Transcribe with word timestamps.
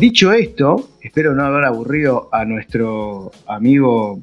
Dicho 0.00 0.32
esto, 0.32 0.96
espero 1.02 1.34
no 1.34 1.44
haber 1.44 1.64
aburrido 1.64 2.30
a 2.32 2.46
nuestro 2.46 3.30
amigo 3.46 4.22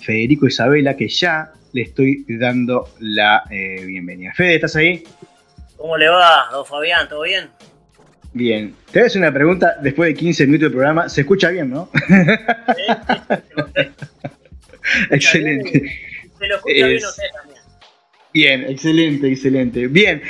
Federico 0.00 0.46
Isabela, 0.46 0.96
que 0.96 1.08
ya 1.08 1.50
le 1.72 1.82
estoy 1.82 2.24
dando 2.28 2.88
la 3.00 3.42
eh, 3.50 3.84
bienvenida. 3.84 4.32
Fede, 4.32 4.54
¿estás 4.54 4.76
ahí? 4.76 5.02
¿Cómo 5.76 5.96
le 5.96 6.08
va, 6.08 6.46
don 6.52 6.64
Fabián? 6.64 7.08
¿Todo 7.08 7.22
bien? 7.22 7.50
Bien. 8.32 8.76
Te 8.92 9.00
voy 9.00 9.02
a 9.02 9.06
hacer 9.06 9.22
una 9.22 9.34
pregunta 9.34 9.74
después 9.82 10.10
de 10.10 10.14
15 10.14 10.46
minutos 10.46 10.68
de 10.68 10.70
programa. 10.70 11.08
¿Se 11.08 11.22
escucha 11.22 11.50
bien, 11.50 11.70
no? 11.70 11.90
excelente. 15.10 15.98
Se 16.38 16.46
lo 16.46 16.54
escucha 16.54 16.86
bien 16.86 17.04
usted 17.04 17.24
también. 17.34 17.60
Bien, 18.32 18.70
excelente, 18.70 19.32
excelente. 19.32 19.88
Bien. 19.88 20.22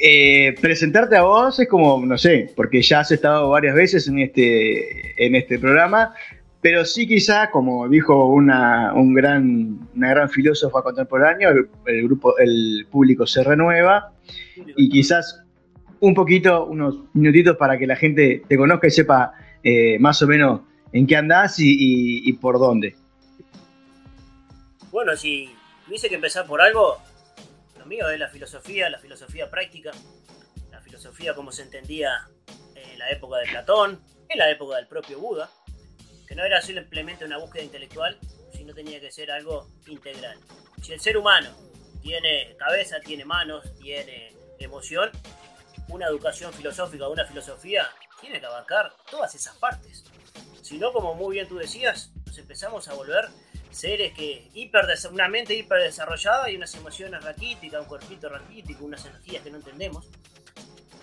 Eh, 0.00 0.54
presentarte 0.60 1.16
a 1.16 1.22
vos 1.22 1.58
es 1.58 1.68
como, 1.68 2.04
no 2.04 2.16
sé, 2.16 2.52
porque 2.54 2.82
ya 2.82 3.00
has 3.00 3.10
estado 3.10 3.48
varias 3.50 3.74
veces 3.74 4.06
en 4.06 4.20
este, 4.20 5.24
en 5.24 5.34
este 5.34 5.58
programa, 5.58 6.14
pero 6.60 6.84
sí 6.84 7.06
quizá, 7.06 7.50
como 7.50 7.88
dijo 7.88 8.26
una, 8.26 8.92
un 8.94 9.14
gran, 9.14 9.88
una 9.94 10.10
gran 10.10 10.30
filósofa 10.30 10.82
contemporánea, 10.82 11.50
el, 11.86 12.02
grupo, 12.04 12.38
el 12.38 12.86
público 12.90 13.26
se 13.26 13.42
renueva 13.42 14.12
y 14.76 14.88
quizás 14.88 15.42
un 16.00 16.14
poquito, 16.14 16.66
unos 16.66 16.96
minutitos 17.12 17.56
para 17.56 17.78
que 17.78 17.86
la 17.86 17.96
gente 17.96 18.42
te 18.48 18.56
conozca 18.56 18.86
y 18.86 18.90
sepa 18.90 19.32
eh, 19.62 19.98
más 19.98 20.22
o 20.22 20.26
menos 20.26 20.60
en 20.92 21.06
qué 21.06 21.16
andás 21.16 21.56
y, 21.58 22.32
por 22.34 22.58
dónde. 22.58 22.94
Bueno, 24.90 25.16
si 25.16 25.50
tuviese 25.84 26.08
que 26.08 26.14
empezar 26.14 26.46
por 26.46 26.60
algo, 26.60 26.98
mío 27.88 28.08
es 28.10 28.18
la 28.20 28.28
filosofía, 28.28 28.88
la 28.90 28.98
filosofía 28.98 29.50
práctica, 29.50 29.90
la 30.70 30.80
filosofía 30.80 31.34
como 31.34 31.50
se 31.50 31.62
entendía 31.62 32.28
en 32.74 32.98
la 32.98 33.10
época 33.10 33.38
de 33.38 33.46
Platón, 33.46 34.02
en 34.28 34.38
la 34.38 34.50
época 34.50 34.76
del 34.76 34.86
propio 34.86 35.18
Buda, 35.18 35.50
que 36.26 36.34
no 36.34 36.44
era 36.44 36.60
simplemente 36.60 37.24
una 37.24 37.38
búsqueda 37.38 37.64
intelectual, 37.64 38.18
sino 38.52 38.74
tenía 38.74 39.00
que 39.00 39.10
ser 39.10 39.30
algo 39.30 39.68
integral. 39.86 40.38
Si 40.82 40.92
el 40.92 41.00
ser 41.00 41.16
humano 41.16 41.50
tiene 42.02 42.54
cabeza, 42.56 43.00
tiene 43.00 43.24
manos, 43.24 43.64
tiene 43.78 44.36
emoción, 44.58 45.10
una 45.88 46.06
educación 46.06 46.52
filosófica, 46.52 47.08
una 47.08 47.24
filosofía, 47.24 47.88
tiene 48.20 48.40
que 48.40 48.46
abarcar 48.46 48.92
todas 49.10 49.34
esas 49.34 49.56
partes. 49.56 50.04
Si 50.62 50.78
no, 50.78 50.92
como 50.92 51.14
muy 51.14 51.36
bien 51.36 51.48
tú 51.48 51.56
decías, 51.56 52.10
nos 52.26 52.36
empezamos 52.36 52.88
a 52.88 52.94
volver 52.94 53.26
seres 53.70 54.12
que 54.12 54.50
hiper, 54.54 54.86
una 55.10 55.28
mente 55.28 55.54
hiper 55.54 55.82
desarrollada 55.82 56.50
y 56.50 56.56
unas 56.56 56.74
emociones 56.74 57.22
raquíticas, 57.22 57.82
un 57.82 57.86
cuerpito 57.86 58.28
raquítico, 58.28 58.84
unas 58.84 59.04
energías 59.04 59.42
que 59.42 59.50
no 59.50 59.58
entendemos. 59.58 60.06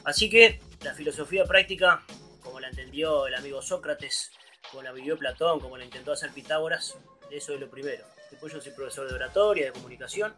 Así 0.04 0.30
que 0.30 0.60
la 0.82 0.94
filosofía 0.94 1.46
práctica, 1.46 2.04
como 2.42 2.60
la 2.60 2.70
entendió 2.70 3.28
el 3.28 3.36
amigo 3.36 3.62
Sócrates, 3.62 4.32
como 4.70 4.84
la 4.84 4.92
vivió 4.92 5.18
Platón, 5.18 5.60
como 5.60 5.78
la 5.78 5.86
intentó 5.86 6.12
hacer 6.12 6.32
Pitágoras, 6.32 6.96
eso 7.32 7.54
es 7.54 7.60
lo 7.60 7.70
primero. 7.70 8.06
Después 8.30 8.54
yo 8.54 8.62
soy 8.62 8.72
profesor 8.72 9.08
de 9.08 9.16
oratoria, 9.16 9.66
de 9.66 9.72
comunicación, 9.72 10.34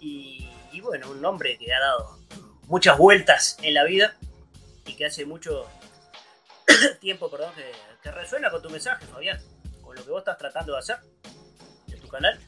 y, 0.00 0.48
bueno, 0.80 1.10
un 1.10 1.24
hombre 1.24 1.58
que 1.58 1.72
ha 1.72 1.80
dado 1.80 2.18
muchas 2.66 2.96
vueltas 2.96 3.56
en 3.62 3.74
la 3.74 3.84
vida 3.84 4.16
y 4.86 4.94
que 4.94 5.06
hace 5.06 5.24
mucho 5.24 5.66
tiempo, 7.00 7.30
perdón, 7.30 7.52
que, 7.56 7.72
que 8.02 8.10
resuena 8.12 8.50
con 8.50 8.62
tu 8.62 8.70
mensaje, 8.70 9.04
Fabián, 9.06 9.40
lo 9.98 10.04
que 10.04 10.10
vos 10.10 10.20
estás 10.20 10.38
tratando 10.38 10.72
de 10.72 10.78
hacer 10.78 10.98
canal, 12.08 12.38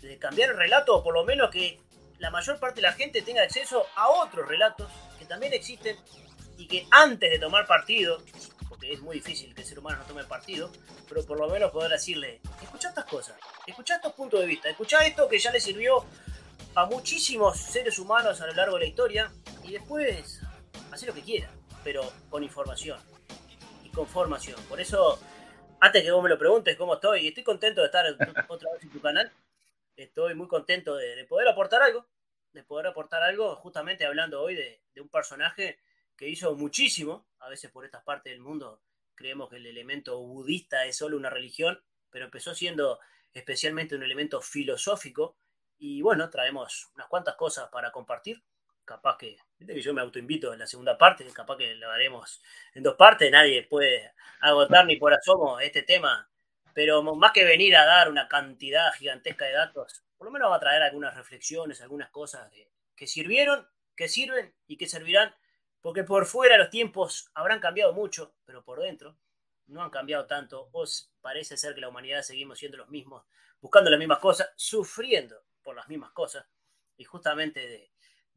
de 0.00 0.18
cambiar 0.18 0.50
el 0.50 0.56
relato, 0.56 0.96
o 0.96 1.02
por 1.02 1.14
lo 1.14 1.24
menos 1.24 1.50
que 1.50 1.80
la 2.18 2.30
mayor 2.30 2.58
parte 2.60 2.76
de 2.76 2.82
la 2.82 2.92
gente 2.92 3.22
tenga 3.22 3.42
acceso 3.42 3.86
a 3.96 4.08
otros 4.10 4.46
relatos 4.46 4.90
que 5.18 5.24
también 5.24 5.52
existen 5.52 5.96
y 6.56 6.68
que 6.68 6.86
antes 6.90 7.30
de 7.30 7.38
tomar 7.38 7.66
partido, 7.66 8.22
porque 8.68 8.92
es 8.92 9.00
muy 9.00 9.16
difícil 9.16 9.54
que 9.54 9.62
el 9.62 9.66
ser 9.66 9.78
humano 9.78 9.98
no 9.98 10.04
tome 10.04 10.24
partido, 10.24 10.70
pero 11.08 11.24
por 11.24 11.38
lo 11.38 11.48
menos 11.48 11.72
poder 11.72 11.90
decirle, 11.90 12.40
escucha 12.62 12.90
estas 12.90 13.06
cosas, 13.06 13.36
escucha 13.66 13.96
estos 13.96 14.12
puntos 14.12 14.40
de 14.40 14.46
vista, 14.46 14.68
escucha 14.68 14.98
esto 15.06 15.28
que 15.28 15.38
ya 15.38 15.50
le 15.50 15.60
sirvió 15.60 16.04
a 16.74 16.86
muchísimos 16.86 17.58
seres 17.58 17.98
humanos 17.98 18.40
a 18.40 18.46
lo 18.46 18.52
largo 18.52 18.74
de 18.76 18.82
la 18.82 18.86
historia 18.86 19.32
y 19.64 19.72
después 19.72 20.40
hacer 20.92 21.08
lo 21.08 21.14
que 21.14 21.22
quiera, 21.22 21.50
pero 21.82 22.12
con 22.28 22.44
información 22.44 23.00
y 23.82 23.88
con 23.88 24.06
formación. 24.06 24.60
Por 24.68 24.80
eso 24.80 25.18
antes 25.80 26.02
que 26.02 26.10
vos 26.10 26.22
me 26.22 26.28
lo 26.28 26.38
preguntes 26.38 26.76
cómo 26.76 26.94
estoy, 26.94 27.26
estoy 27.26 27.42
contento 27.42 27.80
de 27.80 27.86
estar 27.86 28.06
otra 28.48 28.72
vez 28.72 28.82
en 28.82 28.90
tu 28.90 29.00
canal. 29.00 29.32
Estoy 29.96 30.34
muy 30.34 30.46
contento 30.46 30.96
de, 30.96 31.24
poder 31.24 31.48
aportar 31.48 31.82
algo, 31.82 32.06
de 32.52 32.62
poder 32.62 32.86
aportar 32.86 33.22
algo, 33.22 33.56
justamente 33.56 34.06
hablando 34.06 34.40
hoy 34.42 34.54
de, 34.54 34.80
un 35.00 35.08
personaje 35.08 35.78
que 36.16 36.28
hizo 36.28 36.54
muchísimo, 36.54 37.26
a 37.38 37.48
veces 37.48 37.70
por 37.70 37.86
estas 37.86 38.02
partes 38.02 38.32
del 38.32 38.40
mundo 38.40 38.82
creemos 39.14 39.48
que 39.48 39.56
el 39.56 39.66
elemento 39.66 40.18
budista 40.20 40.84
es 40.84 40.96
solo 40.96 41.16
una 41.16 41.30
religión, 41.30 41.82
pero 42.10 42.26
empezó 42.26 42.54
siendo 42.54 43.00
especialmente 43.32 43.94
un 43.94 44.02
elemento 44.02 44.42
filosófico 44.42 45.36
y 45.78 46.02
bueno, 46.02 46.28
traemos 46.28 46.90
unas 46.94 47.08
cuantas 47.08 47.36
cosas 47.36 47.68
para 47.70 47.90
compartir 47.90 48.42
capaz 48.90 49.18
que, 49.18 49.36
yo 49.60 49.94
me 49.94 50.00
autoinvito 50.00 50.52
en 50.52 50.58
la 50.58 50.66
segunda 50.66 50.98
parte, 50.98 51.24
capaz 51.32 51.56
que 51.56 51.76
lo 51.76 51.88
haremos 51.92 52.42
en 52.74 52.82
dos 52.82 52.96
partes, 52.96 53.30
nadie 53.30 53.62
puede 53.62 54.12
agotar 54.40 54.84
ni 54.84 54.96
por 54.96 55.14
asomo 55.14 55.60
este 55.60 55.82
tema, 55.82 56.28
pero 56.74 57.00
más 57.02 57.30
que 57.30 57.44
venir 57.44 57.76
a 57.76 57.84
dar 57.84 58.10
una 58.10 58.26
cantidad 58.26 58.92
gigantesca 58.94 59.44
de 59.44 59.52
datos, 59.52 60.02
por 60.18 60.26
lo 60.26 60.32
menos 60.32 60.50
va 60.50 60.56
a 60.56 60.60
traer 60.60 60.82
algunas 60.82 61.16
reflexiones, 61.16 61.80
algunas 61.80 62.10
cosas 62.10 62.50
que 62.96 63.06
sirvieron, 63.06 63.64
que 63.94 64.08
sirven 64.08 64.52
y 64.66 64.76
que 64.76 64.88
servirán, 64.88 65.32
porque 65.80 66.02
por 66.02 66.26
fuera 66.26 66.58
los 66.58 66.70
tiempos 66.70 67.30
habrán 67.34 67.60
cambiado 67.60 67.92
mucho, 67.92 68.34
pero 68.44 68.64
por 68.64 68.80
dentro 68.80 69.16
no 69.68 69.84
han 69.84 69.90
cambiado 69.90 70.26
tanto, 70.26 70.68
os 70.72 71.12
parece 71.20 71.56
ser 71.56 71.76
que 71.76 71.80
la 71.80 71.88
humanidad 71.88 72.22
seguimos 72.22 72.58
siendo 72.58 72.76
los 72.76 72.88
mismos, 72.88 73.24
buscando 73.60 73.88
las 73.88 74.00
mismas 74.00 74.18
cosas, 74.18 74.50
sufriendo 74.56 75.44
por 75.62 75.76
las 75.76 75.88
mismas 75.88 76.10
cosas, 76.10 76.44
y 76.96 77.04
justamente 77.04 77.60
de, 77.60 77.89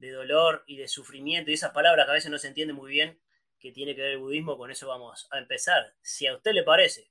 de 0.03 0.12
dolor 0.12 0.64
y 0.68 0.75
de 0.75 0.90
sufrimiento 0.90 1.50
y 1.50 1.53
esas 1.53 1.72
palabras 1.72 2.06
que 2.06 2.12
a 2.12 2.16
veces 2.16 2.30
no 2.30 2.38
se 2.38 2.50
entiende 2.50 2.74
muy 2.74 2.91
bien 2.91 3.18
que 3.58 3.72
tiene 3.72 3.96
que 3.96 4.02
ver 4.02 4.12
el 4.12 4.18
budismo, 4.18 4.58
con 4.58 4.69
eso 4.69 4.86
vamos 4.90 5.30
a 5.31 5.40
empezar, 5.40 5.94
si 6.02 6.28
a 6.28 6.36
usted 6.36 6.52
le 6.52 6.64
parece. 6.64 7.08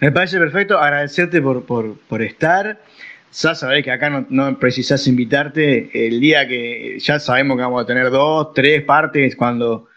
Me 0.00 0.10
parece 0.10 0.38
perfecto, 0.38 0.78
agradecerte 0.78 1.42
por, 1.42 1.66
por, 1.66 2.22
estar. 2.22 2.80
Ya 3.30 3.54
sabés 3.54 3.84
que 3.84 3.90
acá 3.90 4.08
no, 4.08 4.26
no, 4.30 4.58
precisás 4.58 5.06
invitarte 5.06 6.06
el 6.06 6.18
día 6.18 6.48
que 6.48 6.98
ya 6.98 7.18
sabemos 7.18 7.58
que 7.58 7.62
vamos 7.62 7.82
a 7.82 7.86
tener 7.86 8.08
dos, 8.08 8.54
tres 8.54 8.82
partes 8.84 9.36
cuando, 9.36 9.88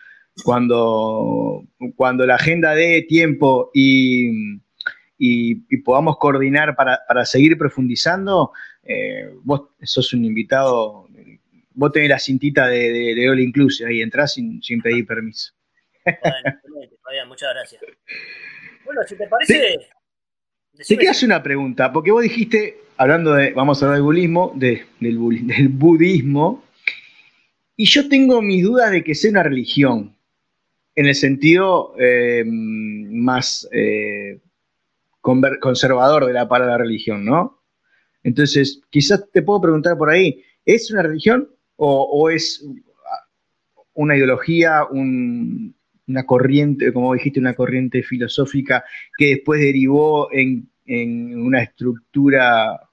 cuando, 0.44 1.64
cuando 1.96 2.26
la 2.26 2.36
agenda 2.36 2.76
dé 2.76 3.06
tiempo 3.08 3.72
y, 3.74 4.60
y, 5.18 5.78
podamos 5.78 6.18
coordinar 6.18 6.76
para, 6.76 7.00
para 7.08 7.26
seguir 7.26 7.58
profundizando. 7.58 8.52
Eh, 8.84 9.30
vos 9.44 9.70
sos 9.84 10.14
un 10.14 10.26
invitado 10.26 11.07
vos 11.78 11.92
tenés 11.92 12.10
la 12.10 12.20
cintita 12.20 12.68
de, 12.68 13.14
de, 13.16 13.30
All 13.30 13.40
Inclusive, 13.40 13.90
ahí 13.90 14.02
entrás 14.02 14.34
sin, 14.34 14.82
pedir 14.82 15.06
permiso. 15.06 15.54
Bueno, 16.04 17.28
muchas 17.28 17.54
gracias. 17.54 17.82
Bueno, 18.84 19.02
si 19.08 19.16
te 19.16 19.28
parece. 19.28 19.78
Te, 20.86 20.98
te 20.98 21.10
hacer 21.10 21.28
una 21.28 21.42
pregunta, 21.42 21.94
porque 21.94 22.12
vos 22.12 22.22
dijiste, 22.22 22.80
hablando 22.98 23.34
de, 23.34 23.52
vamos 23.54 23.82
a 23.82 23.86
hablar 23.86 23.98
del 23.98 24.04
budismo, 24.04 24.52
del, 24.56 24.86
del, 25.00 25.70
budismo, 25.70 26.66
y 27.76 27.86
yo 27.86 28.10
tengo 28.10 28.42
mis 28.42 28.64
dudas 28.64 28.92
de 28.92 29.04
que 29.04 29.16
sea 29.16 29.32
una 29.32 29.44
religión, 29.44 30.18
en 30.96 31.06
el 31.06 31.16
sentido 31.16 31.94
eh, 31.98 32.44
más 32.46 33.68
eh, 33.72 34.40
conservador 35.22 36.26
de 36.26 36.34
la 36.34 36.50
palabra 36.50 36.80
religión, 36.80 37.24
¿no? 37.24 37.64
Entonces, 38.24 38.82
quizás 38.90 39.30
te 39.32 39.42
puedo 39.42 39.62
preguntar 39.62 39.98
por 39.98 40.10
ahí, 40.10 40.44
¿es 40.66 40.92
una 40.92 41.04
religión? 41.04 41.50
O, 41.78 42.30
es 42.30 42.66
una 43.94 44.16
ideología, 44.16 44.84
una 44.92 46.26
corriente, 46.26 46.92
como 46.92 47.14
dijiste, 47.14 47.40
una 47.40 47.56
corriente 47.56 48.04
filosófica 48.04 48.84
que 49.18 49.28
después 49.28 49.62
derivó 49.62 50.30
en, 50.32 50.72
una 50.86 51.62
estructura 51.64 52.90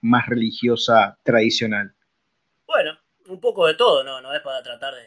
más 0.00 0.26
religiosa 0.26 1.18
tradicional? 1.22 1.94
Bueno, 2.66 2.98
un 3.28 3.40
poco 3.40 3.66
de 3.66 3.74
todo, 3.74 4.02
no, 4.02 4.20
no 4.20 4.34
es 4.34 4.40
para 4.40 4.62
tratar 4.62 4.94
de, 4.94 5.06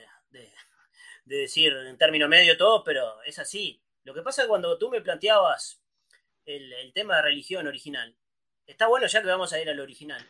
decir 1.26 1.74
en 1.74 1.98
término 1.98 2.28
medio 2.28 2.58
todo, 2.58 2.84
pero 2.84 3.22
es 3.24 3.38
así. 3.38 3.84
Lo 4.04 4.16
que 4.16 4.24
pasa 4.24 4.42
es 4.42 4.48
cuando 4.48 4.80
tú 4.80 4.90
me 4.90 5.02
planteabas 5.02 5.80
el, 6.46 6.74
el 6.74 6.92
tema 6.92 7.18
de 7.18 7.22
religión 7.24 7.68
original, 7.68 8.16
está 8.66 8.88
bueno 8.88 9.06
ya 9.06 9.22
que 9.22 9.28
vamos 9.28 9.54
a 9.54 9.62
ir 9.62 9.70
al 9.70 9.80
original 9.80 10.26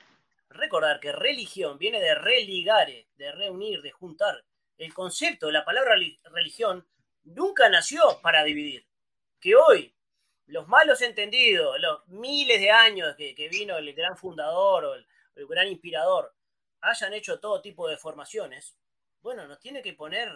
recordar 0.49 0.99
que 0.99 1.11
religión 1.11 1.77
viene 1.77 1.99
de 1.99 2.15
religare, 2.15 3.07
de 3.15 3.31
reunir, 3.31 3.81
de 3.81 3.91
juntar. 3.91 4.43
El 4.77 4.93
concepto 4.93 5.51
la 5.51 5.65
palabra 5.65 5.95
religión 6.23 6.87
nunca 7.23 7.69
nació 7.69 8.19
para 8.21 8.43
dividir. 8.43 8.87
Que 9.39 9.55
hoy 9.55 9.95
los 10.49 10.67
malos 10.67 11.01
entendidos, 11.01 11.79
los 11.79 12.07
miles 12.07 12.59
de 12.59 12.71
años 12.71 13.15
que, 13.15 13.49
vino 13.49 13.77
el 13.77 13.93
gran 13.93 14.17
fundador 14.17 14.85
o 14.85 14.93
el, 14.95 15.07
gran 15.47 15.67
inspirador, 15.67 16.33
hayan 16.81 17.13
hecho 17.13 17.39
todo 17.39 17.61
tipo 17.61 17.87
de 17.87 17.97
formaciones, 17.97 18.75
bueno, 19.21 19.47
nos 19.47 19.59
tiene 19.59 19.81
que 19.81 19.93
poner, 19.93 20.29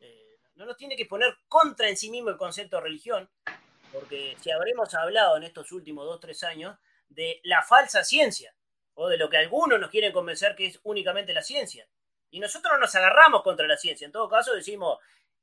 eh, 0.00 0.38
no 0.54 0.66
nos 0.66 0.76
tiene 0.76 0.96
que 0.96 1.06
poner 1.06 1.36
contra 1.48 1.88
en 1.88 1.96
sí 1.96 2.10
mismo 2.10 2.30
el 2.30 2.36
concepto 2.36 2.76
de 2.76 2.82
religión, 2.82 3.30
porque 3.92 4.36
si 4.40 4.50
habremos 4.50 4.94
hablado 4.94 5.36
en 5.36 5.44
estos 5.44 5.72
últimos 5.72 6.04
dos, 6.06 6.20
tres 6.20 6.42
años 6.42 6.76
de 7.08 7.40
la 7.44 7.62
falsa 7.62 8.04
ciencia, 8.04 8.54
o 8.94 9.08
de 9.08 9.16
lo 9.16 9.30
que 9.30 9.38
algunos 9.38 9.80
nos 9.80 9.90
quieren 9.90 10.12
convencer 10.12 10.54
que 10.54 10.66
es 10.66 10.80
únicamente 10.82 11.32
la 11.32 11.42
ciencia. 11.42 11.88
Y 12.30 12.40
nosotros 12.40 12.72
no 12.72 12.80
nos 12.80 12.94
agarramos 12.94 13.42
contra 13.42 13.66
la 13.66 13.76
ciencia, 13.76 14.04
en 14.04 14.12
todo 14.12 14.28
caso 14.28 14.54
decimos, 14.54 14.98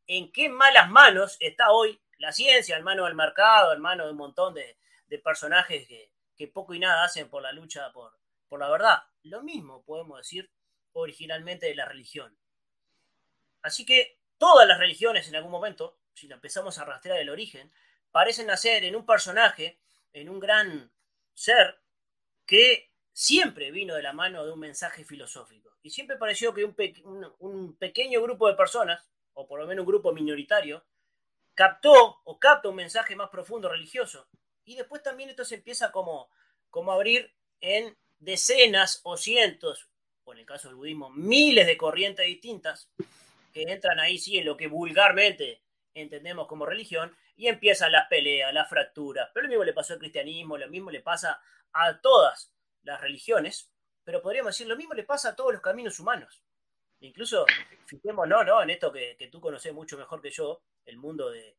¿en 0.06 0.32
qué 0.32 0.50
malas 0.50 0.90
manos 0.90 1.38
está 1.40 1.72
hoy 1.72 2.00
la 2.18 2.32
ciencia, 2.32 2.78
en 2.78 2.84
manos 2.84 3.06
del 3.06 3.16
mercado, 3.16 3.74
en 3.74 3.82
manos 3.82 4.08
de 4.08 4.12
un 4.12 4.18
montón 4.18 4.54
de, 4.54 4.78
personajes 5.24 5.88
que, 5.88 6.12
que, 6.36 6.48
poco 6.48 6.74
y 6.74 6.80
nada 6.80 7.04
hacen 7.04 7.30
por 7.30 7.42
la 7.42 7.52
lucha 7.52 7.92
por, 7.92 8.18
por 8.48 8.60
la 8.60 8.70
verdad? 8.70 9.04
Lo 9.24 9.42
mismo 9.42 9.84
podemos 9.84 10.18
decir 10.18 10.50
originalmente 10.94 11.68
de 11.68 11.76
la 11.76 11.86
religión. 11.86 12.38
Así 13.62 13.86
que 13.86 14.20
todas 14.38 14.68
las 14.68 14.80
religiones 14.80 15.28
en 15.28 15.36
algún 15.36 15.52
momento, 15.52 15.98
si 16.14 16.32
empezamos 16.32 16.78
a 16.78 16.86
rastrear 16.86 17.20
el 17.20 17.30
origen, 17.30 17.72
parecen 18.12 18.48
nacer 18.48 18.84
en 18.84 18.96
un 18.96 19.06
personaje, 19.06 19.80
en 20.14 20.30
un 20.30 20.40
gran 20.40 20.92
ser, 21.34 21.80
que 22.46 22.92
siempre 23.18 23.72
vino 23.72 23.96
de 23.96 24.04
la 24.04 24.14
mano 24.14 24.46
de 24.46 24.52
un 24.52 24.60
mensaje 24.60 25.04
filosófico. 25.04 25.76
Y 25.82 25.90
siempre 25.90 26.18
pareció 26.18 26.54
que 26.54 26.64
un, 26.64 27.76
pequeño 27.80 28.22
grupo 28.22 28.48
de 28.48 28.54
personas, 28.54 29.10
o 29.34 29.48
por 29.48 29.60
lo 29.60 29.66
menos 29.66 29.82
un 29.82 29.88
grupo 29.88 30.14
minoritario, 30.14 30.86
captó 31.56 32.22
o 32.24 32.38
capta 32.38 32.70
un 32.70 32.76
mensaje 32.76 33.16
más 33.16 33.32
profundo 33.32 33.70
religioso. 33.70 34.28
Y 34.66 34.76
después 34.76 35.02
también 35.02 35.32
esto 35.32 35.46
se 35.46 35.56
empieza 35.56 35.92
como, 35.92 36.30
como 36.70 36.92
a 36.92 36.94
abrir 36.94 37.34
en 37.60 37.98
decenas 38.20 39.02
o 39.04 39.18
cientos, 39.18 39.90
o 40.24 40.34
en 40.34 40.40
el 40.40 40.46
caso 40.46 40.68
del 40.68 40.76
budismo, 40.76 41.10
miles 41.10 41.66
de 41.66 41.76
corrientes 41.76 42.28
distintas, 42.28 42.92
que 43.52 43.64
entran 43.64 44.00
ahí 44.00 44.20
sí 44.20 44.38
en 44.38 44.46
lo 44.46 44.58
que 44.58 44.68
vulgarmente 44.68 45.64
entendemos 45.96 46.46
como 46.46 46.68
religión, 46.68 47.18
y 47.36 47.48
empiezan 47.48 47.92
las 47.92 48.08
peleas, 48.10 48.54
las 48.54 48.70
fracturas. 48.70 49.32
Pero 49.34 49.46
lo 49.46 49.50
mismo 49.50 49.64
le 49.64 49.74
pasó 49.74 49.94
al 49.94 50.00
cristianismo, 50.00 50.56
lo 50.56 50.70
mismo 50.70 50.92
le 50.92 51.02
pasa 51.02 51.42
a 51.74 52.00
todas 52.00 52.54
las 52.88 53.02
religiones, 53.02 53.70
pero 54.04 54.22
podríamos 54.22 54.54
decir 54.54 54.68
lo 54.68 54.78
mismo 54.78 54.94
le 54.94 55.04
pasa 55.04 55.30
a 55.30 55.36
todos 55.36 55.54
los 55.54 55.62
caminos 55.62 56.00
humanos. 56.00 56.42
Incluso, 57.02 57.46
fijémonos 57.86 58.30
no, 58.30 58.44
no, 58.44 58.64
en 58.64 58.72
esto 58.72 58.92
que, 58.92 59.16
tú 59.32 59.40
conoces 59.40 59.72
mucho 59.74 59.98
mejor 59.98 60.22
que 60.22 60.32
yo, 60.32 60.64
el 60.86 60.98
mundo 60.98 61.30
de, 61.30 61.56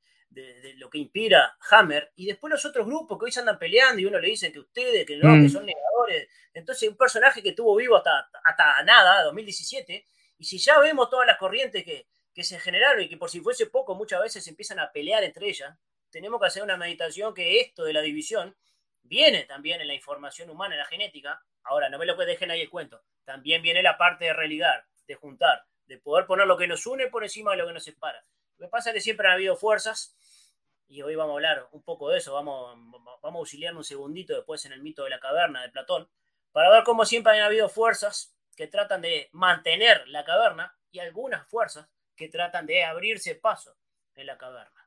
lo 0.76 0.90
que 0.90 0.98
inspira 0.98 1.56
Hammer, 1.70 2.12
y 2.16 2.26
después 2.26 2.50
los 2.50 2.64
otros 2.64 2.86
grupos 2.86 3.19
que 3.19 3.26
hoy 3.26 3.32
se 3.32 3.40
andan 3.40 3.58
peleando 3.58 4.00
y 4.00 4.06
uno 4.06 4.19
le 4.19 4.28
dice 4.28 4.52
que 4.52 4.58
ustedes, 4.58 5.06
que 5.06 5.16
no, 5.16 5.32
que 5.34 5.48
mm. 5.48 5.48
son 5.48 5.66
negadores. 5.66 6.28
Entonces, 6.52 6.88
un 6.88 6.96
personaje 6.96 7.42
que 7.42 7.50
estuvo 7.50 7.76
vivo 7.76 7.96
hasta, 7.96 8.30
hasta 8.44 8.82
nada, 8.82 9.22
2017, 9.25 10.06
y 10.38 10.44
si 10.44 10.58
ya 10.58 10.78
vemos 10.80 11.08
todas 11.08 11.26
las 11.26 11.38
corrientes 11.38 11.84
que, 11.84 12.08
que 12.34 12.44
se 12.44 12.58
generaron 12.58 13.02
y 13.02 13.08
que 13.08 13.16
por 13.16 13.30
si 13.30 13.40
fuese 13.40 13.66
poco 13.66 13.94
muchas 13.94 14.20
veces 14.20 14.46
empiezan 14.48 14.78
a 14.78 14.92
pelear 14.92 15.25
entre 15.25 15.48
ellas, 15.48 15.76
tenemos 16.10 16.40
que 16.40 16.46
hacer 16.46 16.62
una 16.62 16.76
meditación 16.76 17.34
que 17.34 17.60
esto 17.60 17.84
de 17.84 17.92
la 17.92 18.00
división 18.00 18.56
viene 19.02 19.44
también 19.44 19.80
en 19.80 19.88
la 19.88 19.94
información 19.94 20.50
humana, 20.50 20.74
en 20.74 20.80
la 20.80 20.86
genética. 20.86 21.42
Ahora, 21.62 21.88
no 21.88 21.98
me 21.98 22.06
lo 22.06 22.16
que 22.16 22.24
dejen 22.24 22.50
ahí 22.50 22.60
el 22.60 22.70
cuento. 22.70 23.02
También 23.24 23.62
viene 23.62 23.82
la 23.82 23.98
parte 23.98 24.26
de 24.26 24.32
religar, 24.32 24.86
de 25.06 25.14
juntar, 25.14 25.64
de 25.86 25.98
poder 25.98 26.26
poner 26.26 26.46
lo 26.46 26.56
que 26.56 26.66
nos 26.66 26.86
une 26.86 27.08
por 27.08 27.22
encima 27.22 27.52
de 27.52 27.58
lo 27.58 27.66
que 27.66 27.72
nos 27.72 27.84
separa. 27.84 28.24
Lo 28.58 28.66
que 28.66 28.70
pasa 28.70 28.90
es 28.90 28.94
que 28.94 29.00
siempre 29.00 29.26
han 29.26 29.34
habido 29.34 29.56
fuerzas, 29.56 30.16
y 30.88 31.02
hoy 31.02 31.14
vamos 31.14 31.32
a 31.32 31.34
hablar 31.34 31.68
un 31.72 31.82
poco 31.82 32.10
de 32.10 32.18
eso, 32.18 32.32
vamos, 32.32 32.76
vamos 33.22 33.22
a 33.22 33.38
auxiliar 33.38 33.76
un 33.76 33.84
segundito 33.84 34.34
después 34.34 34.64
en 34.64 34.72
el 34.72 34.82
mito 34.82 35.04
de 35.04 35.10
la 35.10 35.20
caverna 35.20 35.62
de 35.62 35.68
Platón, 35.68 36.08
para 36.52 36.70
ver 36.70 36.82
cómo 36.84 37.04
siempre 37.04 37.32
han 37.32 37.44
habido 37.44 37.68
fuerzas 37.68 38.34
que 38.56 38.66
tratan 38.66 39.02
de 39.02 39.28
mantener 39.32 40.08
la 40.08 40.24
caverna 40.24 40.76
y 40.90 40.98
algunas 40.98 41.46
fuerzas 41.48 41.88
que 42.16 42.28
tratan 42.28 42.66
de 42.66 42.84
abrirse 42.84 43.34
paso 43.36 43.76
en 44.14 44.26
la 44.26 44.36
caverna. 44.36 44.77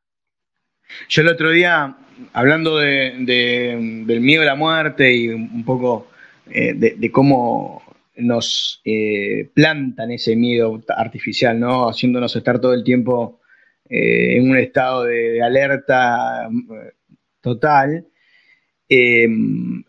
Yo 1.10 1.22
el 1.22 1.28
otro 1.28 1.52
día, 1.52 1.96
hablando 2.34 2.78
del 2.78 4.20
miedo 4.22 4.42
a 4.44 4.46
la 4.46 4.56
muerte 4.56 5.14
y 5.14 5.30
un 5.30 5.64
poco 5.66 6.08
eh, 6.50 6.74
de, 6.74 7.12
cómo 7.12 7.82
nos 8.18 8.82
eh, 8.84 9.50
plantan 9.54 10.12
ese 10.12 10.36
miedo 10.36 10.82
artificial, 10.90 11.60
¿no? 11.60 11.88
Haciéndonos 11.90 12.36
estar 12.36 12.60
todo 12.60 12.74
el 12.74 12.84
tiempo 12.84 13.40
eh, 13.90 14.38
en 14.38 14.50
un 14.50 14.58
estado 14.58 15.06
de, 15.06 15.42
alerta 15.42 16.50
total, 17.42 18.06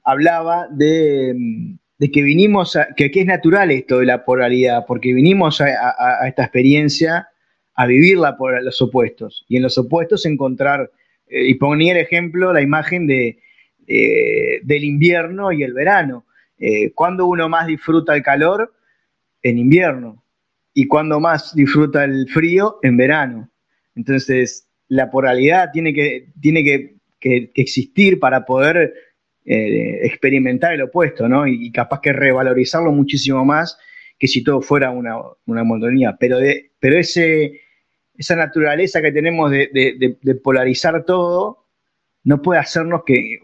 hablaba 0.04 0.69
de, 0.70 1.34
que 2.12 2.22
vinimos, 2.22 2.76
a, 2.76 2.88
que, 2.94 3.10
es 3.12 3.26
natural 3.26 3.70
esto 3.70 3.99
de 3.99 4.06
la 4.06 4.25
polaridad, 4.25 4.84
porque 4.87 5.12
vinimos 5.12 5.60
a 5.60 6.26
esta 6.28 6.44
experiencia 6.44 7.28
a 7.82 7.87
vivirla 7.87 8.37
por 8.37 8.62
los 8.62 8.81
opuestos. 8.81 9.44
Y 9.49 9.56
en 9.56 9.64
los 9.64 9.76
opuestos 9.76 10.25
encontrar, 10.25 10.93
eh, 11.26 11.49
y 11.49 11.55
ponía 11.55 11.93
el 11.93 11.99
ejemplo, 11.99 12.52
la 12.52 12.62
imagen 12.62 13.08
de, 13.08 13.40
eh, 13.88 14.61
del 14.62 14.84
invierno 14.84 15.50
y 15.50 15.64
el 15.64 15.73
verano. 15.73 16.25
Eh, 16.58 16.93
cuando 16.93 17.26
uno 17.26 17.49
más 17.49 17.67
disfruta 17.67 18.14
el 18.14 18.23
calor? 18.23 18.73
En 19.43 19.58
invierno. 19.58 20.23
Y 20.73 20.87
cuando 20.87 21.19
más 21.19 21.56
disfruta 21.56 22.05
el 22.05 22.29
frío? 22.29 22.79
En 22.82 22.96
verano. 22.96 23.50
Entonces, 23.96 24.69
la 24.87 25.11
poralidad 25.11 25.70
tiene 25.73 25.93
que, 25.93 26.28
tiene 26.40 26.62
que, 26.62 26.94
existir 27.55 28.19
para 28.19 28.44
poder 28.44 28.94
experimentar 29.44 30.73
el 30.73 30.82
opuesto, 30.82 31.28
¿no? 31.28 31.46
Y, 31.46 31.70
capaz 31.70 32.00
que 32.00 32.12
revalorizarlo 32.12 32.90
muchísimo 32.90 33.44
más 33.44 33.78
que 34.19 34.26
si 34.28 34.43
todo 34.43 34.61
fuera 34.61 34.90
una, 34.90 35.17
una 35.46 35.62
monotonía. 35.62 36.17
Pero, 36.19 36.38
de, 36.38 36.73
pero 36.81 36.99
ese, 36.99 37.61
esa 38.22 38.36
naturaleza 38.36 39.02
que 39.02 39.10
tenemos 39.10 39.50
de, 39.50 40.16
polarizar 40.42 41.04
todo 41.04 41.66
no 42.22 42.40
puede 42.40 42.60
hacernos 42.60 43.02
que, 43.04 43.40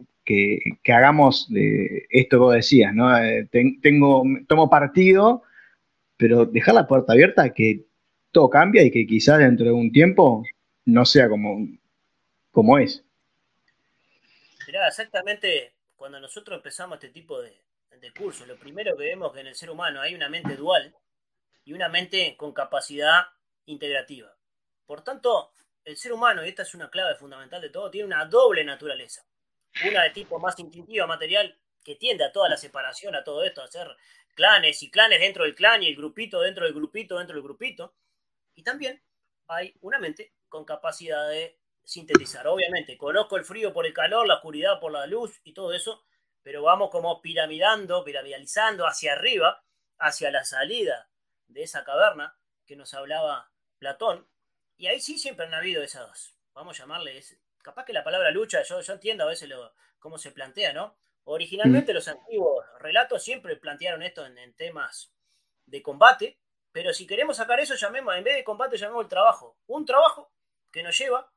hagamos 0.87 1.53
de 1.53 2.07
esto 2.11 2.37
que 2.37 2.41
vos 2.41 2.55
decías, 2.55 2.95
¿no? 2.95 3.17
Eh, 3.19 3.49
tengo, 3.51 4.23
tomo 4.47 4.71
partido, 4.71 5.43
pero 6.17 6.47
dejar 6.47 6.75
la 6.75 6.87
puerta 6.87 7.13
abierta 7.13 7.53
que 7.53 7.87
todo 8.31 8.49
cambia 8.49 8.85
y 8.85 8.91
que 8.93 9.05
quizás 9.05 9.39
dentro 9.39 9.67
de 9.67 9.73
un 9.73 9.91
tiempo 9.91 10.45
no 10.85 11.05
sea 11.05 11.29
como, 11.29 11.67
como 12.53 12.79
es. 12.79 13.05
Mirá, 14.67 14.87
exactamente 14.87 15.73
cuando 15.97 16.21
nosotros 16.21 16.59
empezamos 16.59 16.99
este 16.99 17.09
tipo 17.09 17.43
de, 17.43 17.53
de 18.01 18.13
cursos, 18.13 18.47
lo 18.47 18.57
primero 18.57 18.97
que 18.97 19.05
vemos 19.05 19.33
que 19.33 19.41
en 19.41 19.49
el 19.49 19.57
ser 19.57 19.71
humano 19.71 20.01
hay 20.01 20.15
una 20.15 20.29
mente 20.29 20.55
dual 20.55 20.95
y 21.65 21.73
una 21.73 21.89
mente 21.89 22.37
con 22.37 22.53
capacidad 22.53 23.23
integrativa. 23.67 24.38
Por 24.89 25.05
tanto, 25.05 25.53
el 25.85 25.99
ser 25.99 26.15
humano, 26.15 26.43
y 26.43 26.49
esta 26.49 26.63
es 26.63 26.75
una 26.75 26.89
clave 26.89 27.15
fundamental 27.15 27.61
de 27.61 27.69
todo, 27.69 27.91
tiene 27.91 28.07
una 28.07 28.25
doble 28.25 28.65
naturaleza. 28.65 29.23
Una 29.87 30.05
de 30.05 30.11
tipo 30.11 30.39
más 30.39 30.59
instintiva, 30.59 31.07
material, 31.07 31.55
que 31.85 31.97
tiende 31.97 32.25
a 32.25 32.33
toda 32.33 32.49
la 32.49 32.57
separación, 32.57 33.15
a 33.15 33.23
todo 33.23 33.45
esto, 33.45 33.61
a 33.61 33.67
hacer 33.67 33.87
clanes 34.35 34.83
y 34.83 34.91
clanes 34.91 35.21
dentro 35.21 35.45
del 35.45 35.55
clan 35.55 35.83
y 35.83 35.89
el 35.89 35.97
grupito 35.97 36.41
dentro 36.41 36.65
del 36.65 36.73
grupito 36.73 37.19
dentro 37.19 37.35
del 37.35 37.43
grupito. 37.43 37.97
Y 38.55 38.63
también 38.63 39.03
hay 39.49 39.75
una 39.83 39.99
mente 39.99 40.33
con 40.49 40.65
capacidad 40.65 41.29
de 41.29 41.59
sintetizar. 41.85 42.47
Obviamente, 42.47 42.97
conozco 42.97 43.37
el 43.37 43.45
frío 43.45 43.75
por 43.75 43.85
el 43.85 43.93
calor, 43.93 44.27
la 44.27 44.37
oscuridad 44.37 44.81
por 44.81 44.91
la 44.91 45.07
luz 45.07 45.39
y 45.45 45.53
todo 45.53 45.75
eso, 45.75 46.03
pero 46.43 46.63
vamos 46.63 46.89
como 46.89 47.21
piramidando, 47.21 48.05
piramidalizando 48.05 48.87
hacia 48.87 49.13
arriba, 49.13 49.63
hacia 49.99 50.31
la 50.31 50.47
salida 50.47 51.11
de 51.47 51.65
esa 51.65 51.85
caverna 51.85 52.39
que 52.67 52.75
nos 52.75 52.95
hablaba 52.95 53.53
Platón, 53.79 54.27
y 54.79 54.87
ahí 54.87 55.01
sí 55.01 55.19
siempre 55.19 55.45
han 55.45 55.55
habido 55.55 55.83
esas, 55.83 56.37
vamos 56.55 56.79
a 56.79 56.83
llamarle, 56.83 57.21
capaz 57.63 57.85
que 57.85 57.93
la 57.93 58.05
palabra 58.05 58.31
lucha, 58.31 58.63
yo, 58.63 58.81
yo 58.81 58.93
entiendo 58.93 59.25
a 59.25 59.29
veces 59.29 59.49
lo, 59.49 59.75
cómo 59.99 60.19
se 60.19 60.31
plantea, 60.31 60.73
¿no? 60.73 60.97
Originalmente 61.25 61.93
los 61.93 62.09
antiguos 62.09 62.65
relatos 62.79 63.23
siempre 63.23 63.57
plantearon 63.57 64.03
esto 64.03 64.25
en, 64.25 64.55
temas 64.55 65.13
de 65.67 65.83
combate, 65.83 66.39
pero 66.73 66.95
si 66.95 67.07
queremos 67.07 67.37
sacar 67.37 67.61
eso, 67.61 67.75
llamemos, 67.75 68.17
en 68.17 68.25
vez 68.25 68.37
de 68.37 68.45
combate, 68.45 68.79
llamemos 68.79 69.03
el 69.03 69.11
trabajo. 69.11 69.59
Un 69.67 69.85
trabajo 69.85 70.33
que 70.73 70.83
nos 70.83 70.97
lleva 70.97 71.31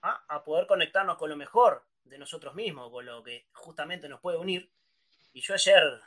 a, 0.00 0.24
a 0.28 0.42
poder 0.42 0.66
conectarnos 0.66 1.18
con 1.18 1.28
lo 1.28 1.36
mejor 1.36 1.84
de 2.04 2.16
nosotros 2.16 2.54
mismos, 2.54 2.90
con 2.90 3.04
lo 3.04 3.22
que 3.22 3.46
justamente 3.52 4.08
nos 4.08 4.20
puede 4.20 4.38
unir. 4.38 4.70
Y 5.34 5.42
yo 5.42 5.52
ayer 5.52 6.00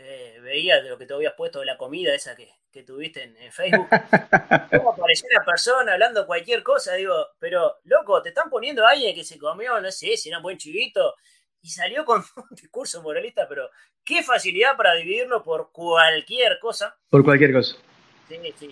eh, 0.00 0.38
veía 0.40 0.80
de 0.80 0.90
lo 0.90 0.96
que 0.96 1.06
te 1.06 1.14
habías 1.14 1.34
puesto 1.34 1.58
de 1.58 1.66
la 1.66 1.76
comida 1.76 2.14
esa 2.14 2.36
que, 2.36 2.48
tuviste 2.86 3.24
en, 3.24 3.52
Facebook. 3.52 3.88
Cómo 4.70 4.92
apareció 4.92 5.28
una 5.34 5.44
persona 5.44 5.94
hablando 5.94 6.24
cualquier 6.28 6.62
cosa, 6.62 6.94
digo, 6.94 7.14
pero 7.40 7.74
loco, 7.82 8.22
te 8.22 8.28
están 8.28 8.48
poniendo 8.48 8.86
a 8.86 8.90
alguien 8.90 9.16
que 9.16 9.24
se 9.24 9.36
comió, 9.36 9.80
no 9.80 9.90
sé, 9.90 10.16
si 10.16 10.28
era 10.28 10.38
un 10.38 10.44
buen 10.44 10.58
chivito, 10.58 11.14
y 11.60 11.70
salió 11.70 12.04
con 12.04 12.22
un 12.36 12.56
discurso 12.56 13.02
moralista, 13.02 13.48
pero 13.48 13.68
qué 14.04 14.22
facilidad 14.22 14.76
para 14.76 14.94
dividirlo 14.94 15.42
por 15.42 15.72
cualquier 15.72 16.60
cosa. 16.60 16.96
Por 17.10 17.24
cualquier 17.24 17.52
cosa. 17.52 17.76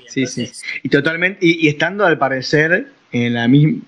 Sí, 0.06 0.26
sí. 0.26 0.52
Y 0.84 0.88
totalmente, 0.88 1.40
y 1.42 1.66
estando 1.66 2.06
al 2.06 2.18
parecer 2.18 2.92
en 3.10 3.34
la 3.34 3.48
misma 3.48 3.82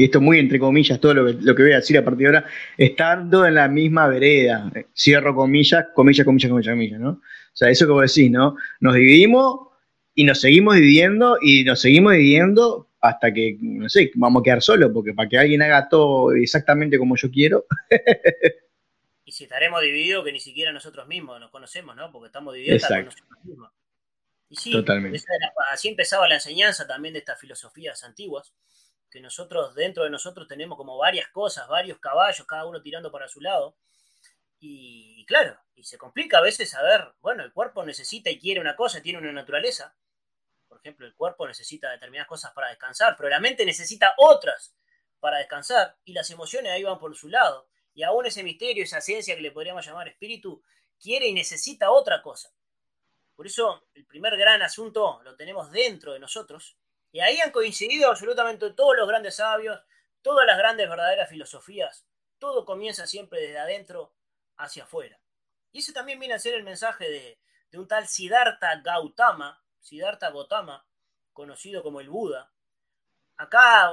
y 0.00 0.04
esto 0.04 0.18
muy 0.18 0.38
entre 0.38 0.58
comillas, 0.58 0.98
todo 0.98 1.12
lo 1.12 1.26
que, 1.26 1.34
lo 1.44 1.54
que 1.54 1.62
voy 1.62 1.72
a 1.72 1.76
decir 1.76 1.98
a 1.98 2.02
partir 2.02 2.30
de 2.30 2.38
ahora, 2.38 2.50
estando 2.78 3.44
en 3.44 3.54
la 3.54 3.68
misma 3.68 4.08
vereda, 4.08 4.72
cierro 4.96 5.34
comillas, 5.34 5.88
comillas, 5.94 6.24
comillas, 6.24 6.50
comillas, 6.50 6.72
comillas, 6.72 7.00
¿no? 7.00 7.10
O 7.10 7.20
sea, 7.52 7.68
eso 7.68 7.84
que 7.84 7.92
vos 7.92 8.14
decís, 8.14 8.30
¿no? 8.30 8.56
Nos 8.80 8.94
dividimos 8.94 9.68
y 10.14 10.24
nos 10.24 10.40
seguimos 10.40 10.76
dividiendo 10.76 11.36
y 11.42 11.64
nos 11.64 11.82
seguimos 11.82 12.14
dividiendo 12.14 12.88
hasta 12.98 13.30
que, 13.30 13.58
no 13.60 13.90
sé, 13.90 14.10
vamos 14.14 14.40
a 14.40 14.44
quedar 14.44 14.62
solos, 14.62 14.90
porque 14.94 15.12
para 15.12 15.28
que 15.28 15.36
alguien 15.36 15.60
haga 15.60 15.86
todo 15.86 16.32
exactamente 16.32 16.96
como 16.96 17.16
yo 17.16 17.30
quiero. 17.30 17.66
y 19.26 19.32
si 19.32 19.44
estaremos 19.44 19.82
divididos, 19.82 20.24
que 20.24 20.32
ni 20.32 20.40
siquiera 20.40 20.72
nosotros 20.72 21.06
mismos 21.08 21.38
nos 21.38 21.50
conocemos, 21.50 21.94
¿no? 21.94 22.10
Porque 22.10 22.28
estamos 22.28 22.54
divididos 22.54 22.86
con 22.86 23.04
nosotros 23.04 23.44
mismos. 23.44 23.70
Y 24.48 24.56
sí, 24.56 24.72
Totalmente. 24.72 25.20
así 25.70 25.88
empezaba 25.88 26.26
la 26.26 26.36
enseñanza 26.36 26.86
también 26.86 27.12
de 27.12 27.18
estas 27.18 27.38
filosofías 27.38 28.02
antiguas, 28.02 28.54
que 29.10 29.20
nosotros, 29.20 29.74
dentro 29.74 30.04
de 30.04 30.10
nosotros, 30.10 30.46
tenemos 30.48 30.76
como 30.76 30.96
varias 30.96 31.28
cosas, 31.28 31.68
varios 31.68 31.98
caballos, 31.98 32.46
cada 32.46 32.66
uno 32.66 32.80
tirando 32.80 33.10
para 33.10 33.28
su 33.28 33.40
lado. 33.40 33.76
Y 34.58 35.24
claro, 35.26 35.58
y 35.74 35.84
se 35.84 35.98
complica 35.98 36.38
a 36.38 36.42
veces 36.42 36.70
saber, 36.70 37.14
bueno, 37.20 37.42
el 37.42 37.52
cuerpo 37.52 37.84
necesita 37.84 38.30
y 38.30 38.38
quiere 38.38 38.60
una 38.60 38.76
cosa, 38.76 39.02
tiene 39.02 39.18
una 39.18 39.32
naturaleza, 39.32 39.96
por 40.70 40.78
ejemplo, 40.78 41.04
el 41.04 41.14
cuerpo 41.16 41.48
necesita 41.48 41.90
determinadas 41.90 42.28
cosas 42.28 42.52
para 42.52 42.68
descansar, 42.68 43.16
pero 43.16 43.28
la 43.28 43.40
mente 43.40 43.66
necesita 43.66 44.14
otras 44.16 44.72
para 45.18 45.38
descansar 45.38 45.96
y 46.04 46.12
las 46.12 46.30
emociones 46.30 46.70
ahí 46.70 46.84
van 46.84 47.00
por 47.00 47.14
su 47.16 47.28
lado. 47.28 47.68
Y 47.92 48.04
aún 48.04 48.24
ese 48.24 48.44
misterio, 48.44 48.84
esa 48.84 49.00
ciencia 49.00 49.34
que 49.34 49.42
le 49.42 49.50
podríamos 49.50 49.84
llamar 49.84 50.06
espíritu, 50.06 50.62
quiere 51.02 51.26
y 51.26 51.32
necesita 51.32 51.90
otra 51.90 52.22
cosa. 52.22 52.54
Por 53.34 53.48
eso 53.48 53.88
el 53.94 54.06
primer 54.06 54.36
gran 54.36 54.62
asunto 54.62 55.20
lo 55.24 55.34
tenemos 55.34 55.72
dentro 55.72 56.12
de 56.12 56.20
nosotros. 56.20 56.78
Y 57.12 57.20
ahí 57.20 57.40
han 57.40 57.50
coincidido 57.50 58.08
absolutamente 58.08 58.70
todos 58.70 58.96
los 58.96 59.08
grandes 59.08 59.36
sabios, 59.36 59.80
todas 60.22 60.46
las 60.46 60.58
grandes 60.58 60.88
verdaderas 60.88 61.28
filosofías. 61.28 62.06
Todo 62.38 62.64
comienza 62.64 63.06
siempre 63.06 63.40
desde 63.40 63.58
adentro 63.58 64.14
hacia 64.56 64.84
afuera. 64.84 65.20
Y 65.72 65.80
ese 65.80 65.92
también 65.92 66.18
viene 66.18 66.34
a 66.34 66.38
ser 66.38 66.54
el 66.54 66.62
mensaje 66.62 67.08
de, 67.08 67.38
de 67.70 67.78
un 67.78 67.88
tal 67.88 68.06
Siddhartha 68.06 68.80
Gautama, 68.82 69.62
Siddhartha 69.80 70.30
Gautama, 70.30 70.86
conocido 71.32 71.82
como 71.82 72.00
el 72.00 72.08
Buda. 72.08 72.52
Acá, 73.36 73.92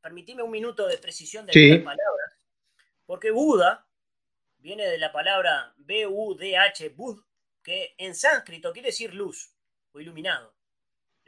permitime 0.00 0.42
un 0.42 0.50
minuto 0.50 0.86
de 0.86 0.98
precisión 0.98 1.46
de 1.46 1.52
las 1.52 1.84
palabras, 1.84 2.38
porque 3.06 3.30
Buda 3.30 3.86
viene 4.58 4.86
de 4.86 4.98
la 4.98 5.12
palabra 5.12 5.74
B-U-D-H, 5.76 6.88
Bud, 6.90 7.22
que 7.62 7.94
en 7.98 8.14
sánscrito 8.14 8.72
quiere 8.72 8.88
decir 8.88 9.14
luz 9.14 9.54
o 9.92 10.00
iluminado. 10.00 10.54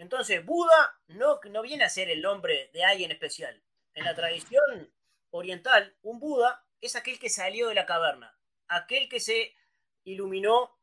Entonces, 0.01 0.45
Buda 0.45 0.99
no, 1.09 1.41
no 1.51 1.63
viene 1.63 1.85
a 1.85 1.89
ser 1.89 2.09
el 2.11 2.23
nombre 2.23 2.71
de 2.73 2.85
alguien 2.85 3.11
especial. 3.11 3.63
En 3.95 4.05
la 4.05 4.15
tradición 4.15 4.93
oriental, 5.31 5.95
un 6.03 6.19
Buda 6.19 6.65
es 6.81 6.97
aquel 6.97 7.19
que 7.19 7.29
salió 7.29 7.69
de 7.69 7.75
la 7.75 7.87
caverna, 7.87 8.37
aquel 8.69 9.09
que 9.09 9.21
se 9.21 9.55
iluminó 10.05 10.81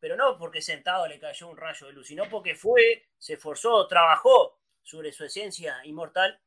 pero 0.00 0.16
no 0.16 0.38
porque 0.38 0.62
sentado 0.62 1.06
le 1.06 1.20
cayó 1.20 1.48
un 1.48 1.58
rayo 1.58 1.86
de 1.86 1.92
luz, 1.92 2.08
sino 2.08 2.28
porque 2.28 2.54
fue, 2.54 3.08
se 3.18 3.34
esforzó, 3.34 3.86
trabajó 3.86 4.58
sobre 4.82 5.12
su 5.12 5.24
esencia 5.24 5.78
inmortal 5.84 6.40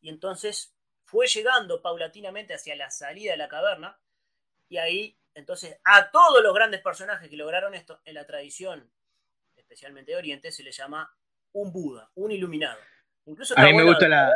y 0.00 0.08
entonces 0.08 0.74
fue 1.04 1.28
llegando 1.28 1.80
paulatinamente 1.80 2.52
hacia 2.52 2.74
la 2.74 2.90
salida 2.90 3.30
de 3.30 3.38
la 3.38 3.48
caverna 3.48 3.98
y 4.68 4.78
ahí 4.78 5.16
entonces 5.34 5.78
a 5.84 6.10
todos 6.10 6.42
los 6.42 6.52
grandes 6.52 6.80
personajes 6.82 7.30
que 7.30 7.36
lograron 7.36 7.74
esto 7.74 8.00
en 8.04 8.14
la 8.14 8.26
tradición, 8.26 8.90
especialmente 9.54 10.10
de 10.10 10.18
Oriente, 10.18 10.50
se 10.50 10.64
le 10.64 10.72
llama 10.72 11.16
un 11.52 11.72
Buda, 11.72 12.10
un 12.14 12.30
iluminado. 12.30 12.78
Incluso 13.26 13.54
a 13.56 13.64
mí 13.64 13.74
me 13.74 13.84
gusta 13.84 14.08
la... 14.08 14.32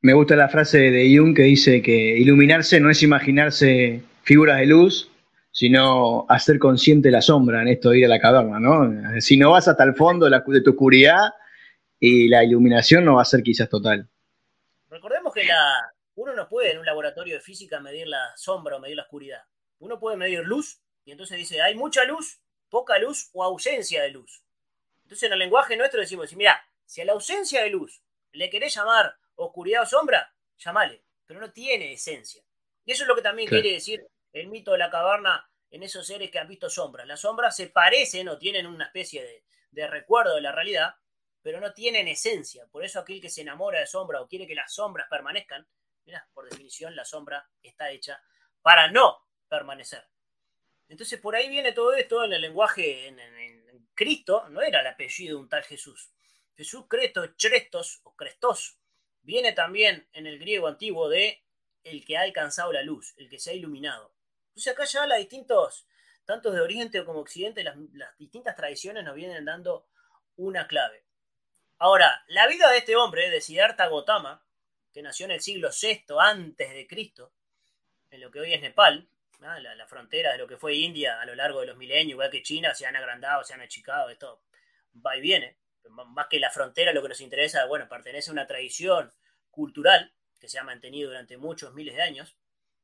me 0.00 0.12
gusta 0.14 0.36
la 0.36 0.48
frase 0.48 0.78
de 0.78 1.16
Jung 1.16 1.34
que 1.34 1.42
dice 1.42 1.82
que 1.82 2.18
iluminarse 2.18 2.80
no 2.80 2.90
es 2.90 3.02
imaginarse 3.02 4.02
figuras 4.22 4.58
de 4.58 4.66
luz, 4.66 5.10
sino 5.50 6.26
hacer 6.28 6.58
consciente 6.58 7.10
la 7.10 7.22
sombra 7.22 7.62
en 7.62 7.68
esto 7.68 7.90
de 7.90 8.00
ir 8.00 8.04
a 8.06 8.08
la 8.08 8.18
caverna, 8.18 8.58
¿no? 8.58 9.20
Si 9.20 9.36
no 9.36 9.52
vas 9.52 9.68
hasta 9.68 9.84
el 9.84 9.94
fondo 9.94 10.28
de, 10.28 10.60
tu 10.62 10.70
oscuridad 10.70 11.32
y 12.00 12.28
la 12.28 12.42
iluminación 12.42 13.04
no 13.04 13.14
va 13.14 13.22
a 13.22 13.26
ser 13.26 13.42
quizás 13.42 13.68
total. 13.68 14.08
Recordemos 14.88 15.32
que 15.32 15.44
la, 15.44 15.92
uno 16.16 16.34
no 16.34 16.48
puede 16.48 16.72
en 16.72 16.78
un 16.78 16.86
laboratorio 16.86 17.34
de 17.34 17.40
física 17.40 17.80
medir 17.80 18.08
la 18.08 18.32
sombra 18.36 18.76
o 18.76 18.80
medir 18.80 18.96
la 18.96 19.04
oscuridad. 19.04 19.42
Uno 19.78 20.00
puede 20.00 20.16
medir 20.16 20.40
luz 20.40 20.80
y 21.04 21.12
entonces 21.12 21.38
dice, 21.38 21.62
hay 21.62 21.76
mucha 21.76 22.04
luz, 22.04 22.40
poca 22.68 22.98
luz 22.98 23.30
o 23.32 23.44
ausencia 23.44 24.02
de 24.02 24.10
luz. 24.10 24.43
Entonces 25.04 25.24
en 25.24 25.32
el 25.32 25.38
lenguaje 25.38 25.76
nuestro 25.76 26.00
decimos, 26.00 26.34
mira, 26.34 26.66
si 26.84 27.00
a 27.00 27.04
la 27.04 27.12
ausencia 27.12 27.62
de 27.62 27.70
luz 27.70 28.02
le 28.32 28.50
querés 28.50 28.74
llamar 28.74 29.16
oscuridad 29.36 29.82
o 29.82 29.86
sombra, 29.86 30.34
llamale, 30.58 31.04
pero 31.26 31.40
no 31.40 31.52
tiene 31.52 31.92
esencia. 31.92 32.42
Y 32.84 32.92
eso 32.92 33.04
es 33.04 33.08
lo 33.08 33.14
que 33.14 33.22
también 33.22 33.48
quiere 33.48 33.72
decir 33.72 34.06
el 34.32 34.48
mito 34.48 34.72
de 34.72 34.78
la 34.78 34.90
caverna 34.90 35.48
en 35.70 35.82
esos 35.82 36.06
seres 36.06 36.30
que 36.30 36.38
han 36.38 36.48
visto 36.48 36.68
sombras. 36.68 37.06
Las 37.06 37.20
sombras 37.20 37.56
se 37.56 37.68
parecen 37.68 38.28
o 38.28 38.38
tienen 38.38 38.66
una 38.66 38.86
especie 38.86 39.42
de, 39.72 39.86
recuerdo 39.88 40.34
de 40.34 40.40
la 40.40 40.52
realidad, 40.52 40.94
pero 41.42 41.60
no 41.60 41.72
tienen 41.72 42.08
esencia. 42.08 42.66
Por 42.70 42.84
eso 42.84 43.00
aquel 43.00 43.20
que 43.20 43.30
se 43.30 43.42
enamora 43.42 43.80
de 43.80 43.86
sombra 43.86 44.20
o 44.20 44.28
quiere 44.28 44.46
que 44.46 44.54
las 44.54 44.72
sombras 44.72 45.08
permanezcan, 45.08 45.66
mira, 46.04 46.28
por 46.32 46.48
definición 46.48 46.94
la 46.94 47.04
sombra 47.04 47.48
está 47.62 47.90
hecha 47.90 48.22
para 48.62 48.90
no 48.90 49.26
permanecer. 49.48 50.04
Entonces 50.88 51.20
por 51.20 51.34
ahí 51.34 51.48
viene 51.48 51.72
todo 51.72 51.94
esto 51.94 52.24
en 52.24 52.32
el 52.32 52.42
lenguaje, 52.42 53.08
en, 53.08 53.18
Cristo 53.94 54.48
no 54.48 54.60
era 54.60 54.80
el 54.80 54.86
apellido 54.86 55.36
de 55.36 55.42
un 55.42 55.48
tal 55.48 55.64
Jesús. 55.64 56.10
Jesús 56.56 56.86
Cresto, 56.88 57.26
Chrestos 57.36 58.00
o 58.04 58.14
Crestos, 58.14 58.78
viene 59.22 59.52
también 59.52 60.08
en 60.12 60.26
el 60.26 60.38
griego 60.38 60.68
antiguo 60.68 61.08
de 61.08 61.42
el 61.82 62.04
que 62.04 62.16
ha 62.16 62.22
alcanzado 62.22 62.72
la 62.72 62.82
luz, 62.82 63.14
el 63.16 63.28
que 63.28 63.38
se 63.38 63.50
ha 63.50 63.54
iluminado. 63.54 64.14
Entonces 64.48 64.72
acá 64.72 64.84
ya 64.84 65.06
las 65.06 65.18
distintos, 65.18 65.86
tanto 66.24 66.50
de 66.50 66.60
Oriente 66.60 67.04
como 67.04 67.20
Occidente, 67.20 67.64
las, 67.64 67.76
distintas 68.18 68.56
tradiciones 68.56 69.04
nos 69.04 69.14
vienen 69.14 69.44
dando 69.44 69.86
una 70.36 70.66
clave. 70.66 71.04
Ahora, 71.78 72.24
la 72.28 72.46
vida 72.46 72.70
de 72.70 72.78
este 72.78 72.96
hombre, 72.96 73.30
de 73.30 73.40
Siddhartha 73.40 73.88
Gautama, 73.88 74.44
que 74.92 75.02
nació 75.02 75.26
en 75.26 75.32
el 75.32 75.40
siglo 75.40 75.70
VI 75.70 76.04
antes 76.20 76.72
de 76.72 76.86
Cristo, 76.86 77.32
en 78.10 78.20
lo 78.20 78.30
que 78.30 78.40
hoy 78.40 78.54
es 78.54 78.62
Nepal, 78.62 79.08
la, 79.40 79.86
frontera 79.86 80.32
de 80.32 80.38
lo 80.38 80.46
que 80.46 80.56
fue 80.56 80.74
India 80.74 81.20
a 81.20 81.26
lo 81.26 81.34
largo 81.34 81.60
de 81.60 81.66
los 81.66 81.76
milenios, 81.76 82.12
igual 82.12 82.30
que 82.30 82.42
China, 82.42 82.74
se 82.74 82.86
han 82.86 82.96
agrandado, 82.96 83.44
se 83.44 83.54
han 83.54 83.60
achicado, 83.60 84.10
esto 84.10 84.42
va 84.94 85.16
y 85.16 85.20
viene. 85.20 85.58
Más 85.90 86.28
que 86.28 86.40
la 86.40 86.50
frontera, 86.50 86.92
lo 86.92 87.02
que 87.02 87.10
nos 87.10 87.20
interesa, 87.20 87.66
bueno, 87.66 87.88
pertenece 87.88 88.30
a 88.30 88.32
una 88.32 88.46
tradición 88.46 89.12
cultural 89.50 90.14
que 90.40 90.48
se 90.48 90.58
ha 90.58 90.64
mantenido 90.64 91.10
durante 91.10 91.36
muchos 91.36 91.74
miles 91.74 91.94
de 91.94 92.02
años. 92.02 92.36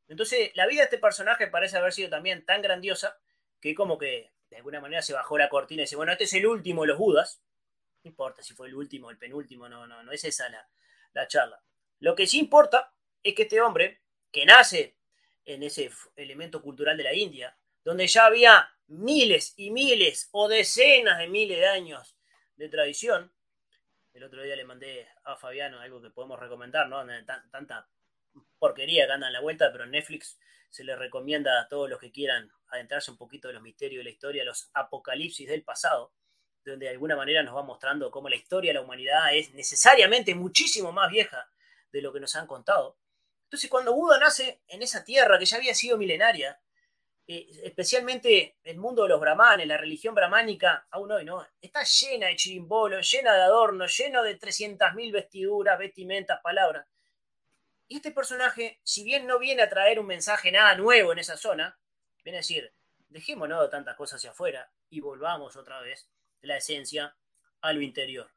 Entonces, 0.09 0.51
la 0.55 0.67
vida 0.67 0.81
de 0.81 0.85
este 0.85 0.99
personaje 0.99 1.47
parece 1.47 1.79
haber 1.79 1.93
sido 1.93 2.11
también 2.11 2.45
tan 2.45 2.63
grandiosa 2.63 3.19
que 3.61 3.75
como 3.75 3.99
que 3.99 4.33
de 4.51 4.57
alguna 4.57 4.81
manera 4.81 5.03
se 5.03 5.13
bajó 5.13 5.39
la 5.39 5.49
cortina 5.49 5.83
y 5.83 5.85
dice, 5.85 5.97
bueno, 5.97 6.13
este 6.13 6.25
es 6.25 6.33
el 6.35 6.47
último 6.47 6.83
de 6.83 6.89
los 6.89 6.99
Budas. 6.99 7.43
No 8.03 8.09
importa 8.11 8.43
si 8.43 8.55
fue 8.55 8.69
el 8.69 8.75
último 8.75 9.11
el 9.11 9.19
penúltimo, 9.19 9.69
no, 9.69 9.87
no, 9.87 10.03
no 10.03 10.13
es 10.13 10.25
esa 10.25 10.49
la, 10.49 10.69
la 11.13 11.29
charla. 11.29 11.63
Lo 12.01 12.15
que 12.15 12.27
sí 12.27 12.39
importa 12.39 12.93
es 13.23 13.35
que 13.35 13.43
este 13.43 13.61
hombre, 13.61 14.03
que 14.33 14.45
nace 14.47 14.97
en 15.45 15.63
ese 15.63 15.91
elemento 16.17 16.63
cultural 16.63 16.97
de 16.97 17.05
la 17.05 17.15
India, 17.15 17.57
donde 17.85 18.07
ya 18.07 18.27
había 18.27 18.69
miles 18.87 19.55
y 19.57 19.71
miles 19.71 20.29
o 20.33 20.49
decenas 20.49 21.19
de 21.19 21.29
miles 21.29 21.59
de 21.59 21.67
años 21.67 22.17
de 22.57 22.69
tradición, 22.69 23.33
el 24.13 24.25
otro 24.25 24.43
día 24.43 24.57
le 24.57 24.65
mandé 24.65 25.09
a 25.25 25.37
Fabiano 25.37 25.81
algo 25.81 26.03
que 26.03 26.11
podemos 26.11 26.39
recomendar, 26.39 26.89
¿no? 26.89 27.05
Tanta 27.51 27.89
porquería 28.59 29.07
que 29.07 29.13
anda 29.13 29.29
en 29.29 29.33
la 29.33 29.41
vuelta, 29.41 29.71
pero 29.73 29.85
en 29.85 29.93
Netflix 29.93 30.39
se 30.69 30.85
le 30.85 30.97
recomienda 30.97 31.61
a 31.61 31.69
todos 31.69 31.89
los 31.89 31.99
que 31.99 32.13
quieran 32.13 32.51
adentrarse 32.69 33.11
un 33.11 33.17
poquito 33.17 33.49
de 33.49 33.55
los 33.55 33.63
misterios 33.63 34.01
de 34.01 34.05
la 34.05 34.11
historia, 34.11 34.45
los 34.45 34.71
apocalipsis 34.75 35.49
del 35.49 35.63
pasado, 35.63 36.13
donde 36.65 36.87
de 36.87 36.93
alguna 36.93 37.17
manera 37.17 37.43
nos 37.43 37.57
va 37.57 37.63
mostrando 37.63 38.11
cómo 38.11 38.29
la 38.29 38.37
historia 38.37 38.71
de 38.71 38.75
la 38.75 38.83
humanidad 38.83 39.35
es 39.35 39.53
necesariamente 39.55 40.35
muchísimo 40.35 40.93
más 40.93 41.11
vieja 41.11 41.51
de 41.93 42.03
lo 42.03 42.13
que 42.13 42.21
nos 42.21 42.37
han 42.37 42.47
contado. 42.47 42.99
Entonces, 43.51 43.69
cuando 43.69 43.95
Buda 43.95 44.17
nace 44.17 44.61
en 44.69 44.81
esa 44.81 45.03
tierra 45.03 45.37
que 45.37 45.45
ya 45.45 45.57
había 45.57 45.75
sido 45.75 45.99
milenaria, 45.99 46.61
eh, 47.27 47.49
especialmente 47.65 48.55
el 48.63 48.79
mundo 48.79 49.03
de 49.03 49.09
los 49.09 49.21
brahmanes, 49.21 49.67
la 49.67 49.77
religión 49.77 50.15
brahmánica, 50.15 50.87
aún 50.89 51.11
hoy, 51.11 51.25
¿no? 51.25 51.45
Está 51.61 51.83
llena 51.83 52.29
de 52.29 52.37
chirimbolos, 52.37 53.11
llena 53.11 53.35
de 53.35 53.43
adornos, 53.43 53.99
lleno 53.99 54.23
de 54.23 54.39
300.000 54.39 55.11
vestiduras, 55.11 55.77
vestimentas, 55.81 56.41
palabras. 56.41 56.87
Y 57.89 57.97
este 57.97 58.13
personaje, 58.13 58.79
si 58.85 59.03
bien 59.03 59.27
no 59.27 59.41
viene 59.41 59.63
a 59.63 59.69
traer 59.69 59.99
un 59.99 60.07
mensaje 60.07 60.53
nada 60.53 60.77
nuevo 60.77 61.11
en 61.11 61.19
esa 61.19 61.37
zona, 61.37 61.77
viene 62.23 62.39
a 62.39 62.43
decir, 62.43 62.73
dejémonos 63.09 63.63
de 63.63 63.69
tantas 63.69 63.97
cosas 63.97 64.19
hacia 64.19 64.31
afuera 64.31 64.71
y 64.91 65.01
volvamos 65.01 65.57
otra 65.57 65.81
vez 65.81 66.09
de 66.41 66.47
la 66.47 66.59
esencia 66.59 67.17
a 67.63 67.73
lo 67.73 67.81
interior. 67.81 68.31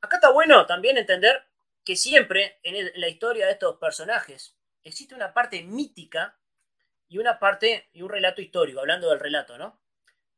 Acá 0.00 0.18
está 0.18 0.30
bueno 0.30 0.66
también 0.66 0.98
entender 0.98 1.48
que 1.88 1.96
siempre 1.96 2.60
en, 2.64 2.90
la 2.96 3.08
historia 3.08 3.46
de 3.46 3.52
estos 3.52 3.78
personajes 3.78 4.54
existe 4.84 5.14
una 5.14 5.32
parte 5.32 5.62
mítica 5.62 6.38
y 7.08 7.16
una 7.16 7.38
parte 7.38 7.88
y 7.94 8.02
un 8.02 8.10
relato 8.10 8.42
histórico, 8.42 8.80
hablando 8.80 9.08
del 9.08 9.18
relato, 9.18 9.56
¿no? 9.56 9.80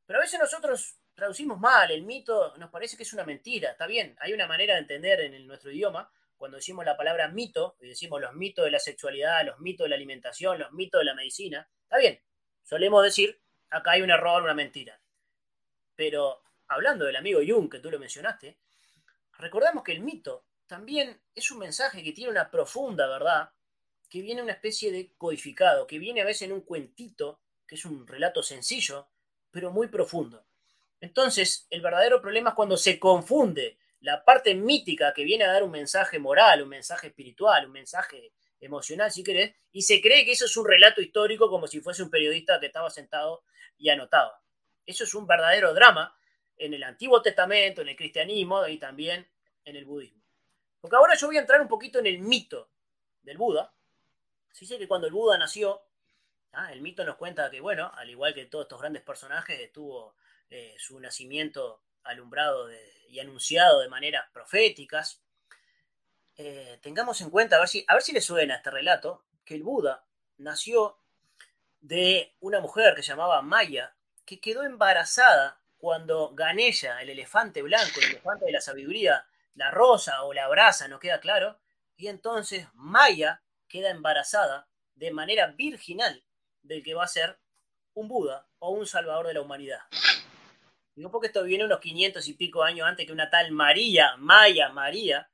Pero 0.06 0.20
a 0.20 0.22
veces 0.22 0.38
nosotros 0.38 1.00
traducimos 1.12 1.58
mal, 1.58 1.90
el 1.90 2.04
mito 2.04 2.56
nos 2.56 2.70
parece 2.70 2.96
que 2.96 3.02
es 3.02 3.12
una 3.12 3.24
mentira, 3.24 3.72
está 3.72 3.88
bien, 3.88 4.16
hay 4.20 4.32
una 4.32 4.46
manera 4.46 4.74
de 4.74 4.82
entender 4.82 5.22
en 5.22 5.44
nuestro 5.48 5.72
idioma 5.72 6.08
cuando 6.36 6.56
decimos 6.56 6.84
la 6.84 6.96
palabra 6.96 7.26
mito, 7.26 7.76
y 7.80 7.88
decimos 7.88 8.20
los 8.20 8.32
mitos 8.34 8.64
de 8.64 8.70
la 8.70 8.78
sexualidad, 8.78 9.44
los 9.44 9.58
mitos 9.58 9.86
de 9.86 9.88
la 9.88 9.96
alimentación, 9.96 10.56
los 10.56 10.70
mitos 10.70 11.00
de 11.00 11.04
la 11.06 11.14
medicina, 11.16 11.68
está 11.82 11.98
bien, 11.98 12.22
solemos 12.62 13.02
decir, 13.02 13.42
acá 13.70 13.90
hay 13.90 14.02
un 14.02 14.12
error, 14.12 14.40
una 14.40 14.54
mentira. 14.54 15.00
Pero 15.96 16.44
hablando 16.68 17.06
del 17.06 17.16
amigo 17.16 17.40
Jung, 17.44 17.68
que 17.68 17.80
tú 17.80 17.90
lo 17.90 17.98
mencionaste, 17.98 18.56
recordamos 19.32 19.82
que 19.82 19.90
el 19.90 20.00
mito 20.00 20.44
también 20.70 21.20
es 21.34 21.50
un 21.50 21.58
mensaje 21.58 22.00
que 22.04 22.12
tiene 22.12 22.30
una 22.30 22.48
profunda 22.48 23.08
verdad, 23.08 23.50
que 24.08 24.22
viene 24.22 24.40
una 24.40 24.52
especie 24.52 24.92
de 24.92 25.12
codificado, 25.18 25.84
que 25.84 25.98
viene 25.98 26.20
a 26.20 26.24
veces 26.24 26.42
en 26.42 26.52
un 26.52 26.60
cuentito, 26.60 27.40
que 27.66 27.74
es 27.74 27.84
un 27.84 28.06
relato 28.06 28.40
sencillo, 28.40 29.08
pero 29.50 29.72
muy 29.72 29.88
profundo. 29.88 30.46
Entonces, 31.00 31.66
el 31.70 31.80
verdadero 31.80 32.22
problema 32.22 32.50
es 32.50 32.54
cuando 32.54 32.76
se 32.76 33.00
confunde 33.00 33.78
la 33.98 34.24
parte 34.24 34.54
mítica 34.54 35.12
que 35.12 35.24
viene 35.24 35.42
a 35.42 35.52
dar 35.52 35.64
un 35.64 35.72
mensaje 35.72 36.20
moral, 36.20 36.62
un 36.62 36.68
mensaje 36.68 37.08
espiritual, 37.08 37.66
un 37.66 37.72
mensaje 37.72 38.32
emocional, 38.60 39.10
si 39.10 39.24
querés, 39.24 39.52
y 39.72 39.82
se 39.82 40.00
cree 40.00 40.24
que 40.24 40.32
eso 40.32 40.44
es 40.44 40.56
un 40.56 40.68
relato 40.68 41.00
histórico 41.00 41.50
como 41.50 41.66
si 41.66 41.80
fuese 41.80 42.04
un 42.04 42.10
periodista 42.10 42.60
que 42.60 42.66
estaba 42.66 42.90
sentado 42.90 43.42
y 43.76 43.88
anotaba. 43.88 44.40
Eso 44.86 45.02
es 45.02 45.14
un 45.14 45.26
verdadero 45.26 45.74
drama 45.74 46.16
en 46.56 46.74
el 46.74 46.84
Antiguo 46.84 47.20
Testamento, 47.22 47.82
en 47.82 47.88
el 47.88 47.96
cristianismo 47.96 48.68
y 48.68 48.78
también 48.78 49.28
en 49.64 49.74
el 49.74 49.84
budismo. 49.84 50.19
Porque 50.80 50.96
ahora 50.96 51.14
yo 51.14 51.26
voy 51.26 51.36
a 51.36 51.40
entrar 51.40 51.60
un 51.60 51.68
poquito 51.68 51.98
en 51.98 52.06
el 52.06 52.18
mito 52.18 52.70
del 53.22 53.38
Buda. 53.38 53.72
Se 54.52 54.60
dice 54.60 54.78
que 54.78 54.88
cuando 54.88 55.06
el 55.06 55.12
Buda 55.12 55.38
nació, 55.38 55.82
ah, 56.52 56.72
el 56.72 56.80
mito 56.80 57.04
nos 57.04 57.16
cuenta 57.16 57.50
que, 57.50 57.60
bueno, 57.60 57.92
al 57.94 58.08
igual 58.10 58.34
que 58.34 58.46
todos 58.46 58.64
estos 58.64 58.80
grandes 58.80 59.02
personajes, 59.02 59.58
estuvo 59.60 60.14
eh, 60.48 60.74
su 60.78 60.98
nacimiento 60.98 61.82
alumbrado 62.04 62.68
y 63.08 63.20
anunciado 63.20 63.80
de 63.80 63.88
maneras 63.88 64.28
proféticas. 64.32 65.20
Eh, 66.36 66.78
tengamos 66.82 67.20
en 67.20 67.30
cuenta, 67.30 67.56
a 67.56 67.60
ver, 67.60 67.68
si, 67.68 67.84
a 67.86 67.94
ver 67.94 68.02
si 68.02 68.12
le 68.12 68.20
suena 68.20 68.56
este 68.56 68.70
relato, 68.70 69.24
que 69.44 69.54
el 69.54 69.62
Buda 69.62 70.04
nació 70.38 70.98
de 71.80 72.34
una 72.40 72.60
mujer 72.60 72.94
que 72.94 73.02
se 73.02 73.08
llamaba 73.08 73.42
Maya, 73.42 73.94
que 74.24 74.40
quedó 74.40 74.62
embarazada 74.62 75.60
cuando 75.78 76.34
Ganesha, 76.34 77.00
el 77.02 77.10
elefante 77.10 77.62
blanco, 77.62 78.00
el 78.00 78.10
elefante 78.10 78.46
de 78.46 78.52
la 78.52 78.60
sabiduría, 78.60 79.26
la 79.54 79.70
rosa 79.70 80.22
o 80.24 80.32
la 80.32 80.48
brasa, 80.48 80.88
no 80.88 80.98
queda 80.98 81.20
claro, 81.20 81.58
y 81.96 82.08
entonces 82.08 82.66
Maya 82.74 83.42
queda 83.68 83.90
embarazada 83.90 84.68
de 84.94 85.10
manera 85.10 85.48
virginal 85.48 86.24
del 86.62 86.82
que 86.82 86.94
va 86.94 87.04
a 87.04 87.08
ser 87.08 87.38
un 87.94 88.08
Buda 88.08 88.46
o 88.58 88.70
un 88.70 88.86
salvador 88.86 89.26
de 89.26 89.34
la 89.34 89.42
humanidad. 89.42 89.80
Digo 90.94 91.10
porque 91.10 91.28
esto 91.28 91.44
viene 91.44 91.64
unos 91.64 91.80
500 91.80 92.26
y 92.28 92.34
pico 92.34 92.62
años 92.62 92.86
antes 92.86 93.06
que 93.06 93.12
una 93.12 93.30
tal 93.30 93.52
María, 93.52 94.16
Maya, 94.18 94.68
María, 94.70 95.30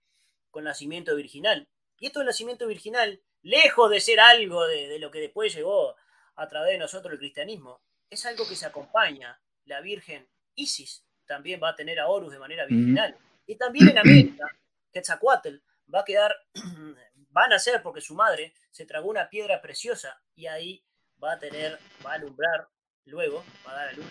con 0.50 0.64
nacimiento 0.64 1.14
virginal. 1.16 1.66
Y 1.99 2.06
esto 2.06 2.20
del 2.20 2.26
nacimiento 2.26 2.66
virginal, 2.66 3.20
lejos 3.42 3.90
de 3.90 4.00
ser 4.00 4.20
algo 4.20 4.66
de, 4.66 4.99
lo 4.99 5.11
que 5.11 5.20
después 5.20 5.54
llegó 5.54 5.96
a 6.37 6.49
través 6.49 6.73
de 6.73 6.78
nosotros 6.78 7.12
el 7.12 7.18
cristianismo, 7.18 7.80
es 8.11 8.25
algo 8.26 8.46
que 8.46 8.56
se 8.56 8.66
acompaña. 8.66 9.40
La 9.64 9.80
Virgen 9.80 10.28
Isis 10.54 11.04
también 11.26 11.61
va 11.62 11.70
a 11.70 11.76
tener 11.76 11.99
a 11.99 12.08
Horus 12.08 12.32
de 12.32 12.38
manera 12.38 12.66
virginal. 12.66 13.16
Y 13.46 13.56
también 13.56 13.88
en 13.88 13.98
América, 13.98 14.46
Quetzalcoatl 14.92 15.56
va 15.92 16.00
a 16.00 16.04
quedar, 16.04 16.34
va 17.36 17.44
a 17.44 17.48
nacer 17.48 17.82
porque 17.82 18.00
su 18.00 18.14
madre 18.14 18.54
se 18.70 18.86
tragó 18.86 19.08
una 19.08 19.28
piedra 19.28 19.60
preciosa 19.60 20.20
y 20.34 20.46
ahí 20.46 20.84
va 21.22 21.32
a 21.32 21.38
tener, 21.38 21.78
va 22.04 22.12
a 22.12 22.14
alumbrar 22.14 22.68
luego, 23.04 23.44
va 23.66 23.72
a 23.72 23.74
dar 23.74 23.88
a 23.88 23.92
luz 23.92 24.06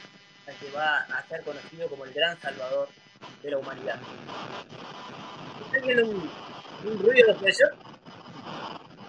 que 0.54 0.70
va 0.72 1.00
a 1.00 1.28
ser 1.28 1.42
conocido 1.44 1.90
como 1.90 2.06
el 2.06 2.14
gran 2.14 2.40
salvador 2.40 2.88
de 3.42 3.52
la 3.52 3.58
humanidad. 3.58 4.00
¿Está 5.66 5.86
viendo 5.86 6.08
un, 6.08 6.30
un 6.86 7.00
ruido 7.00 7.34
de 7.34 7.50
eso? 7.50 7.66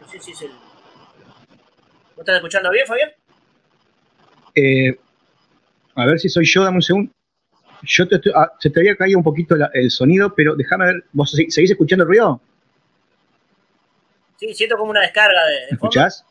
No 0.00 0.08
sé 0.08 0.18
si 0.20 0.32
es 0.32 0.42
el. 0.42 0.50
¿No 0.50 2.22
estás 2.22 2.36
escuchando 2.36 2.70
bien, 2.70 2.86
Fabián? 2.86 3.10
Eh, 4.54 4.98
a 5.94 6.06
ver 6.06 6.18
si 6.18 6.28
soy 6.30 6.46
yo, 6.46 6.64
dame 6.64 6.76
un 6.76 6.82
segundo. 6.82 7.12
Yo 7.82 8.08
te 8.08 8.20
ah, 8.34 8.52
se 8.58 8.70
te 8.70 8.80
había 8.80 8.96
caído 8.96 9.18
un 9.18 9.24
poquito 9.24 9.56
el 9.72 9.90
sonido, 9.90 10.34
pero 10.34 10.56
déjame 10.56 10.86
ver. 10.86 11.04
¿Vos 11.12 11.30
seguís 11.30 11.70
escuchando 11.70 12.04
el 12.04 12.08
ruido? 12.08 12.40
Sí, 14.38 14.52
siento 14.54 14.76
como 14.76 14.90
una 14.90 15.00
descarga 15.00 15.44
de. 15.46 15.54
de 15.54 15.66
¿Escuchás? 15.72 16.24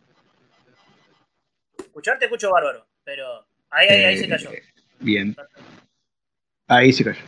Escucharte 1.77 2.25
escucho 2.25 2.51
bárbaro, 2.51 2.85
pero 3.03 3.45
ahí, 3.69 3.87
ahí, 3.87 4.03
ahí 4.03 4.17
se 4.17 4.27
cayó. 4.27 4.51
Eh, 4.51 4.63
Bien. 4.99 5.35
Ahí 6.67 6.91
se 6.91 7.03
cayó. 7.03 7.21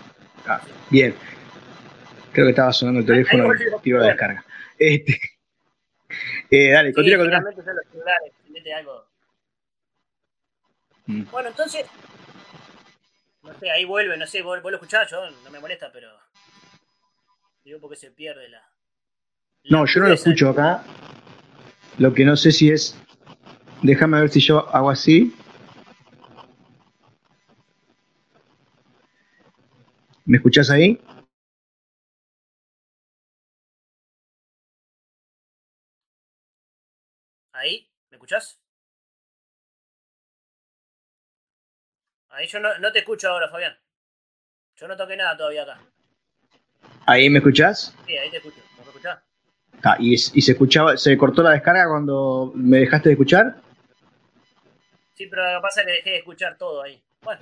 Ah, 0.45 0.61
bien. 0.89 1.13
Creo 2.31 2.45
que 2.45 2.51
estaba 2.51 2.73
sonando 2.73 2.99
el 3.01 3.05
teléfono 3.05 3.53
y 3.53 3.81
tiro 3.81 4.01
de 4.01 4.07
descarga. 4.07 4.45
Este, 4.77 5.19
eh, 6.51 6.71
dale, 6.71 6.93
continúa, 6.93 7.17
con 7.17 7.45
mm. 11.05 11.31
Bueno, 11.31 11.49
entonces. 11.49 11.85
No 13.47 13.57
sé, 13.57 13.71
ahí 13.71 13.85
vuelve, 13.85 14.17
no 14.17 14.27
sé, 14.27 14.41
vos, 14.41 14.61
lo 14.61 14.69
escuchás, 14.71 15.09
yo 15.09 15.29
no 15.29 15.49
me 15.49 15.59
molesta, 15.59 15.89
pero. 15.91 16.09
Digo 17.63 17.79
porque 17.79 17.95
se 17.95 18.11
pierde 18.11 18.49
la. 18.49 18.61
no, 19.69 19.85
yo 19.85 20.01
no 20.01 20.07
lo 20.07 20.13
escucho 20.13 20.49
acá. 20.49 20.83
Lo 21.97 22.13
que 22.13 22.25
no 22.25 22.35
sé 22.35 22.51
si 22.51 22.69
es. 22.69 22.97
Déjame 23.81 24.19
ver 24.19 24.29
si 24.29 24.41
yo 24.41 24.67
hago 24.75 24.89
así. 24.89 25.33
¿Me 30.25 30.37
escuchás 30.37 30.69
ahí? 30.69 30.99
¿Ahí? 37.53 37.89
¿Me 38.09 38.17
escuchás? 38.17 38.59
Ahí 42.37 42.45
yo 42.45 42.59
no, 42.59 42.91
te 42.91 42.99
escucho 42.99 43.29
ahora, 43.29 43.49
Fabián. 43.49 43.75
Yo 44.75 44.87
no 44.87 44.95
toqué 44.95 45.17
nada 45.17 45.35
todavía 45.35 45.63
acá. 45.63 45.79
¿Ahí 47.07 47.31
me 47.31 47.39
escuchás? 47.39 47.95
Sí, 48.05 48.15
ahí 48.15 48.29
te 48.29 48.37
escucho. 48.37 48.61
¿Me 48.77 48.83
escuchás? 48.83 49.19
Ah, 49.83 49.95
¿y, 49.97 50.13
¿y, 50.13 50.41
se 50.43 50.51
escuchaba, 50.51 50.95
se 50.97 51.17
cortó 51.17 51.41
la 51.41 51.51
descarga 51.51 51.87
cuando 51.89 52.51
me 52.53 52.77
dejaste 52.77 53.09
de 53.09 53.13
escuchar? 53.13 53.55
Sí, 55.15 55.25
pero 55.25 55.51
lo 55.51 55.57
que 55.57 55.63
pasa 55.63 55.81
es 55.81 55.87
que 55.87 55.93
dejé 55.93 56.09
de 56.11 56.17
escuchar 56.17 56.57
todo 56.59 56.83
ahí. 56.83 57.01
Bueno. 57.23 57.41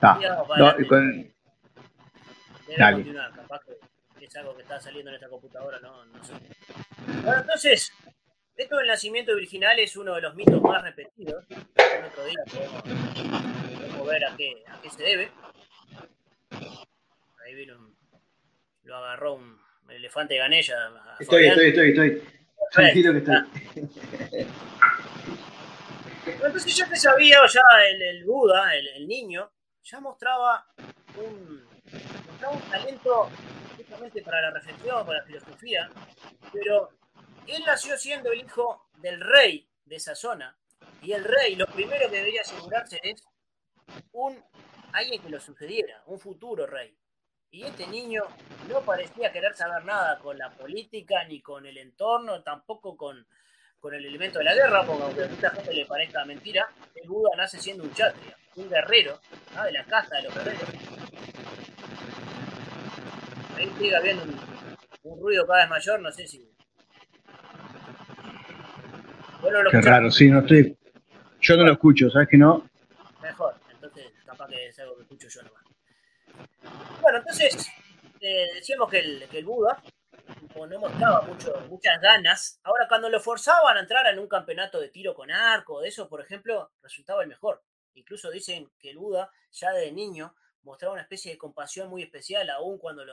Ah, 0.00 0.18
no, 0.58 0.74
con, 0.88 1.32
Dale. 2.76 2.96
continuar, 2.96 3.32
capaz 3.36 3.60
que 4.18 4.24
es 4.24 4.36
algo 4.36 4.56
que 4.56 4.62
está 4.62 4.80
saliendo 4.80 5.10
en 5.10 5.14
esta 5.14 5.28
computadora, 5.28 5.78
no, 5.78 6.04
no 6.06 6.24
sé. 6.24 6.32
Bueno, 7.22 7.40
entonces, 7.40 7.92
esto 8.56 8.76
del 8.78 8.88
nacimiento 8.88 9.36
virginal 9.36 9.78
es 9.78 9.96
uno 9.96 10.16
de 10.16 10.22
los 10.22 10.34
mitos 10.34 10.60
más 10.60 10.82
repetidos. 10.82 11.44
El 11.48 12.04
otro 12.04 12.24
día 12.24 12.40
podemos, 12.50 13.63
ver 14.04 14.24
a 14.24 14.36
qué, 14.36 14.64
a 14.66 14.80
qué 14.80 14.90
se 14.90 15.02
debe. 15.02 15.30
Ahí 17.44 17.54
vino 17.54 17.76
un, 17.76 17.96
lo 18.84 18.96
agarró 18.96 19.34
un 19.34 19.60
elefante 19.88 20.36
ganella. 20.36 20.90
Estoy, 21.20 21.46
estoy, 21.46 21.68
estoy, 21.68 21.88
estoy. 21.90 22.22
Tranquilo 22.72 23.12
que 23.12 23.18
estoy. 23.18 23.36
Entonces 26.26 26.76
ya 26.76 26.88
que 26.88 26.96
sabía, 26.96 27.38
ya 27.52 27.60
el, 27.90 28.02
el 28.02 28.24
Buda, 28.24 28.74
el, 28.74 28.88
el 28.88 29.06
niño, 29.06 29.52
ya 29.82 30.00
mostraba 30.00 30.66
un, 31.16 31.68
un 32.50 32.60
talento 32.70 33.30
justamente 33.76 34.22
para 34.22 34.40
la 34.40 34.50
reflexión, 34.52 35.04
para 35.04 35.18
la 35.18 35.24
filosofía, 35.24 35.90
pero 36.52 36.90
él 37.46 37.62
nació 37.66 37.96
siendo 37.98 38.32
el 38.32 38.40
hijo 38.40 38.88
del 38.96 39.20
rey 39.20 39.68
de 39.84 39.96
esa 39.96 40.14
zona, 40.14 40.56
y 41.02 41.12
el 41.12 41.24
rey 41.24 41.56
lo 41.56 41.66
primero 41.66 42.08
que 42.08 42.16
debería 42.16 42.40
asegurarse 42.40 42.98
es 43.02 43.22
un 44.12 44.42
alguien 44.94 45.20
que 45.20 45.28
lo 45.28 45.40
sucediera, 45.40 46.02
un 46.06 46.18
futuro 46.18 46.66
rey. 46.66 46.96
Y 47.50 47.64
este 47.64 47.86
niño 47.86 48.22
no 48.68 48.80
parecía 48.80 49.32
querer 49.32 49.54
saber 49.54 49.84
nada 49.84 50.18
con 50.18 50.38
la 50.38 50.50
política, 50.50 51.24
ni 51.24 51.40
con 51.40 51.66
el 51.66 51.78
entorno, 51.78 52.42
tampoco 52.42 52.96
con, 52.96 53.26
con 53.78 53.94
el 53.94 54.04
elemento 54.06 54.38
de 54.38 54.46
la 54.46 54.54
guerra, 54.54 54.84
porque 54.84 55.02
aunque 55.02 55.24
a 55.24 55.28
mucha 55.28 55.50
gente 55.50 55.74
le 55.74 55.86
parezca 55.86 56.24
mentira, 56.24 56.68
el 56.94 57.08
Buda 57.08 57.30
nace 57.36 57.60
siendo 57.60 57.84
un 57.84 57.92
chatria, 57.92 58.36
un 58.56 58.68
guerrero, 58.68 59.20
de 59.64 59.72
la 59.72 59.84
casa 59.84 60.16
de 60.16 60.22
los 60.22 60.34
guerreros, 60.34 60.68
ahí 63.56 63.70
sigue 63.78 63.96
habiendo 63.96 64.24
un, 65.04 65.20
ruido 65.20 65.46
cada 65.46 65.60
vez 65.60 65.70
mayor, 65.70 66.00
no 66.00 66.10
sé 66.10 66.26
si. 66.26 66.48
Bueno, 69.40 69.62
lo 69.62 69.70
Qué 69.70 69.80
raro, 69.80 70.10
sí, 70.10 70.28
no 70.28 70.40
estoy. 70.40 70.76
Yo 71.40 71.56
no 71.56 71.64
lo 71.64 71.72
escucho, 71.72 72.10
¿sabes 72.10 72.28
que 72.28 72.38
no? 72.38 72.64
Que 74.48 74.68
es 74.68 74.78
algo 74.78 74.96
que 74.96 75.02
escucho 75.02 75.28
yo 75.28 75.42
nomás. 75.42 75.64
Bueno, 77.00 77.18
entonces 77.18 77.68
eh, 78.20 78.48
decíamos 78.54 78.90
que 78.90 78.98
el, 78.98 79.28
que 79.28 79.38
el 79.38 79.44
Buda 79.44 79.82
no 80.54 80.78
mostraba 80.78 81.26
muchas 81.68 82.00
ganas. 82.00 82.60
Ahora, 82.62 82.86
cuando 82.88 83.08
lo 83.08 83.20
forzaban 83.20 83.76
a 83.76 83.80
entrar 83.80 84.06
en 84.06 84.18
un 84.18 84.28
campeonato 84.28 84.80
de 84.80 84.88
tiro 84.88 85.14
con 85.14 85.30
arco, 85.30 85.80
de 85.80 85.88
eso, 85.88 86.08
por 86.08 86.20
ejemplo, 86.20 86.72
resultaba 86.82 87.22
el 87.22 87.28
mejor. 87.28 87.62
Incluso 87.94 88.30
dicen 88.30 88.70
que 88.78 88.90
el 88.90 88.98
Buda, 88.98 89.30
ya 89.52 89.72
de 89.72 89.92
niño, 89.92 90.34
mostraba 90.62 90.94
una 90.94 91.02
especie 91.02 91.32
de 91.32 91.38
compasión 91.38 91.88
muy 91.88 92.02
especial, 92.02 92.48
aún 92.50 92.78
cuando 92.78 93.04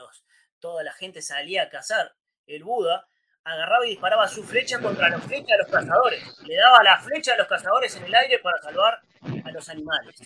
toda 0.58 0.82
la 0.82 0.92
gente 0.92 1.20
salía 1.20 1.64
a 1.64 1.68
cazar. 1.68 2.14
El 2.46 2.64
Buda 2.64 3.06
agarraba 3.44 3.86
y 3.86 3.90
disparaba 3.90 4.28
su 4.28 4.44
flecha 4.44 4.80
contra 4.80 5.08
la 5.08 5.18
flecha 5.18 5.54
de 5.54 5.58
los 5.58 5.68
cazadores. 5.68 6.38
Le 6.44 6.56
daba 6.56 6.82
la 6.82 6.98
flecha 7.00 7.34
a 7.34 7.36
los 7.36 7.48
cazadores 7.48 7.96
en 7.96 8.04
el 8.04 8.14
aire 8.14 8.38
para 8.38 8.60
salvar 8.62 9.00
a 9.44 9.50
los 9.50 9.68
animales. 9.68 10.16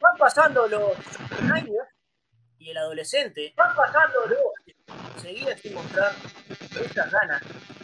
Van 0.00 0.16
pasando 0.18 0.66
los 0.68 0.96
años 1.52 1.86
Y 2.58 2.70
el 2.70 2.78
adolescente 2.78 3.54
va 3.58 3.74
pasando 3.74 4.20
seguía 5.20 5.56
sin 5.58 5.74
mostrar 5.74 6.12
esas 6.80 7.10
ganas 7.10 7.42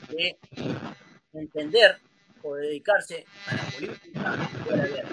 de 0.09 0.39
entender 1.33 1.99
o 2.43 2.55
de 2.55 2.67
dedicarse 2.69 3.27
a 3.47 3.55
la 3.55 3.63
política 3.65 4.37
y 4.69 4.73
a 4.73 4.77
la 4.77 4.87
guerra. 4.87 5.09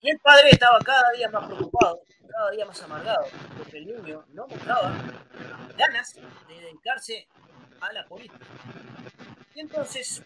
Y 0.00 0.10
el 0.10 0.18
padre 0.18 0.50
estaba 0.50 0.78
cada 0.80 1.10
día 1.12 1.30
más 1.30 1.46
preocupado, 1.46 2.02
cada 2.28 2.50
día 2.50 2.66
más 2.66 2.82
amargado, 2.82 3.26
porque 3.56 3.78
el 3.78 3.86
niño 3.86 4.24
no 4.32 4.46
mostraba 4.46 4.94
ganas 5.78 6.14
de 6.48 6.54
dedicarse 6.54 7.26
a 7.80 7.92
la 7.92 8.04
política. 8.06 8.44
Y 9.54 9.60
entonces, 9.60 10.22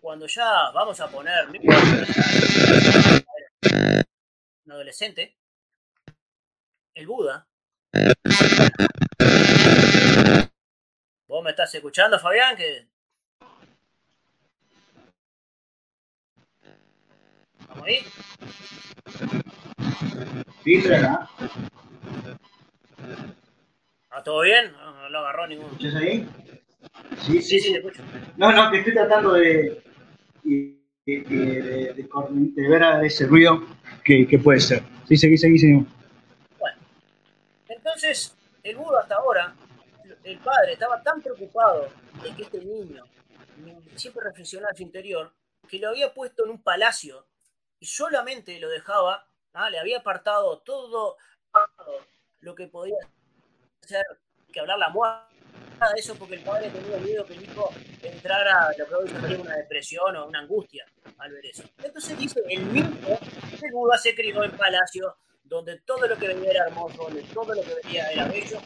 cuando 0.00 0.26
ya 0.26 0.70
vamos 0.72 1.00
a 1.00 1.08
poner 1.08 1.48
un 4.66 4.72
adolescente, 4.72 5.36
el 6.94 7.06
Buda. 7.06 7.48
¿Vos 11.26 11.42
me 11.42 11.50
estás 11.50 11.74
escuchando, 11.74 12.18
Fabián? 12.18 12.56
Que... 12.56 12.86
¿Vamos 17.68 17.86
ahí? 17.86 17.98
Sí, 20.62 20.76
¿verdad? 20.88 21.28
¿Está 24.02 24.22
todo 24.22 24.42
bien? 24.42 24.72
No, 24.72 24.92
no 24.92 25.08
lo 25.08 25.18
agarró 25.18 25.46
ningún. 25.46 25.66
¿Escuchas 25.66 25.94
ahí? 25.96 26.28
Sí, 27.22 27.42
sí, 27.42 27.60
sí, 27.60 27.72
te 27.72 27.78
escucho. 27.78 28.02
No, 28.36 28.52
no, 28.52 28.70
que 28.70 28.78
estoy 28.78 28.94
tratando 28.94 29.32
de, 29.32 29.82
de, 30.44 30.81
de, 31.06 32.68
ver 32.68 32.82
a 32.82 33.04
ese 33.04 33.26
ruido 33.26 33.64
que, 34.04 34.40
puede 34.42 34.60
ser. 34.60 34.82
Sí, 35.08 35.16
seguí, 35.16 35.36
seguí, 35.36 35.58
seguí. 35.58 35.86
Bueno, 36.58 36.78
entonces 37.68 38.36
el 38.62 38.76
Buda 38.76 39.00
hasta 39.00 39.16
ahora, 39.16 39.54
el 40.24 40.38
padre 40.38 40.74
estaba 40.74 41.02
tan 41.02 41.20
preocupado 41.20 41.88
de 42.22 42.34
que 42.34 42.42
este 42.42 42.64
niño 42.64 43.04
siempre 43.96 44.24
reflexionaba 44.24 44.70
en 44.70 44.76
su 44.76 44.82
interior, 44.82 45.32
que 45.68 45.78
lo 45.78 45.88
había 45.88 46.12
puesto 46.14 46.44
en 46.44 46.50
un 46.50 46.62
palacio 46.62 47.26
y 47.80 47.86
solamente 47.86 48.58
lo 48.60 48.68
dejaba, 48.68 49.26
¿ah? 49.54 49.70
le 49.70 49.78
había 49.78 49.98
apartado 49.98 50.58
todo 50.60 51.16
lo 52.40 52.54
que 52.54 52.68
podía 52.68 52.96
ser 53.80 54.04
que 54.52 54.60
hablar 54.60 54.78
la 54.78 54.90
muerte 54.90 55.31
nada 55.82 55.94
de 55.94 56.00
eso 56.00 56.14
porque 56.14 56.36
el 56.36 56.42
padre 56.42 56.70
tenía 56.70 56.96
miedo 56.98 57.26
que 57.26 57.34
el 57.34 57.42
hijo 57.42 57.70
entrara 58.02 58.70
lo 58.78 58.86
que 58.86 58.94
hoy 58.94 59.08
se 59.08 59.36
una 59.36 59.56
depresión 59.56 60.16
o 60.16 60.26
una 60.26 60.38
angustia 60.40 60.86
al 61.18 61.32
ver 61.32 61.46
eso. 61.46 61.64
Entonces 61.82 62.16
dice, 62.18 62.40
el 62.48 62.64
mismo 62.66 63.18
el 63.62 63.72
Buda 63.72 63.98
se 63.98 64.14
crió 64.14 64.44
en 64.44 64.52
palacio 64.52 65.16
donde 65.42 65.80
todo 65.80 66.06
lo 66.06 66.16
que 66.16 66.28
venía 66.28 66.50
era 66.50 66.66
hermoso, 66.66 67.02
donde 67.02 67.22
todo 67.24 67.54
lo 67.54 67.62
que 67.62 67.74
venía 67.82 68.10
era 68.10 68.26
bello, 68.26 68.58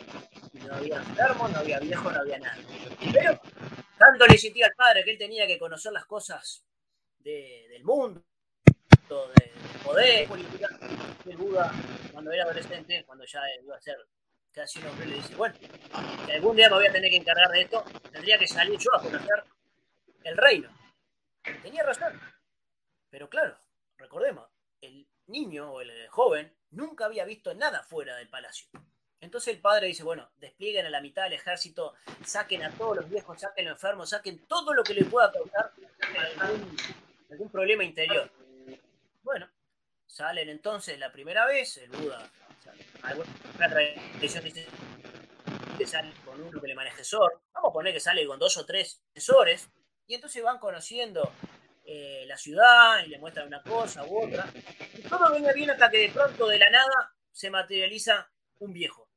y 0.52 0.58
no 0.58 0.74
había 0.74 0.96
enfermo, 0.96 1.48
no 1.48 1.58
había 1.58 1.80
viejo, 1.80 2.10
no 2.10 2.20
había 2.20 2.38
nada. 2.38 2.58
Pero 3.12 3.40
tanto 3.98 4.26
le 4.26 4.38
sentía 4.38 4.66
al 4.66 4.74
padre 4.74 5.02
que 5.02 5.10
él 5.12 5.18
tenía 5.18 5.46
que 5.46 5.58
conocer 5.58 5.92
las 5.92 6.04
cosas 6.04 6.64
de, 7.18 7.66
del 7.70 7.82
mundo, 7.82 8.22
de, 9.08 9.52
poder, 9.84 10.28
política, 10.28 10.68
el 11.24 11.36
Buda, 11.36 11.72
cuando 12.12 12.30
era 12.30 12.44
adolescente, 12.44 13.04
cuando 13.04 13.24
ya 13.24 13.40
iba 13.62 13.76
a 13.76 13.80
ser 13.80 13.96
casi 14.56 14.78
un 14.78 14.86
hombre, 14.86 15.04
le 15.04 15.16
dice, 15.16 15.34
bueno, 15.34 15.54
algún 16.32 16.56
día 16.56 16.70
me 16.70 16.76
voy 16.76 16.86
a 16.86 16.92
tener 16.92 17.10
que 17.10 17.18
encargar 17.18 17.50
de 17.50 17.60
esto, 17.60 17.84
tendría 18.10 18.38
que 18.38 18.48
salir 18.48 18.78
yo 18.78 18.88
a 18.94 19.02
conocer 19.02 19.44
el 20.24 20.36
reino. 20.38 20.70
Tenía 21.62 21.82
razón. 21.82 22.18
Pero 23.10 23.28
claro, 23.28 23.54
recordemos, 23.98 24.48
el 24.80 25.06
niño 25.26 25.70
o 25.72 25.82
el 25.82 26.08
joven 26.08 26.50
nunca 26.70 27.04
había 27.04 27.26
visto 27.26 27.54
nada 27.54 27.82
fuera 27.82 28.16
del 28.16 28.28
palacio. 28.28 28.66
Entonces 29.20 29.54
el 29.54 29.60
padre 29.60 29.88
dice, 29.88 30.04
bueno, 30.04 30.30
desplieguen 30.38 30.86
a 30.86 30.90
la 30.90 31.02
mitad 31.02 31.24
del 31.24 31.34
ejército, 31.34 31.92
saquen 32.24 32.62
a 32.62 32.70
todos 32.70 32.96
los 32.96 33.10
viejos, 33.10 33.38
saquen 33.38 33.66
a 33.66 33.70
los 33.70 33.76
enfermos, 33.76 34.08
saquen 34.08 34.46
todo 34.46 34.72
lo 34.72 34.82
que 34.82 34.94
le 34.94 35.04
pueda 35.04 35.30
causar 35.32 35.70
algún, 36.38 36.76
algún 37.30 37.50
problema 37.50 37.84
interior. 37.84 38.30
Bueno, 39.22 39.50
salen 40.06 40.48
entonces 40.48 40.98
la 40.98 41.12
primera 41.12 41.44
vez, 41.44 41.76
el 41.76 41.90
Buda, 41.90 42.30
alguna 43.02 43.28
tradición 43.68 44.44
dice 44.44 44.66
que 45.78 45.86
sale 45.86 46.12
con 46.24 46.40
uno 46.40 46.60
que 46.60 46.68
le 46.68 46.74
maneje 46.74 46.96
asesor, 46.96 47.40
vamos 47.52 47.70
a 47.70 47.72
poner 47.72 47.92
que 47.92 48.00
sale 48.00 48.26
con 48.26 48.38
dos 48.38 48.56
o 48.56 48.64
tres 48.64 49.00
asesores, 49.14 49.68
y 50.06 50.14
entonces 50.14 50.42
van 50.42 50.58
conociendo 50.58 51.32
eh, 51.84 52.24
la 52.26 52.36
ciudad 52.36 53.04
y 53.04 53.08
le 53.08 53.18
muestran 53.18 53.46
una 53.46 53.62
cosa 53.62 54.04
u 54.04 54.24
otra. 54.24 54.48
Y 54.94 55.02
todo 55.02 55.32
venía 55.32 55.52
bien 55.52 55.70
hasta 55.70 55.90
que 55.90 55.98
de 55.98 56.08
pronto 56.10 56.46
de 56.46 56.58
la 56.58 56.70
nada 56.70 57.14
se 57.32 57.50
materializa 57.50 58.28
un 58.60 58.72
viejo. 58.72 59.08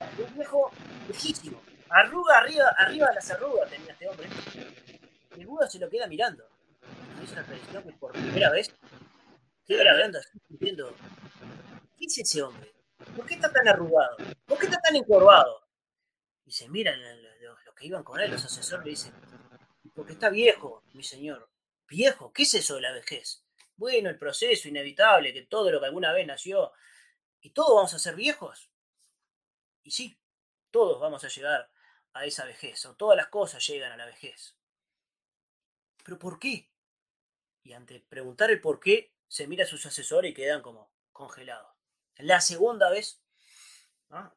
Un 0.00 0.34
viejo 0.34 0.70
viejísimo. 1.08 1.62
Arruga 1.88 2.38
arriba, 2.38 2.74
arriba 2.76 3.08
de 3.08 3.14
las 3.14 3.30
arrugas 3.30 3.70
tenía 3.70 3.92
este 3.92 4.08
hombre. 4.08 4.28
Y 5.36 5.40
el 5.40 5.46
Buda 5.46 5.68
se 5.68 5.78
lo 5.78 5.88
queda 5.88 6.06
mirando. 6.06 6.44
Es 7.22 7.32
una 7.32 7.44
tradición 7.44 7.82
que 7.84 7.92
por 7.92 8.12
primera 8.12 8.50
vez 8.50 8.74
queda 9.66 9.92
mirando 9.94 10.18
así, 10.18 10.38
diciendo, 10.48 10.94
¿qué 11.98 12.04
es 12.04 12.18
ese 12.18 12.42
hombre? 12.42 12.72
¿Por 13.16 13.26
qué 13.26 13.34
está 13.34 13.52
tan 13.52 13.68
arrugado? 13.68 14.16
¿Por 14.46 14.58
qué 14.58 14.66
está 14.66 14.80
tan 14.80 14.96
encorvado? 14.96 15.68
Y 16.44 16.52
se 16.52 16.68
miran 16.68 17.00
los, 17.40 17.58
que 17.76 17.86
iban 17.86 18.02
con 18.04 18.20
él, 18.20 18.30
los 18.30 18.44
asesores, 18.44 18.84
le 18.84 18.90
dicen, 18.90 19.14
porque 19.94 20.12
está 20.12 20.30
viejo, 20.30 20.82
mi 20.92 21.02
señor. 21.02 21.50
¿Viejo? 21.88 22.32
¿Qué 22.32 22.44
es 22.44 22.54
eso 22.54 22.76
de 22.76 22.82
la 22.82 22.92
vejez? 22.92 23.44
Bueno, 23.76 24.08
el 24.08 24.18
proceso 24.18 24.68
inevitable, 24.68 25.32
que 25.32 25.42
todo 25.42 25.70
lo 25.70 25.80
que 25.80 25.86
alguna 25.86 26.12
vez 26.12 26.26
nació, 26.26 26.72
y 27.40 27.50
todos 27.50 27.74
vamos 27.74 27.94
a 27.94 27.98
ser 27.98 28.14
viejos. 28.14 28.70
Y 29.82 29.90
sí, 29.90 30.18
todos 30.70 31.00
vamos 31.00 31.24
a 31.24 31.28
llegar 31.28 31.70
a 32.14 32.24
esa 32.24 32.44
vejez, 32.44 32.84
o 32.86 32.94
todas 32.94 33.16
las 33.16 33.28
cosas 33.28 33.66
llegan 33.66 33.92
a 33.92 33.96
la 33.96 34.06
vejez. 34.06 34.56
¿Pero 36.04 36.18
por 36.18 36.38
qué? 36.38 36.70
Y 37.62 37.72
ante 37.72 38.00
preguntar 38.00 38.50
el 38.50 38.60
por 38.60 38.80
qué, 38.80 39.12
se 39.28 39.46
mira 39.46 39.64
a 39.64 39.68
sus 39.68 39.86
asesores 39.86 40.30
y 40.30 40.34
quedan 40.34 40.62
como 40.62 40.92
congelados. 41.12 41.71
La 42.22 42.40
segunda 42.40 42.88
vez, 42.90 43.20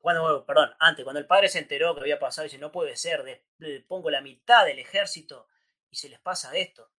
cuando, 0.01 0.45
perdón, 0.45 0.73
antes, 0.79 1.03
cuando 1.03 1.19
el 1.19 1.27
padre 1.27 1.49
se 1.49 1.59
enteró 1.59 1.93
que 1.93 2.01
había 2.01 2.19
pasado, 2.19 2.45
dice, 2.45 2.57
no 2.57 2.71
puede 2.71 2.95
ser, 2.95 3.45
pongo 3.87 4.09
la 4.09 4.21
mitad 4.21 4.65
del 4.65 4.79
ejército 4.79 5.47
y 5.89 5.95
se 5.95 6.09
les 6.09 6.19
pasa 6.19 6.55
esto. 6.55 6.91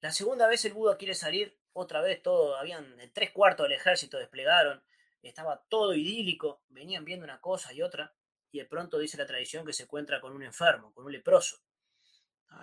La 0.00 0.10
segunda 0.10 0.48
vez 0.48 0.64
el 0.64 0.72
Buda 0.72 0.96
quiere 0.96 1.14
salir, 1.14 1.56
otra 1.74 2.00
vez 2.00 2.22
todo, 2.22 2.56
habían 2.56 2.96
tres 3.12 3.30
cuartos 3.30 3.64
del 3.64 3.78
ejército 3.78 4.18
desplegaron, 4.18 4.82
estaba 5.22 5.64
todo 5.68 5.94
idílico, 5.94 6.64
venían 6.68 7.04
viendo 7.04 7.24
una 7.24 7.40
cosa 7.40 7.72
y 7.72 7.82
otra, 7.82 8.12
y 8.50 8.58
de 8.58 8.64
pronto 8.64 8.98
dice 8.98 9.16
la 9.16 9.26
tradición 9.26 9.64
que 9.64 9.72
se 9.72 9.84
encuentra 9.84 10.20
con 10.20 10.32
un 10.32 10.42
enfermo, 10.42 10.92
con 10.92 11.04
un 11.04 11.12
leproso. 11.12 11.62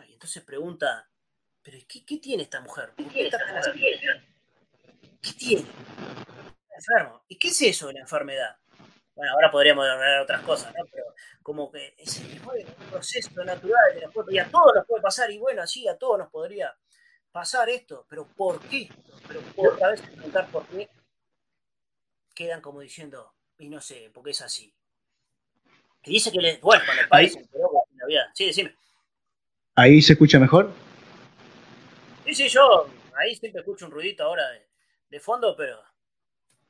y 0.07 0.13
entonces 0.13 0.43
pregunta, 0.43 1.09
¿pero 1.63 1.77
qué, 1.88 2.03
qué 2.05 2.17
tiene 2.17 2.43
esta 2.43 2.59
mujer? 2.59 2.91
qué, 2.97 3.29
¿Qué 5.21 5.33
tiene? 5.33 5.65
Enfermo. 6.80 7.24
¿Y 7.28 7.38
qué 7.38 7.50
es 7.50 7.62
eso 7.62 7.88
de 7.88 7.94
la 7.94 8.00
enfermedad? 8.02 8.58
Bueno, 9.15 9.34
ahora 9.34 9.52
podríamos 9.52 9.86
hablar 9.88 10.22
otras 10.22 10.42
cosas, 10.44 10.74
¿no? 10.78 10.86
Pero 10.92 11.04
como 11.44 11.72
que 11.72 11.94
es 11.98 12.20
un 12.20 12.89
proceso 12.89 13.44
natural 13.44 13.94
de 13.94 14.02
la 14.02 14.10
y 14.32 14.39
a 14.39 14.50
todos 14.50 14.74
nos 14.76 14.86
puede 14.88 15.02
pasar, 15.02 15.30
y 15.30 15.38
bueno, 15.38 15.62
así 15.62 15.88
a 15.88 15.98
todos 15.98 16.18
nos 16.18 16.30
podría 16.30 16.74
pasar 17.32 17.70
esto, 17.70 18.06
pero 18.10 18.26
¿por 18.28 18.60
qué? 18.62 18.89
Pero 19.28 19.42
otra 19.58 19.89
vez 19.89 20.02
preguntar 20.02 20.48
por 20.50 20.65
qué, 20.68 20.89
quedan 22.34 22.62
como 22.62 22.80
diciendo, 22.80 23.34
y 23.58 23.68
no 23.70 23.82
sé, 23.82 24.10
porque 24.13 24.32
es 24.32 24.42
así. 24.42 24.74
Y 26.06 26.12
dice 26.12 26.32
que 26.32 26.39
les, 26.39 26.62
bueno, 26.62 26.82
cuando 26.86 27.04
el 27.04 27.10
país 27.10 27.34
se 27.34 27.39
enteró 27.39 27.70
la 27.96 28.06
vida. 28.06 28.32
Sí, 28.34 28.46
decime. 28.46 28.74
¿Ahí 29.76 30.02
se 30.02 30.13
escucha 30.13 30.39
mejor? 30.39 30.72
Sí, 32.26 32.34
sí, 32.34 32.48
yo 32.48 32.88
ahí 33.18 33.36
siempre 33.36 33.60
escucho 33.60 33.86
un 33.86 33.92
ruidito 33.92 34.24
ahora 34.24 34.48
de, 34.50 34.70
de 35.10 35.20
fondo, 35.20 35.56
pero 35.58 35.84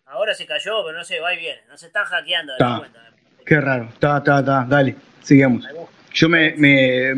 Ahora 0.09 0.33
se 0.33 0.45
cayó, 0.45 0.83
pero 0.83 0.97
no 0.97 1.03
sé, 1.03 1.19
va 1.19 1.33
y 1.33 1.37
viene. 1.37 1.61
No 1.67 1.77
se 1.77 1.87
están 1.87 2.05
hackeando 2.05 2.53
de 2.53 2.59
la 2.59 2.79
cuenta. 2.79 3.13
Qué 3.45 3.61
raro. 3.61 3.89
Está, 3.93 4.17
está, 4.17 4.39
está. 4.39 4.65
Dale, 4.67 4.95
sigamos. 5.21 5.65
Yo 6.11 6.27
me, 6.27 6.55
me, 6.55 7.13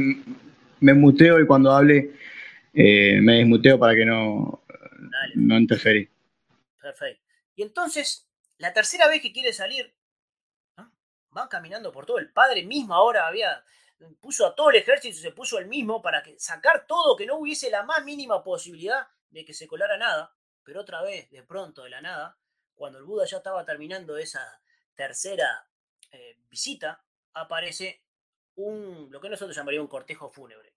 me 0.81 0.93
muteo 0.93 1.39
y 1.39 1.47
cuando 1.47 1.71
hable 1.71 2.13
eh, 2.73 3.19
me 3.21 3.37
desmuteo 3.37 3.79
para 3.79 3.95
que 3.95 4.05
no, 4.05 4.63
no 5.35 5.57
interferir. 5.57 6.11
Perfecto. 6.81 7.23
Y 7.55 7.63
entonces, 7.63 8.29
la 8.57 8.73
tercera 8.73 9.07
vez 9.07 9.21
que 9.21 9.31
quiere 9.31 9.53
salir, 9.53 9.93
van 11.29 11.47
caminando 11.47 11.93
por 11.93 12.05
todo. 12.05 12.19
El 12.19 12.31
padre 12.31 12.63
mismo 12.63 12.93
ahora 12.93 13.25
había 13.25 13.63
puso 14.19 14.45
a 14.45 14.55
todo 14.55 14.71
el 14.71 14.77
ejército, 14.77 15.17
se 15.17 15.31
puso 15.31 15.59
el 15.59 15.67
mismo 15.67 16.01
para 16.01 16.23
que, 16.23 16.37
sacar 16.39 16.85
todo, 16.87 17.15
que 17.15 17.25
no 17.25 17.37
hubiese 17.37 17.69
la 17.69 17.83
más 17.83 18.03
mínima 18.03 18.43
posibilidad 18.43 19.07
de 19.29 19.45
que 19.45 19.53
se 19.53 19.67
colara 19.67 19.97
nada. 19.97 20.35
Pero 20.63 20.81
otra 20.81 21.01
vez, 21.01 21.29
de 21.29 21.43
pronto, 21.43 21.83
de 21.83 21.91
la 21.91 22.01
nada, 22.01 22.37
cuando 22.75 22.99
el 22.99 23.05
Buda 23.05 23.25
ya 23.25 23.37
estaba 23.37 23.65
terminando 23.65 24.17
esa 24.17 24.61
tercera 24.95 25.67
eh, 26.11 26.37
visita, 26.49 27.03
aparece 27.33 28.03
un, 28.55 29.09
lo 29.11 29.21
que 29.21 29.29
nosotros 29.29 29.55
llamaríamos 29.55 29.85
un 29.85 29.91
cortejo 29.91 30.29
fúnebre. 30.29 30.75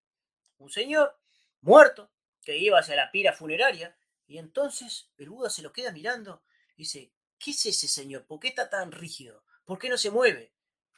Un 0.58 0.70
señor 0.70 1.18
muerto 1.60 2.10
que 2.42 2.56
iba 2.56 2.78
hacia 2.78 2.96
la 2.96 3.10
pira 3.10 3.32
funeraria 3.32 3.96
y 4.26 4.38
entonces 4.38 5.10
el 5.18 5.30
Buda 5.30 5.50
se 5.50 5.62
lo 5.62 5.72
queda 5.72 5.92
mirando 5.92 6.42
y 6.76 6.82
dice, 6.82 7.12
¿qué 7.38 7.50
es 7.50 7.66
ese 7.66 7.88
señor? 7.88 8.26
¿Por 8.26 8.40
qué 8.40 8.48
está 8.48 8.70
tan 8.70 8.92
rígido? 8.92 9.44
¿Por 9.64 9.78
qué 9.78 9.88
no 9.88 9.96
se 9.96 10.10
mueve? 10.10 10.52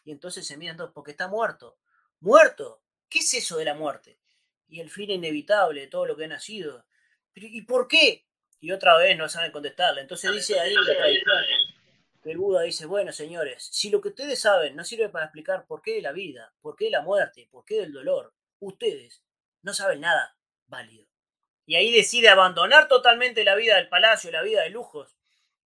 Y 0.05 0.13
entonces 0.13 0.47
se 0.47 0.57
miran 0.57 0.77
todos, 0.77 0.93
porque 0.93 1.11
está 1.13 1.29
muerto. 1.29 1.79
¿Muerto? 2.21 2.83
¿Qué 3.09 3.21
es 3.21 3.35
eso 3.35 3.57
de 3.57 3.65
la 3.65 3.75
muerte? 3.75 4.21
Y 4.69 4.81
el 4.81 4.91
fin 4.91 5.11
inevitable 5.11 5.83
de 5.83 5.87
todo 5.89 6.07
lo 6.07 6.17
que 6.17 6.25
ha 6.25 6.29
nacido. 6.29 6.87
¿Y 7.35 7.63
por 7.63 7.89
qué? 7.89 8.26
Y 8.61 8.73
otra 8.73 8.97
vez 8.99 9.16
no 9.16 9.29
saben 9.29 9.53
contestarle. 9.53 10.01
Entonces 10.01 10.33
dice 10.33 10.59
ahí 10.59 10.75
que 12.23 12.31
el 12.31 12.38
Buda 12.38 12.62
dice, 12.62 12.87
bueno 12.87 13.12
señores, 13.12 13.69
si 13.71 13.90
lo 13.90 14.01
que 14.01 14.09
ustedes 14.09 14.40
saben 14.40 14.75
no 14.75 14.85
sirve 14.85 15.09
para 15.09 15.27
explicar 15.27 15.66
por 15.66 15.83
qué 15.83 15.95
de 15.95 16.03
la 16.03 16.12
vida, 16.12 16.53
por 16.61 16.75
qué 16.75 16.87
de 16.87 16.90
la 16.92 17.03
muerte, 17.03 17.49
por 17.51 17.64
qué 17.64 17.81
del 17.81 17.92
dolor, 17.92 18.33
ustedes 18.59 19.23
no 19.62 19.73
saben 19.75 20.01
nada 20.01 20.37
válido. 20.66 21.07
Y 21.66 21.75
ahí 21.75 21.92
decide 21.92 22.29
abandonar 22.29 22.88
totalmente 22.88 23.45
la 23.45 23.57
vida 23.57 23.77
del 23.77 23.88
palacio, 23.88 24.31
la 24.31 24.42
vida 24.42 24.62
de 24.62 24.71
lujos, 24.71 25.16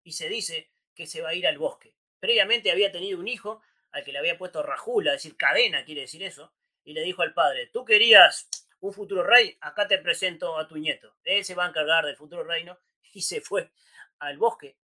y 0.03 0.13
se 0.13 0.29
dice 0.29 0.71
que 0.95 1.05
se 1.05 1.21
va 1.21 1.29
a 1.29 1.35
ir 1.35 1.47
al 1.47 1.57
bosque. 1.57 1.95
Previamente 2.19 2.71
había 2.71 2.91
tenido 2.91 3.19
un 3.19 3.27
hijo 3.27 3.61
al 3.91 4.03
que 4.03 4.11
le 4.11 4.19
había 4.19 4.37
puesto 4.37 4.63
rajula, 4.63 5.11
es 5.11 5.23
decir, 5.23 5.37
cadena, 5.37 5.85
quiere 5.85 6.01
decir 6.01 6.23
eso, 6.23 6.53
y 6.83 6.93
le 6.93 7.01
dijo 7.01 7.21
al 7.21 7.33
padre, 7.33 7.67
tú 7.67 7.85
querías 7.85 8.47
un 8.81 8.93
futuro 8.93 9.23
rey, 9.23 9.57
acá 9.61 9.87
te 9.87 9.97
presento 9.99 10.57
a 10.57 10.67
tu 10.67 10.77
nieto. 10.77 11.15
Él 11.23 11.45
se 11.45 11.55
va 11.55 11.65
a 11.65 11.69
encargar 11.69 12.05
del 12.05 12.17
futuro 12.17 12.43
reino 12.43 12.77
y 13.13 13.21
se 13.21 13.41
fue 13.41 13.71
al 14.19 14.37
bosque 14.37 14.77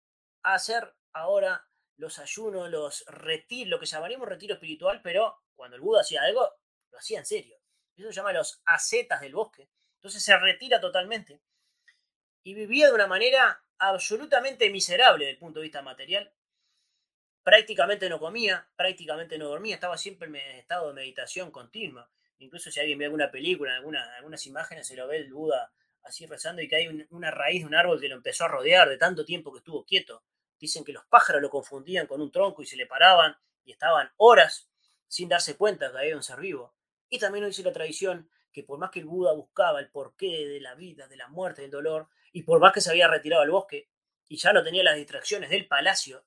a 0.43 0.55
hacer 0.55 0.95
ahora 1.13 1.67
los 1.97 2.19
ayunos, 2.19 2.71
los 2.71 3.05
retiros, 3.07 3.71
lo 3.71 3.81
que 3.81 3.87
llamaríamos 3.87 4.29
retiro 4.29 4.55
espiritual, 4.55 5.01
pero 5.03 5.43
cuando 5.55 5.77
el 5.77 5.83
Buda 5.83 6.01
hacía 6.01 6.23
algo, 6.23 6.49
lo 6.91 6.99
hacía 6.99 7.21
en 7.21 7.27
serio. 7.27 7.59
Eso 7.97 8.09
se 8.09 8.15
llama 8.15 8.33
los 8.33 8.61
ascetas 8.65 9.21
del 9.21 9.35
bosque. 9.35 9.69
Entonces 9.97 10.23
se 10.23 10.37
retira 10.37 10.81
totalmente 10.81 11.41
y 12.43 12.55
vivía 12.55 12.89
de 12.89 12.95
una 12.95 13.07
manera 13.07 13.65
absolutamente 13.79 14.69
miserable 14.71 15.25
desde 15.25 15.35
el 15.35 15.39
punto 15.39 15.61
de 15.61 15.65
vista 15.65 15.83
material. 15.83 16.33
Prácticamente 17.43 18.09
no 18.09 18.19
comía, 18.19 18.69
prácticamente 18.77 19.39
no 19.39 19.49
dormía, 19.49 19.77
estaba 19.77 19.97
siempre 19.97 20.29
en 20.29 20.37
estado 20.37 20.89
de 20.89 20.95
meditación 20.95 21.51
continua. 21.51 22.11
Incluso 22.39 22.71
si 22.71 22.81
alguien 22.81 22.99
ve 22.99 23.07
alguna 23.07 23.31
película, 23.31 23.75
alguna, 23.77 24.17
algunas 24.17 24.47
imágenes, 24.47 24.87
se 24.87 24.97
lo 24.97 25.07
ve 25.07 25.19
el 25.19 25.33
Buda 25.33 25.73
así 26.03 26.27
rezando 26.27 26.61
y 26.61 26.69
que 26.69 26.77
hay 26.77 27.07
una 27.11 27.31
raíz 27.31 27.63
de 27.63 27.67
un 27.67 27.75
árbol 27.75 28.01
que 28.01 28.09
lo 28.09 28.17
empezó 28.17 28.45
a 28.45 28.49
rodear 28.49 28.89
de 28.89 28.99
tanto 28.99 29.25
tiempo 29.25 29.53
que 29.53 29.59
estuvo 29.59 29.85
quieto. 29.85 30.23
Dicen 30.59 30.85
que 30.85 30.93
los 30.93 31.05
pájaros 31.07 31.41
lo 31.41 31.51
confundían 31.51 32.07
con 32.07 32.21
un 32.21 32.31
tronco 32.31 32.63
y 32.63 32.67
se 32.67 32.77
le 32.77 32.87
paraban 32.87 33.37
y 33.65 33.73
estaban 33.73 34.11
horas 34.19 34.69
sin 35.09 35.29
darse 35.29 35.57
cuenta 35.57 35.91
que 35.91 35.99
había 35.99 36.17
un 36.17 36.23
ser 36.23 36.41
vivo. 36.41 36.75
Y 37.09 37.19
también 37.19 37.45
nos 37.45 37.57
dice 37.57 37.67
la 37.67 37.73
tradición 37.73 38.29
que 38.53 38.63
por 38.63 38.79
más 38.79 38.91
que 38.91 39.01
el 39.01 39.07
Buda 39.07 39.33
buscaba 39.33 39.81
el 39.81 39.91
porqué 39.91 40.47
de 40.47 40.61
la 40.61 40.75
vida, 40.75 41.09
de 41.09 41.17
la 41.17 41.29
muerte, 41.29 41.63
del 41.63 41.71
dolor, 41.71 42.09
y 42.33 42.43
por 42.43 42.61
más 42.61 42.73
que 42.73 42.81
se 42.81 42.91
había 42.91 43.09
retirado 43.09 43.43
al 43.43 43.51
bosque 43.51 43.89
y 44.29 44.37
ya 44.37 44.53
no 44.53 44.63
tenía 44.63 44.83
las 44.83 44.97
distracciones 44.97 45.51
del 45.51 45.67
palacio, 45.67 46.25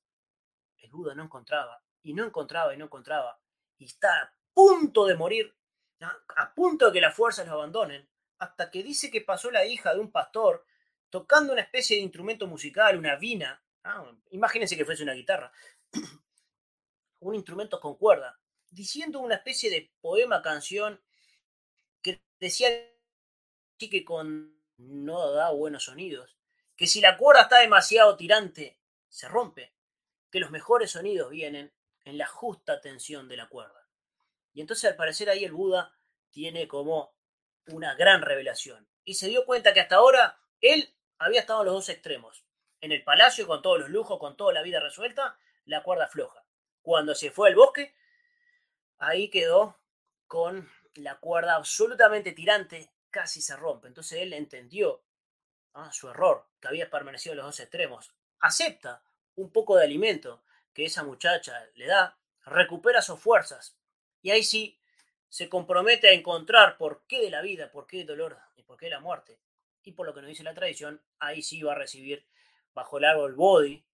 el 0.77 0.91
Buda 0.91 1.15
no 1.15 1.23
encontraba, 1.23 1.83
y 2.03 2.13
no 2.13 2.25
encontraba, 2.25 2.73
y 2.73 2.77
no 2.77 2.85
encontraba, 2.85 3.39
y 3.77 3.85
está 3.85 4.21
a 4.21 4.33
punto 4.53 5.05
de 5.05 5.15
morir, 5.15 5.55
a 6.01 6.53
punto 6.53 6.87
de 6.87 6.93
que 6.93 7.01
las 7.01 7.15
fuerzas 7.15 7.47
lo 7.47 7.53
abandonen, 7.53 8.07
hasta 8.39 8.69
que 8.69 8.83
dice 8.83 9.09
que 9.09 9.21
pasó 9.21 9.51
la 9.51 9.65
hija 9.65 9.93
de 9.93 9.99
un 9.99 10.11
pastor 10.11 10.65
tocando 11.09 11.53
una 11.53 11.61
especie 11.61 11.97
de 11.97 12.03
instrumento 12.03 12.47
musical, 12.47 12.97
una 12.97 13.15
vina. 13.15 13.61
imagínense 14.31 14.75
que 14.75 14.85
fuese 14.85 15.03
una 15.03 15.13
guitarra. 15.13 15.51
un 17.19 17.35
instrumento 17.35 17.79
con 17.79 17.95
cuerda, 17.95 18.39
diciendo 18.69 19.19
una 19.19 19.35
especie 19.35 19.69
de 19.69 19.91
poema, 20.01 20.41
canción, 20.41 21.01
que 22.01 22.21
decía 22.39 22.69
que 23.79 24.05
con 24.05 24.55
no 24.77 25.31
da 25.31 25.51
buenos 25.51 25.85
sonidos, 25.85 26.37
que 26.75 26.85
si 26.85 27.01
la 27.01 27.17
cuerda 27.17 27.43
está 27.43 27.59
demasiado 27.59 28.15
tirante, 28.15 28.79
se 29.09 29.27
rompe, 29.27 29.73
que 30.29 30.39
los 30.39 30.51
mejores 30.51 30.91
sonidos 30.91 31.31
vienen 31.31 31.73
en 32.03 32.17
la 32.17 32.27
justa 32.27 32.79
tensión 32.81 33.27
de 33.27 33.37
la 33.37 33.49
cuerda. 33.49 33.86
Y 34.57 34.61
entonces 34.61 34.89
al 34.89 34.95
parecer 34.95 35.29
ahí 35.29 35.45
el 35.45 35.51
Buda 35.51 35.95
tiene 36.31 36.67
como 36.67 37.15
una 37.67 37.93
gran 37.93 38.23
revelación. 38.23 38.89
Y 39.03 39.13
se 39.13 39.27
dio 39.27 39.45
cuenta 39.45 39.71
que 39.71 39.81
hasta 39.81 39.97
ahora 39.97 40.41
él 40.61 40.95
había 41.19 41.41
estado 41.41 41.61
en 41.61 41.67
los 41.67 41.75
dos 41.75 41.89
extremos. 41.89 42.43
En 42.81 42.91
el 42.91 43.03
palacio, 43.03 43.45
con 43.45 43.61
todos 43.61 43.79
los 43.79 43.89
lujos, 43.89 44.17
con 44.17 44.35
toda 44.35 44.53
la 44.53 44.63
vida 44.63 44.79
resuelta, 44.79 45.37
la 45.65 45.83
cuerda 45.83 46.07
floja. 46.07 46.43
Cuando 46.81 47.13
se 47.13 47.29
fue 47.29 47.49
al 47.49 47.55
bosque, 47.55 47.95
ahí 48.97 49.29
quedó 49.29 49.79
con 50.25 50.67
la 50.95 51.19
cuerda 51.19 51.53
absolutamente 51.53 52.31
tirante, 52.31 52.91
casi 53.11 53.43
se 53.43 53.55
rompe. 53.55 53.87
Entonces 53.87 54.23
él 54.23 54.33
entendió 54.33 55.03
¿ah? 55.75 55.91
su 55.91 56.09
error, 56.09 56.47
que 56.59 56.69
había 56.69 56.89
permanecido 56.89 57.33
en 57.33 57.37
los 57.37 57.45
dos 57.45 57.59
extremos. 57.59 58.11
Acepta 58.39 59.03
un 59.35 59.51
poco 59.51 59.75
de 59.77 59.83
alimento 59.83 60.41
que 60.73 60.85
esa 60.85 61.03
muchacha 61.03 61.63
le 61.75 61.85
da, 61.85 62.17
recupera 62.43 63.03
sus 63.03 63.19
fuerzas. 63.19 63.76
Y 64.27 64.31
ahí 64.31 64.43
sí 64.43 64.77
se 65.29 65.47
compromete 65.47 66.09
a 66.09 66.11
encontrar 66.11 66.77
por 66.77 67.05
qué 67.07 67.21
de 67.21 67.29
la 67.29 67.41
vida, 67.41 67.71
por 67.71 67.87
qué 67.87 68.01
el 68.01 68.07
dolor 68.07 68.37
y 68.57 68.63
por 68.63 68.75
qué 68.75 68.89
la 68.89 68.99
muerte. 68.99 69.39
Y 69.83 69.93
por 69.93 70.05
lo 70.05 70.13
que 70.13 70.19
nos 70.19 70.27
dice 70.27 70.43
la 70.43 70.53
tradición, 70.53 71.01
ahí 71.17 71.41
sí 71.41 71.61
va 71.61 71.71
a 71.71 71.77
recibir 71.77 72.27
bajo 72.73 72.97
el 72.97 73.05
árbol 73.05 73.35
Bodhi, 73.35 73.85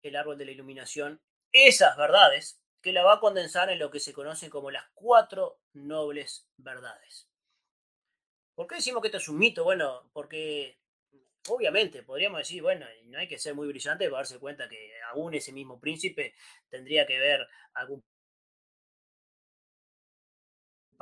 el 0.00 0.16
árbol 0.16 0.38
de 0.38 0.46
la 0.46 0.52
iluminación, 0.52 1.20
esas 1.52 1.94
verdades 1.98 2.58
que 2.80 2.94
la 2.94 3.04
va 3.04 3.16
a 3.16 3.20
condensar 3.20 3.68
en 3.68 3.78
lo 3.78 3.90
que 3.90 4.00
se 4.00 4.14
conoce 4.14 4.48
como 4.48 4.70
las 4.70 4.86
cuatro 4.94 5.60
nobles 5.74 6.48
verdades. 6.56 7.28
¿Por 8.54 8.66
qué 8.68 8.76
decimos 8.76 9.02
que 9.02 9.08
esto 9.08 9.18
es 9.18 9.28
un 9.28 9.36
mito? 9.36 9.62
Bueno, 9.62 10.08
porque 10.14 10.78
obviamente 11.50 12.02
podríamos 12.02 12.38
decir, 12.38 12.62
bueno, 12.62 12.86
no 13.08 13.18
hay 13.18 13.28
que 13.28 13.38
ser 13.38 13.54
muy 13.54 13.68
brillante 13.68 14.06
para 14.06 14.20
darse 14.20 14.38
cuenta 14.38 14.70
que 14.70 14.90
aún 15.10 15.34
ese 15.34 15.52
mismo 15.52 15.78
príncipe 15.78 16.34
tendría 16.70 17.06
que 17.06 17.18
ver 17.18 17.46
algún 17.74 18.02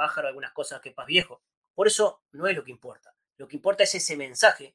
pájaro, 0.00 0.28
algunas 0.28 0.52
cosas 0.52 0.80
que 0.80 0.92
pas 0.92 1.06
viejo. 1.06 1.42
Por 1.74 1.86
eso 1.86 2.22
no 2.32 2.46
es 2.46 2.56
lo 2.56 2.64
que 2.64 2.70
importa. 2.70 3.14
Lo 3.36 3.46
que 3.46 3.56
importa 3.56 3.82
es 3.82 3.94
ese 3.94 4.16
mensaje. 4.16 4.74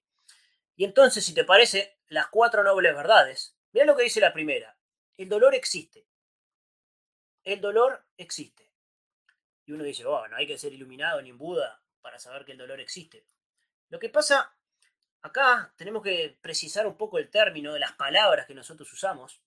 Y 0.76 0.86
entonces, 0.86 1.26
si 1.26 1.34
te 1.34 1.44
parece, 1.44 1.98
las 2.10 2.28
cuatro 2.28 2.64
nobles 2.64 2.96
verdades, 2.96 3.58
mira 3.72 3.88
lo 3.88 3.96
que 3.96 4.04
dice 4.04 4.20
la 4.20 4.34
primera. 4.34 4.78
El 5.18 5.28
dolor 5.28 5.56
existe. 5.56 6.06
El 7.44 7.60
dolor 7.60 8.06
existe. 8.18 8.72
Y 9.66 9.72
uno 9.72 9.84
dice, 9.84 10.06
oh, 10.06 10.28
no 10.28 10.36
hay 10.36 10.46
que 10.46 10.60
ser 10.60 10.74
iluminado 10.74 11.20
ni 11.24 11.32
en 11.32 11.40
Buda 11.40 11.82
para 12.02 12.20
saber 12.20 12.46
que 12.46 12.52
el 12.52 12.60
dolor 12.60 12.80
existe. 12.80 13.26
Lo 13.90 13.98
que 13.98 14.10
pasa, 14.10 14.56
acá 15.24 15.74
tenemos 15.76 16.04
que 16.04 16.38
precisar 16.40 16.86
un 16.86 16.98
poco 16.98 17.18
el 17.18 17.32
término 17.32 17.74
de 17.74 17.80
las 17.80 17.94
palabras 17.94 18.46
que 18.46 18.54
nosotros 18.54 18.94
usamos, 18.94 19.42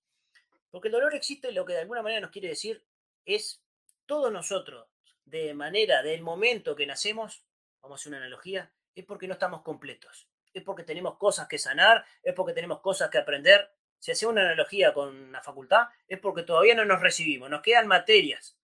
porque 0.72 0.88
el 0.88 0.92
dolor 0.92 1.14
existe, 1.14 1.52
lo 1.52 1.64
que 1.64 1.74
de 1.74 1.82
alguna 1.82 2.02
manera 2.02 2.22
nos 2.22 2.32
quiere 2.32 2.48
decir 2.48 2.84
es 3.24 3.62
todos 4.06 4.32
nosotros 4.32 4.88
de 5.30 5.54
manera 5.54 6.02
del 6.02 6.22
momento 6.22 6.74
que 6.74 6.86
nacemos, 6.86 7.44
vamos 7.80 7.98
a 7.98 8.02
hacer 8.02 8.10
una 8.10 8.18
analogía, 8.18 8.72
es 8.94 9.04
porque 9.04 9.26
no 9.26 9.34
estamos 9.34 9.62
completos. 9.62 10.28
Es 10.52 10.62
porque 10.62 10.82
tenemos 10.82 11.18
cosas 11.18 11.46
que 11.48 11.58
sanar, 11.58 12.04
es 12.22 12.34
porque 12.34 12.54
tenemos 12.54 12.80
cosas 12.80 13.10
que 13.10 13.18
aprender. 13.18 13.70
Si 13.98 14.10
hacemos 14.10 14.32
una 14.32 14.42
analogía 14.42 14.94
con 14.94 15.32
la 15.32 15.42
facultad, 15.42 15.88
es 16.06 16.18
porque 16.18 16.42
todavía 16.42 16.74
no 16.74 16.84
nos 16.84 17.00
recibimos, 17.00 17.50
nos 17.50 17.62
quedan 17.62 17.86
materias. 17.86 18.58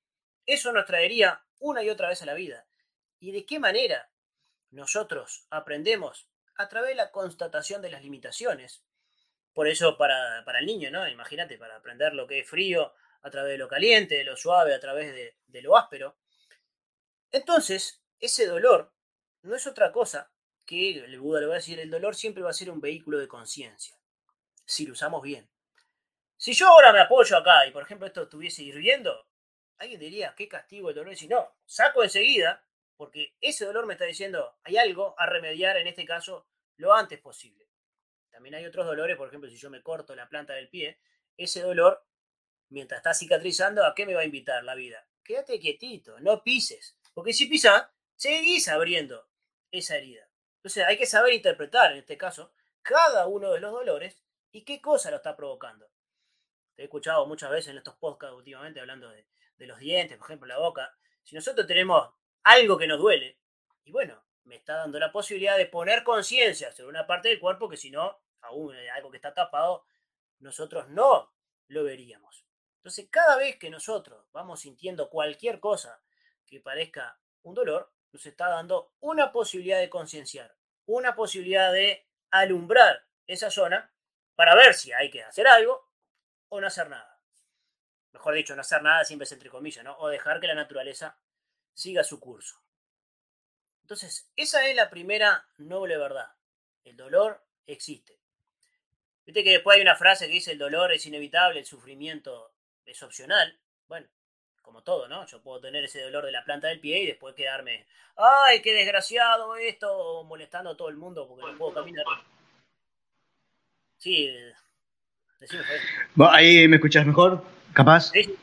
Eso 0.47 0.73
nos 0.73 0.87
traería 0.87 1.45
una 1.61 1.83
y 1.83 1.91
otra 1.91 2.09
vez 2.09 2.23
a 2.23 2.27
la 2.27 2.35
vida. 2.35 2.67
¿Y 3.19 3.33
de 3.33 3.45
qué 3.45 3.59
manera 3.59 4.11
nosotros 4.71 5.47
aprendemos? 5.51 6.29
A 6.57 6.69
través 6.69 6.91
de 6.91 6.97
la 6.97 7.11
constatación 7.11 7.83
de 7.83 7.91
las 7.91 8.03
limitaciones. 8.03 8.85
Por 9.53 9.69
eso 9.69 9.97
para, 9.97 10.45
el 10.59 10.67
niño, 10.67 10.91
¿no? 10.91 11.07
Imagínate, 11.09 11.59
para 11.59 11.77
aprender 11.77 12.15
lo 12.15 12.27
que 12.27 12.41
es 12.41 12.49
frío 12.49 12.95
a 13.23 13.31
través 13.31 13.53
de 13.53 13.59
lo 13.59 13.69
caliente, 13.69 14.17
de 14.17 14.25
lo 14.25 14.37
suave, 14.37 14.75
a 14.75 14.81
través 14.81 15.13
de, 15.13 15.37
de 15.47 15.63
lo 15.63 15.77
áspero. 15.77 16.17
Entonces, 17.35 18.01
ese 18.21 18.47
dolor 18.47 18.95
no 19.43 19.57
es 19.57 19.67
otra 19.67 19.91
cosa 19.91 20.33
que, 20.65 20.91
el 21.05 21.19
Buda 21.19 21.41
le 21.41 21.47
va 21.47 21.55
a 21.55 21.57
decir, 21.57 21.81
el 21.81 21.91
dolor 21.91 22.15
siempre 22.15 22.45
va 22.45 22.51
a 22.51 22.53
ser 22.53 22.71
un 22.71 22.81
vehículo 22.81 23.19
de 23.19 23.27
conciencia, 23.27 23.99
si 24.65 24.87
lo 24.87 24.93
usamos 24.93 25.21
bien. 25.21 25.51
Si 26.37 26.53
yo 26.53 26.69
ahora 26.69 26.93
me 26.93 27.01
apoyo 27.01 27.37
acá 27.37 27.67
y, 27.67 27.73
por 27.73 27.83
ejemplo, 27.83 28.07
esto 28.07 28.23
estuviese 28.23 28.63
hirviendo, 28.63 29.27
alguien 29.79 29.99
diría, 29.99 30.33
qué 30.37 30.47
castigo 30.47 30.91
el 30.91 30.95
dolor. 30.95 31.13
Y 31.13 31.17
si 31.17 31.27
no, 31.27 31.57
saco 31.65 32.05
enseguida, 32.05 32.65
porque 32.97 33.35
ese 33.41 33.65
dolor 33.65 33.87
me 33.87 33.95
está 33.95 34.05
diciendo, 34.05 34.57
hay 34.63 34.77
algo 34.77 35.17
a 35.19 35.27
remediar, 35.27 35.77
en 35.77 35.89
este 35.89 36.05
caso, 36.05 36.47
lo 36.77 36.95
antes 36.95 37.19
posible. 37.19 37.69
También 38.31 38.55
hay 38.55 38.65
otros 38.65 38.87
dolores, 38.87 39.17
por 39.17 39.27
ejemplo, 39.27 39.51
si 39.51 39.57
yo 39.57 39.71
me 39.71 39.83
corto 39.83 40.15
la 40.15 40.29
planta 40.29 40.53
del 40.53 40.69
pie, 40.69 41.01
ese 41.37 41.63
dolor, 41.63 42.07
mientras 42.69 42.99
está 42.99 43.13
cicatrizando, 43.13 43.85
¿a 43.85 43.93
qué 43.93 44.07
me 44.07 44.15
va 44.15 44.21
a 44.21 44.25
invitar 44.25 44.63
la 44.63 44.77
vida? 44.77 45.05
Quédate 45.25 45.59
quietito, 45.59 46.21
no 46.21 46.41
pises. 46.45 46.97
Porque 47.15 47.33
si 47.33 47.47
pisas, 47.47 47.89
seguís 48.17 48.69
abriendo 48.69 49.29
esa 49.71 49.97
herida. 49.97 50.29
Entonces 50.57 50.85
hay 50.85 50.99
que 50.99 51.07
saber 51.07 51.33
interpretar, 51.33 51.93
en 51.93 51.99
este 51.99 52.19
caso, 52.19 52.53
cada 52.83 53.27
uno 53.27 53.53
de 53.53 53.61
los 53.61 53.73
dolores 53.73 54.23
y 54.51 54.65
qué 54.65 54.81
cosa 54.81 55.11
lo 55.11 55.17
está 55.17 55.37
provocando. 55.37 55.89
Te 56.75 56.83
he 56.83 56.85
escuchado 56.87 57.27
muchas 57.27 57.51
veces 57.51 57.71
en 57.71 57.79
estos 57.79 57.97
podcasts 57.97 58.37
últimamente 58.37 58.81
hablando 58.81 59.09
de, 59.09 59.27
los 59.59 59.79
dientes, 59.79 60.19
por 60.19 60.27
ejemplo, 60.27 60.49
la 60.49 60.59
boca. 60.59 60.97
Si 61.23 61.35
nosotros 61.35 61.67
tenemos 61.67 62.13
algo 62.43 62.77
que 62.77 62.87
nos 62.87 62.99
duele, 62.99 63.39
y 63.85 63.93
bueno, 63.93 64.23
me 64.45 64.57
está 64.57 64.77
dando 64.77 64.99
la 64.99 65.13
posibilidad 65.13 65.57
de 65.57 65.67
poner 65.67 66.05
conciencia 66.05 66.73
sobre 66.73 66.91
una 66.91 67.07
parte 67.07 67.29
del 67.29 67.41
cuerpo 67.41 67.69
que 67.69 67.77
si 67.77 67.91
no, 67.91 68.21
aún 68.43 68.77
algo 68.95 69.11
que 69.11 69.17
está 69.17 69.33
tapado, 69.33 69.87
nosotros 70.41 70.89
no 70.89 71.33
lo 71.69 71.85
veríamos. 71.85 72.45
Entonces, 72.77 73.09
cada 73.09 73.37
vez 73.37 73.57
que 73.57 73.71
nosotros 73.71 74.27
vamos 74.33 74.61
sintiendo 74.61 75.09
cualquier 75.09 75.61
cosa 75.61 76.04
que 76.55 76.61
parezca 76.61 77.19
un 77.43 77.55
dolor, 77.55 77.93
nos 78.13 78.25
está 78.27 78.49
dando 78.49 78.95
una 79.01 79.33
posibilidad 79.33 79.81
de 79.81 79.91
concienciar, 79.91 80.55
una 80.87 81.17
posibilidad 81.17 81.73
de 81.73 82.07
alumbrar 82.31 83.07
esa 83.27 83.51
zona 83.51 83.93
para 84.37 84.55
ver 84.55 84.75
si 84.75 84.93
hay 84.93 85.11
que 85.11 85.25
hacer 85.25 85.49
algo 85.49 85.91
o 86.49 86.61
no 86.61 86.69
hacer 86.69 86.89
nada. 86.89 87.21
Mejor 88.13 88.35
dicho, 88.35 88.55
no 88.55 88.61
hacer 88.61 88.83
nada 88.83 89.05
siempre 89.05 89.25
es 89.25 89.33
entre 89.33 89.51
comillas, 89.51 89.85
¿no? 89.85 89.99
O 89.99 90.09
dejar 90.09 90.39
que 90.41 90.47
la 90.47 90.55
naturaleza 90.55 91.19
siga 91.73 92.05
su 92.05 92.21
curso. 92.21 92.63
Entonces, 93.83 94.31
esa 94.37 94.69
es 94.69 94.77
la 94.77 94.91
primera 94.91 95.49
noble 95.59 95.99
verdad. 95.99 96.31
El 96.85 96.97
dolor 96.97 97.45
existe. 97.67 98.21
Viste 99.27 99.43
que 99.43 99.51
después 99.51 99.75
hay 99.75 99.83
una 99.83 99.97
frase 99.97 100.27
que 100.27 100.35
dice 100.35 100.53
el 100.53 100.59
dolor 100.59 100.93
es 100.93 101.05
inevitable, 101.07 101.59
el 101.59 101.67
sufrimiento 101.67 102.55
es 102.85 103.03
opcional. 103.03 103.61
Bueno, 103.89 104.09
como 104.65 104.83
todo, 104.83 105.07
¿no? 105.07 105.27
Yo 105.27 105.41
puedo 105.43 105.61
tener 105.61 105.85
ese 105.85 106.01
dolor 106.01 106.25
de 106.25 106.33
la 106.33 106.45
planta 106.45 106.69
del 106.69 106.81
pie 106.81 107.03
y 107.03 107.07
después 107.07 107.35
quedarme, 107.35 107.85
ay, 108.17 108.61
qué 108.63 108.73
desgraciado 108.73 109.55
esto, 109.57 110.25
molestando 110.25 110.71
a 110.71 110.77
todo 110.77 110.89
el 110.89 110.97
mundo 110.97 111.29
porque 111.29 111.45
no 111.53 111.59
puedo 111.59 111.75
caminar. 111.75 112.05
Sí, 113.99 114.31
decime, 115.39 115.63
Ahí 116.31 116.67
me 116.67 116.77
escuchás 116.77 117.07
mejor, 117.07 117.45
capaz. 117.73 118.11
Sí. 118.11 118.35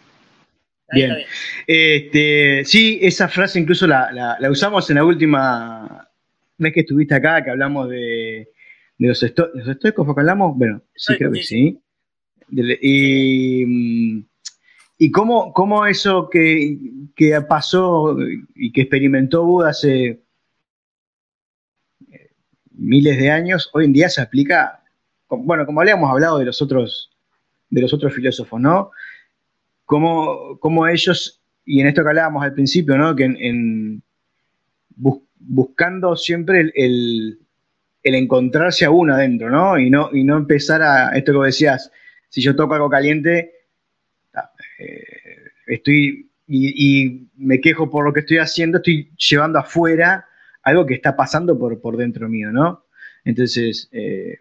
bien. 0.92 1.26
Este, 1.68 2.64
sí, 2.66 3.00
esa 3.02 3.28
frase 3.28 3.60
incluso 3.60 3.88
la, 3.88 4.38
usamos 4.50 4.90
en 4.90 4.98
la 4.98 5.04
última 5.04 6.08
vez 6.58 6.74
que 6.74 6.82
estuviste 6.82 7.16
acá, 7.16 7.44
que 7.44 7.50
hablamos 7.50 7.90
de, 7.90 8.50
de 8.98 9.08
los, 9.08 9.22
estoicos, 9.24 10.06
¿fue 10.06 10.16
que 10.16 10.22
hablamos? 10.22 10.56
Bueno, 10.56 10.82
sí, 10.96 11.18
creo 11.18 11.32
que 11.32 11.44
sí. 11.44 11.82
y 12.52 13.66
mm, 13.66 14.31
¿Y 14.31 14.31
cómo, 15.10 15.52
cómo 15.52 15.88
eso 15.88 16.30
que, 16.30 16.78
pasó 17.50 18.16
y 18.54 18.72
que 18.72 18.82
experimentó 18.82 19.44
Buda 19.44 19.70
hace 19.70 20.22
eh, 22.12 22.30
miles 22.72 23.18
de 23.18 23.32
años, 23.32 23.72
hoy 23.74 23.86
en 23.86 23.94
día 23.94 24.10
se 24.10 24.22
aplica, 24.22 24.84
bueno, 25.28 25.66
como 25.66 25.82
habíamos 25.82 26.12
hablado 26.12 26.38
de 26.38 26.46
los 26.46 26.62
otros, 26.62 27.10
de 27.72 27.82
los 27.82 27.92
otros 27.94 28.14
filósofos, 28.14 28.62
¿no? 28.62 28.92
Cómo, 29.86 30.88
ellos, 30.88 31.42
y 31.66 31.82
en 31.82 31.88
esto 31.88 32.04
que 32.04 32.10
hablábamos 32.10 32.44
al 32.44 32.54
principio, 32.54 32.96
¿no? 32.96 33.16
Que 33.16 33.24
en, 33.26 34.04
buscando 34.96 36.16
siempre 36.16 36.72
el, 36.76 37.40
encontrarse 38.04 38.86
a 38.86 38.92
uno 38.92 39.16
adentro, 39.16 39.50
¿no? 39.50 39.80
Y, 39.80 39.90
¿no? 39.90 40.10
y 40.14 40.24
no 40.24 40.38
empezar 40.38 40.84
a, 40.84 41.10
esto 41.18 41.34
que 41.34 41.48
decías, 41.48 41.92
si 42.30 42.40
yo 42.42 42.56
toco 42.56 42.76
algo 42.76 42.90
caliente, 42.90 43.61
eh, 44.82 45.52
estoy 45.68 46.32
y, 46.48 47.30
me 47.38 47.62
quejo 47.62 47.90
por 47.90 48.06
lo 48.06 48.14
que 48.14 48.22
estoy 48.22 48.38
haciendo, 48.38 48.78
estoy 48.78 49.12
llevando 49.18 49.60
afuera 49.60 50.28
algo 50.64 50.86
que 50.86 50.96
está 50.96 51.16
pasando 51.16 51.58
por, 51.58 51.80
por 51.80 51.98
dentro 51.98 52.28
mío, 52.30 52.52
¿no? 52.52 52.86
Entonces, 53.24 53.90
eh, 53.92 54.38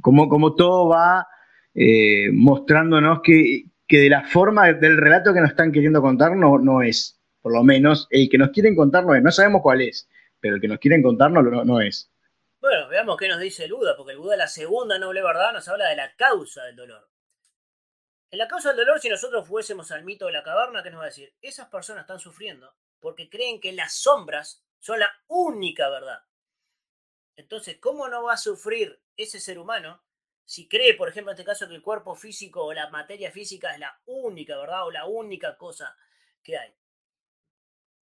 como, 0.00 0.28
como, 0.28 0.54
todo 0.54 0.88
va 0.88 1.26
eh, 1.74 2.30
mostrándonos 2.32 3.20
que, 3.22 3.64
de 3.88 4.08
la 4.08 4.24
forma 4.24 4.72
del 4.72 4.96
relato 4.96 5.34
que 5.34 5.40
nos 5.40 5.50
están 5.50 5.72
queriendo 5.72 6.00
contar 6.00 6.36
no, 6.36 6.58
no 6.58 6.82
es, 6.82 7.20
por 7.40 7.52
lo 7.52 7.62
menos 7.62 8.06
el 8.10 8.28
que 8.28 8.38
nos 8.38 8.50
quieren 8.50 8.74
contar 8.74 9.04
no 9.04 9.14
es, 9.14 9.22
no 9.22 9.30
sabemos 9.30 9.62
cuál 9.62 9.82
es, 9.82 10.08
pero 10.40 10.56
el 10.56 10.60
que 10.60 10.68
nos 10.68 10.78
quieren 10.78 11.02
contar 11.02 11.30
no, 11.30 11.42
no, 11.42 11.80
es. 11.80 12.10
Bueno, 12.60 12.88
veamos 12.88 13.16
qué 13.16 13.28
nos 13.28 13.40
dice 13.40 13.64
el 13.64 13.72
Buda, 13.72 13.96
porque 13.96 14.12
el 14.12 14.18
Buda, 14.18 14.36
la 14.36 14.48
segunda 14.48 14.98
noble 14.98 15.22
verdad, 15.22 15.52
nos 15.52 15.68
habla 15.68 15.88
de 15.88 15.96
la 15.96 16.12
causa 16.16 16.64
del 16.64 16.76
dolor. 16.76 17.08
En 18.30 18.38
la 18.38 18.48
causa 18.48 18.68
del 18.68 18.78
dolor, 18.78 19.00
si 19.00 19.08
nosotros 19.08 19.48
fuésemos 19.48 19.90
al 19.90 20.04
mito 20.04 20.26
de 20.26 20.32
la 20.32 20.42
caverna, 20.42 20.82
¿qué 20.82 20.90
nos 20.90 21.00
va 21.00 21.04
a 21.04 21.08
decir? 21.08 21.34
Esas 21.40 21.68
personas 21.68 22.02
están 22.02 22.20
sufriendo 22.20 22.74
porque 23.00 23.30
creen 23.30 23.60
que 23.60 23.72
las 23.72 23.94
sombras 23.94 24.64
son 24.78 25.00
la 25.00 25.10
única 25.28 25.88
verdad. 25.88 26.22
Entonces, 27.36 27.78
¿cómo 27.78 28.08
no 28.08 28.24
va 28.24 28.34
a 28.34 28.36
sufrir 28.36 29.02
ese 29.16 29.40
ser 29.40 29.58
humano 29.58 30.02
si 30.44 30.68
cree, 30.68 30.94
por 30.94 31.08
ejemplo, 31.08 31.30
en 31.30 31.36
este 31.36 31.44
caso, 31.44 31.68
que 31.68 31.74
el 31.74 31.82
cuerpo 31.82 32.14
físico 32.14 32.64
o 32.64 32.72
la 32.72 32.90
materia 32.90 33.30
física 33.30 33.72
es 33.72 33.78
la 33.78 34.00
única 34.06 34.58
verdad 34.58 34.86
o 34.86 34.90
la 34.90 35.06
única 35.06 35.56
cosa 35.56 35.96
que 36.42 36.58
hay? 36.58 36.74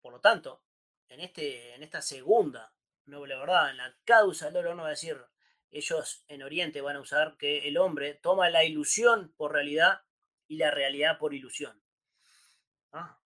Por 0.01 0.13
lo 0.13 0.21
tanto, 0.21 0.65
en, 1.09 1.21
este, 1.21 1.75
en 1.75 1.83
esta 1.83 2.03
segunda 2.03 2.73
noble 3.07 3.37
verdad, 3.37 3.71
en 3.71 3.77
la 3.77 3.97
causa 4.05 4.47
del 4.47 4.55
dolor, 4.55 4.77
no 4.77 4.83
va 4.83 4.89
a 4.89 4.93
decir, 4.93 5.21
ellos 5.71 6.25
en 6.29 6.43
Oriente 6.43 6.81
van 6.81 6.97
a 6.97 7.01
usar 7.01 7.37
que 7.37 7.69
el 7.69 7.79
hombre 7.79 8.15
toma 8.15 8.51
la 8.51 8.65
ilusión 8.65 9.33
por 9.37 9.53
realidad 9.53 10.03
y 10.49 10.57
la 10.57 10.71
realidad 10.71 11.19
por 11.19 11.33
ilusión. 11.33 11.81
Ah. 12.93 13.19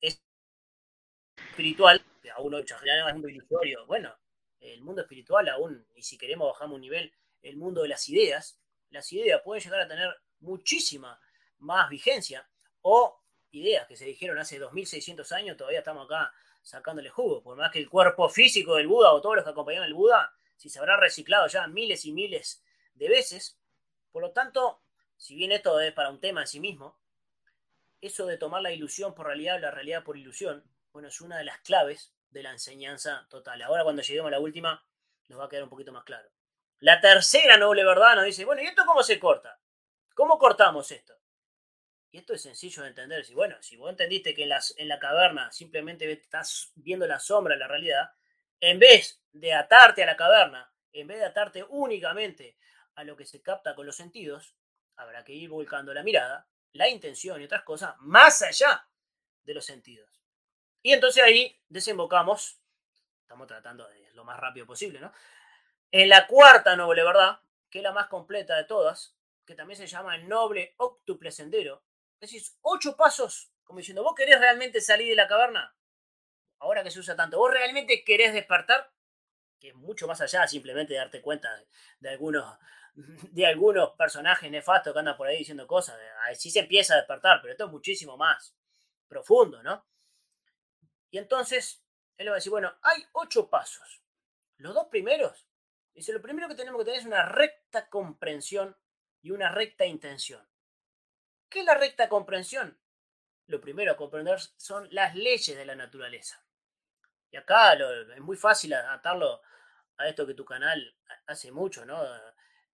Es 0.00 0.22
espiritual, 1.36 2.02
aún 2.34 2.52
no 2.52 2.58
es 2.58 2.72
un 2.72 3.12
mundo 3.12 3.28
ilusorio. 3.28 3.86
Bueno, 3.86 4.16
el 4.60 4.82
mundo 4.82 5.02
espiritual 5.02 5.48
aún, 5.48 5.86
y 5.94 6.02
si 6.02 6.16
queremos 6.16 6.48
bajamos 6.48 6.76
un 6.76 6.80
nivel, 6.80 7.12
el 7.42 7.56
mundo 7.56 7.82
de 7.82 7.88
las 7.88 8.08
ideas, 8.08 8.58
las 8.90 9.12
ideas 9.12 9.42
pueden 9.44 9.62
llegar 9.62 9.80
a 9.80 9.88
tener 9.88 10.08
muchísima 10.40 11.20
más 11.58 11.88
vigencia 11.90 12.48
o 12.80 13.22
ideas 13.50 13.86
que 13.86 13.96
se 13.96 14.06
dijeron 14.06 14.38
hace 14.38 14.58
2600 14.58 15.32
años, 15.32 15.56
todavía 15.56 15.80
estamos 15.80 16.06
acá 16.06 16.32
sacándole 16.62 17.10
jugo, 17.10 17.42
por 17.42 17.56
más 17.56 17.70
que 17.70 17.78
el 17.78 17.88
cuerpo 17.88 18.28
físico 18.28 18.76
del 18.76 18.88
Buda 18.88 19.12
o 19.12 19.20
todos 19.20 19.36
los 19.36 19.44
que 19.44 19.50
acompañan 19.50 19.84
al 19.84 19.94
Buda 19.94 20.35
si 20.56 20.68
se 20.68 20.78
habrá 20.78 20.96
reciclado 20.96 21.46
ya 21.46 21.66
miles 21.66 22.04
y 22.04 22.12
miles 22.12 22.62
de 22.94 23.08
veces. 23.08 23.58
Por 24.10 24.22
lo 24.22 24.32
tanto, 24.32 24.82
si 25.16 25.34
bien 25.34 25.52
esto 25.52 25.78
es 25.80 25.92
para 25.92 26.10
un 26.10 26.20
tema 26.20 26.42
en 26.42 26.46
sí 26.46 26.60
mismo, 26.60 26.98
eso 28.00 28.26
de 28.26 28.38
tomar 28.38 28.62
la 28.62 28.72
ilusión 28.72 29.14
por 29.14 29.26
realidad 29.26 29.56
o 29.56 29.60
la 29.60 29.70
realidad 29.70 30.04
por 30.04 30.16
ilusión, 30.16 30.64
bueno, 30.92 31.08
es 31.08 31.20
una 31.20 31.38
de 31.38 31.44
las 31.44 31.60
claves 31.60 32.14
de 32.30 32.42
la 32.42 32.52
enseñanza 32.52 33.26
total. 33.30 33.62
Ahora 33.62 33.84
cuando 33.84 34.02
lleguemos 34.02 34.28
a 34.28 34.32
la 34.32 34.40
última, 34.40 34.84
nos 35.28 35.40
va 35.40 35.46
a 35.46 35.48
quedar 35.48 35.64
un 35.64 35.70
poquito 35.70 35.92
más 35.92 36.04
claro. 36.04 36.28
La 36.80 37.00
tercera 37.00 37.56
noble 37.56 37.84
verdad 37.84 38.16
nos 38.16 38.24
dice, 38.24 38.44
bueno, 38.44 38.62
¿y 38.62 38.66
esto 38.66 38.84
cómo 38.84 39.02
se 39.02 39.18
corta? 39.18 39.58
¿Cómo 40.14 40.38
cortamos 40.38 40.90
esto? 40.90 41.14
Y 42.10 42.18
esto 42.18 42.34
es 42.34 42.42
sencillo 42.42 42.82
de 42.82 42.88
entender. 42.88 43.24
Si, 43.24 43.34
bueno, 43.34 43.56
si 43.62 43.76
vos 43.76 43.90
entendiste 43.90 44.34
que 44.34 44.44
en, 44.44 44.50
las, 44.50 44.74
en 44.78 44.88
la 44.88 44.98
caverna 44.98 45.50
simplemente 45.52 46.10
estás 46.10 46.72
viendo 46.74 47.06
la 47.06 47.18
sombra 47.18 47.54
de 47.54 47.60
la 47.60 47.68
realidad, 47.68 48.10
en 48.60 48.78
vez 48.78 49.22
de 49.40 49.52
atarte 49.52 50.02
a 50.02 50.06
la 50.06 50.16
caverna, 50.16 50.72
en 50.92 51.06
vez 51.06 51.18
de 51.18 51.26
atarte 51.26 51.64
únicamente 51.68 52.56
a 52.94 53.04
lo 53.04 53.16
que 53.16 53.26
se 53.26 53.42
capta 53.42 53.74
con 53.74 53.86
los 53.86 53.96
sentidos, 53.96 54.54
habrá 54.96 55.24
que 55.24 55.32
ir 55.32 55.50
volcando 55.50 55.92
la 55.92 56.02
mirada, 56.02 56.48
la 56.72 56.88
intención 56.88 57.40
y 57.40 57.44
otras 57.44 57.62
cosas 57.62 57.94
más 57.98 58.42
allá 58.42 58.88
de 59.44 59.54
los 59.54 59.64
sentidos. 59.64 60.22
Y 60.82 60.92
entonces 60.92 61.22
ahí 61.22 61.60
desembocamos, 61.68 62.60
estamos 63.20 63.46
tratando 63.46 63.86
de 63.88 64.10
lo 64.12 64.24
más 64.24 64.38
rápido 64.38 64.66
posible, 64.66 65.00
¿no? 65.00 65.12
En 65.90 66.08
la 66.08 66.26
cuarta 66.26 66.74
noble 66.74 67.04
verdad, 67.04 67.40
que 67.70 67.78
es 67.78 67.82
la 67.82 67.92
más 67.92 68.06
completa 68.06 68.56
de 68.56 68.64
todas, 68.64 69.16
que 69.44 69.54
también 69.54 69.76
se 69.76 69.86
llama 69.86 70.16
el 70.16 70.28
noble 70.28 70.74
octuple 70.78 71.30
sendero. 71.30 71.84
Es 72.20 72.30
decir, 72.30 72.42
ocho 72.62 72.96
pasos, 72.96 73.52
como 73.64 73.78
diciendo, 73.78 74.02
¿vos 74.02 74.14
querés 74.14 74.40
realmente 74.40 74.80
salir 74.80 75.10
de 75.10 75.16
la 75.16 75.28
caverna? 75.28 75.76
ahora 76.58 76.82
que 76.82 76.90
se 76.90 77.00
usa 77.00 77.16
tanto, 77.16 77.38
¿vos 77.38 77.50
realmente 77.50 78.04
querés 78.04 78.32
despertar? 78.32 78.90
Que 79.58 79.68
es 79.68 79.74
mucho 79.74 80.06
más 80.06 80.20
allá 80.20 80.46
simplemente 80.46 80.94
darte 80.94 81.20
cuenta 81.20 81.50
de, 82.00 82.08
algunos, 82.08 82.58
de 82.94 83.46
algunos 83.46 83.90
personajes 83.92 84.50
nefastos 84.50 84.92
que 84.92 84.98
andan 84.98 85.16
por 85.16 85.28
ahí 85.28 85.38
diciendo 85.38 85.66
cosas. 85.66 85.98
Así 86.30 86.50
se 86.50 86.60
empieza 86.60 86.94
a 86.94 86.98
despertar, 86.98 87.40
pero 87.40 87.52
esto 87.52 87.66
es 87.66 87.70
muchísimo 87.70 88.16
más 88.16 88.54
profundo, 89.08 89.62
¿no? 89.62 89.86
Y 91.10 91.18
entonces, 91.18 91.84
él 92.16 92.28
va 92.28 92.32
a 92.32 92.34
decir, 92.36 92.50
bueno, 92.50 92.74
hay 92.82 93.04
ocho 93.12 93.48
pasos. 93.48 94.02
Los 94.58 94.74
dos 94.74 94.88
primeros, 94.88 95.48
dice, 95.94 96.12
lo 96.12 96.22
primero 96.22 96.48
que 96.48 96.54
tenemos 96.54 96.78
que 96.80 96.84
tener 96.84 97.00
es 97.00 97.06
una 97.06 97.24
recta 97.24 97.88
comprensión 97.88 98.76
y 99.22 99.30
una 99.30 99.50
recta 99.50 99.86
intención. 99.86 100.46
¿Qué 101.48 101.60
es 101.60 101.64
la 101.64 101.74
recta 101.74 102.08
comprensión? 102.08 102.78
Lo 103.46 103.60
primero 103.60 103.92
a 103.92 103.96
comprender 103.96 104.40
son 104.56 104.88
las 104.90 105.14
leyes 105.14 105.56
de 105.56 105.64
la 105.64 105.76
naturaleza. 105.76 106.44
Y 107.36 107.38
acá 107.38 107.74
es 107.74 108.20
muy 108.22 108.34
fácil 108.34 108.72
atarlo 108.72 109.42
a 109.98 110.08
esto 110.08 110.26
que 110.26 110.32
tu 110.32 110.46
canal 110.46 110.96
hace 111.26 111.52
mucho, 111.52 111.84
¿no? 111.84 112.02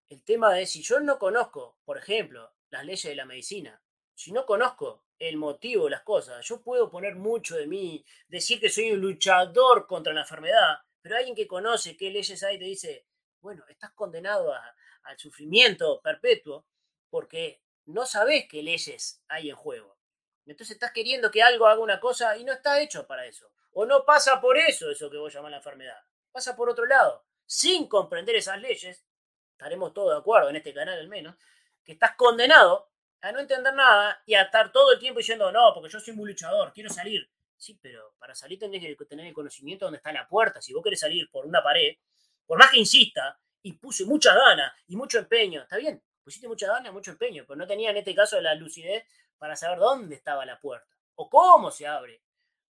El 0.09 0.23
tema 0.23 0.55
de 0.55 0.67
si 0.67 0.85
yo 0.85 1.01
no 1.01 1.19
conozco, 1.19 1.81
por 1.85 1.99
ejemplo, 1.99 2.55
las 2.71 2.85
leyes 2.85 3.03
de 3.03 3.17
la 3.17 3.25
medicina, 3.25 3.83
si 4.15 4.31
no 4.31 4.47
conozco 4.47 5.07
el 5.19 5.37
motivo 5.37 5.87
de 5.87 5.91
las 5.91 6.03
cosas, 6.03 6.47
yo 6.47 6.63
puedo 6.63 6.89
poner 6.89 7.17
mucho 7.17 7.57
de 7.57 7.67
mí, 7.67 8.05
decir 8.29 8.61
que 8.61 8.69
soy 8.69 8.93
un 8.93 9.01
luchador 9.01 9.89
contra 9.89 10.13
la 10.13 10.21
enfermedad, 10.21 10.79
pero 11.01 11.17
alguien 11.17 11.35
que 11.35 11.49
conoce 11.49 11.97
qué 11.97 12.13
leyes 12.13 12.41
hay 12.45 12.57
te 12.57 12.65
dice, 12.67 13.09
bueno, 13.41 13.65
estás 13.69 13.91
condenado 13.95 14.55
al 14.55 15.19
sufrimiento 15.19 16.01
perpetuo 16.01 16.67
porque 17.11 17.63
no 17.87 18.07
sabes 18.07 18.47
qué 18.49 18.63
leyes 18.63 19.25
hay 19.27 19.51
en 19.51 19.57
juego. 19.57 19.99
Entonces 20.47 20.74
estás 20.74 20.93
queriendo 20.93 21.30
que 21.30 21.43
algo 21.43 21.66
haga 21.66 21.80
una 21.80 22.01
cosa 22.01 22.36
y 22.36 22.45
no 22.45 22.53
está 22.53 22.80
hecho 22.80 23.07
para 23.07 23.26
eso. 23.26 23.51
O 23.72 23.86
no 23.86 24.05
pasa 24.05 24.40
por 24.40 24.59
eso, 24.59 24.90
eso 24.90 25.11
que 25.11 25.16
vos 25.16 25.32
llamás 25.32 25.51
la 25.51 25.57
enfermedad. 25.59 25.99
Pasa 26.30 26.57
por 26.57 26.68
otro 26.68 26.84
lado. 26.86 27.24
Sin 27.47 27.88
comprender 27.88 28.36
esas 28.36 28.61
leyes, 28.61 29.05
estaremos 29.53 29.93
todos 29.93 30.14
de 30.14 30.18
acuerdo, 30.18 30.51
en 30.51 30.57
este 30.57 30.74
canal 30.74 30.99
al 30.99 31.09
menos, 31.09 31.36
que 31.84 31.93
estás 31.93 32.14
condenado 32.16 32.90
a 33.20 33.30
no 33.32 33.40
entender 33.40 33.72
nada 33.72 34.22
y 34.26 34.34
a 34.34 34.43
estar 34.43 34.72
todo 34.72 34.93
el 34.93 34.99
tiempo 34.99 35.18
diciendo, 35.18 35.53
no, 35.53 35.72
porque 35.74 35.90
yo 35.90 36.01
soy 36.01 36.14
muy 36.14 36.28
luchador, 36.28 36.72
quiero 36.72 36.90
salir. 36.90 37.30
Sí, 37.57 37.78
pero 37.80 38.14
para 38.18 38.34
salir 38.34 38.59
tendrías 38.59 38.97
que 38.97 39.05
tener 39.05 39.26
el 39.26 39.32
conocimiento 39.32 39.84
de 39.84 39.86
dónde 39.86 39.99
está 39.99 40.12
la 40.12 40.26
puerta. 40.26 40.61
Si 40.61 40.72
vos 40.72 40.82
querés 40.82 40.99
salir 40.99 41.30
por 41.30 41.47
una 41.47 41.62
pared, 41.62 41.97
por 42.45 42.59
más 42.59 42.70
que 42.70 42.78
insista, 42.78 43.38
y 43.62 43.74
puse 43.74 44.05
muchas 44.05 44.34
ganas 44.34 44.72
y 44.88 44.97
mucho 44.97 45.18
empeño, 45.18 45.62
está 45.62 45.76
bien, 45.76 46.03
pusiste 46.23 46.49
muchas 46.49 46.70
ganas, 46.70 46.93
mucho 46.93 47.11
empeño, 47.11 47.45
pero 47.47 47.57
no 47.57 47.66
tenía 47.66 47.91
en 47.91 47.97
este 47.97 48.14
caso 48.14 48.41
la 48.41 48.55
lucidez 48.55 49.05
para 49.39 49.57
saber 49.57 49.79
dónde 49.79 50.14
estaba 50.14 50.47
la 50.47 50.61
puerta 50.61 50.97
o 51.16 51.29
cómo 51.29 51.70
se 51.70 51.87
abre 51.87 52.23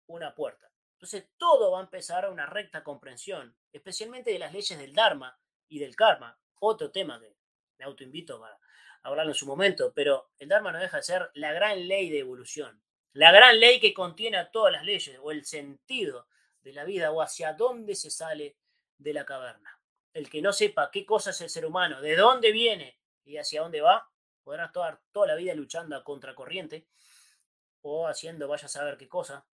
una 0.06 0.34
puerta. 0.34 0.70
Entonces 0.92 1.30
todo 1.36 1.72
va 1.72 1.80
a 1.80 1.82
empezar 1.82 2.24
a 2.24 2.30
una 2.30 2.46
recta 2.46 2.84
comprensión, 2.84 3.56
especialmente 3.72 4.32
de 4.32 4.38
las 4.38 4.52
leyes 4.52 4.78
del 4.78 4.92
Dharma 4.92 5.38
y 5.68 5.78
del 5.78 5.96
Karma, 5.96 6.38
otro 6.60 6.90
tema 6.90 7.18
que 7.18 7.34
me 7.78 7.84
autoinvito 7.84 8.38
para 8.38 8.58
hablarlo 9.02 9.32
en 9.32 9.36
su 9.36 9.46
momento, 9.46 9.92
pero 9.94 10.30
el 10.38 10.48
Dharma 10.48 10.72
no 10.72 10.78
deja 10.78 10.98
de 10.98 11.02
ser 11.02 11.30
la 11.34 11.52
gran 11.52 11.88
ley 11.88 12.10
de 12.10 12.18
evolución, 12.18 12.82
la 13.12 13.32
gran 13.32 13.58
ley 13.58 13.80
que 13.80 13.94
contiene 13.94 14.36
a 14.36 14.50
todas 14.50 14.72
las 14.72 14.84
leyes 14.84 15.18
o 15.22 15.30
el 15.30 15.44
sentido 15.46 16.28
de 16.60 16.72
la 16.74 16.84
vida 16.84 17.10
o 17.10 17.22
hacia 17.22 17.54
dónde 17.54 17.94
se 17.94 18.10
sale 18.10 18.56
de 18.98 19.14
la 19.14 19.24
caverna. 19.24 19.80
El 20.12 20.28
que 20.28 20.42
no 20.42 20.52
sepa 20.52 20.90
qué 20.90 21.06
cosa 21.06 21.30
es 21.30 21.40
el 21.40 21.50
ser 21.50 21.64
humano, 21.64 22.00
de 22.02 22.16
dónde 22.16 22.52
viene 22.52 22.99
y 23.30 23.38
hacia 23.38 23.62
dónde 23.62 23.80
va, 23.80 24.10
podrá 24.42 24.66
estar 24.66 25.00
toda 25.12 25.28
la 25.28 25.34
vida 25.34 25.54
luchando 25.54 25.96
a 25.96 26.04
contracorriente 26.04 26.86
o 27.82 28.06
haciendo 28.06 28.48
vaya 28.48 28.66
a 28.66 28.68
saber 28.68 28.96
qué 28.96 29.08
cosa, 29.08 29.46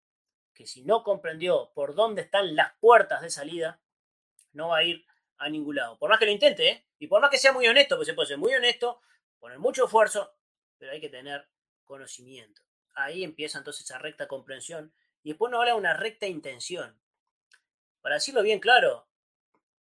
que 0.54 0.66
si 0.66 0.84
no 0.84 1.04
comprendió 1.04 1.72
por 1.74 1.96
dónde 1.96 2.22
están 2.22 2.56
las 2.56 2.74
puertas 2.80 3.22
de 3.22 3.30
salida, 3.30 3.82
no 4.54 4.70
va 4.70 4.78
a 4.78 4.84
ir 4.84 5.06
a 5.38 5.50
ningún 5.50 5.76
lado. 5.76 5.98
Por 6.00 6.10
más 6.10 6.18
que 6.20 6.26
lo 6.26 6.32
intente, 6.32 6.70
¿eh? 6.70 6.88
y 6.98 7.08
por 7.08 7.22
más 7.22 7.30
que 7.30 7.38
sea 7.38 7.52
muy 7.52 7.68
honesto, 7.68 7.98
pues 7.98 8.08
se 8.08 8.14
puede 8.14 8.28
ser 8.28 8.38
muy 8.38 8.54
honesto, 8.54 9.02
poner 9.40 9.60
mucho 9.60 9.86
esfuerzo, 9.86 10.36
pero 10.78 10.92
hay 10.92 11.02
que 11.02 11.10
tener 11.10 11.48
conocimiento 11.84 12.66
ahí 12.96 13.24
empieza 13.24 13.58
entonces 13.58 13.86
esa 13.86 14.00
recta 14.00 14.28
comprensión 14.28 14.94
y 15.22 15.30
después 15.30 15.52
nos 15.52 15.60
habla 15.60 15.74
de 15.74 15.80
una 15.80 15.94
recta 15.94 16.28
intención. 16.28 17.00
Para 18.02 18.16
decirlo 18.16 18.42
bien 18.42 18.60
claro, 18.60 19.08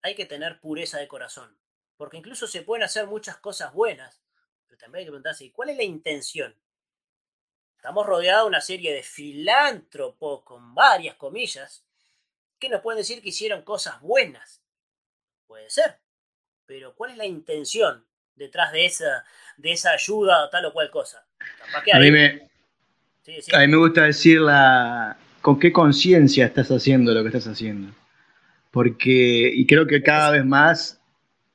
hay 0.03 0.15
que 0.15 0.27
tener 0.27 0.61
pureza 0.61 0.99
de 0.99 1.09
corazón, 1.09 1.59
porque 1.97 2.17
incluso 2.17 2.47
se 2.47 2.63
pueden 2.63 2.83
hacer 2.83 3.07
muchas 3.07 3.37
cosas 3.37 3.73
buenas, 3.73 4.21
pero 4.67 4.79
también 4.79 5.01
hay 5.01 5.05
que 5.05 5.11
preguntarse, 5.11 5.53
¿cuál 5.53 5.71
es 5.71 5.77
la 5.77 5.85
intención? 5.85 6.55
Estamos 7.77 8.07
rodeados 8.07 8.45
de 8.45 8.49
una 8.49 8.61
serie 8.61 8.95
de 8.95 9.03
filántropos, 9.03 10.43
con 10.43 10.75
varias 10.75 11.17
comillas, 11.17 11.85
que 12.59 12.69
nos 12.69 12.81
pueden 12.81 12.99
decir 12.99 13.21
que 13.21 13.29
hicieron 13.29 13.63
cosas 13.63 14.01
buenas. 14.01 14.63
Puede 15.47 15.69
ser, 15.69 15.99
pero 16.67 16.95
¿cuál 16.95 17.13
es 17.13 17.17
la 17.19 17.27
intención 17.27 18.05
detrás 18.35 18.73
de 18.73 18.87
esa, 18.87 19.25
de 19.59 19.73
esa 19.73 19.93
ayuda 19.93 20.45
o 20.45 20.51
tal 20.51 20.65
o 20.65 20.73
cual 20.73 20.91
cosa? 20.91 21.27
a 21.93 21.99
mí 21.99 22.11
me, 22.11 22.49
a 23.53 23.59
mí 23.61 23.69
me 23.69 23.77
gusta 23.77 24.05
decir 24.05 24.41
con 25.43 25.59
qué 25.59 25.73
conciencia 25.73 26.47
estás 26.47 26.71
haciendo 26.71 27.13
lo 27.13 27.23
que 27.23 27.29
estás 27.29 27.47
haciendo. 27.47 27.95
Porque, 28.71 29.53
y 29.55 29.67
creo 29.67 29.87
que 29.87 30.03
cada 30.03 30.31
vez 30.31 30.45
más 30.45 31.01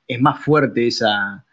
es 0.10 0.20
más 0.20 0.44
fuerte 0.44 0.88
esa, 0.88 1.46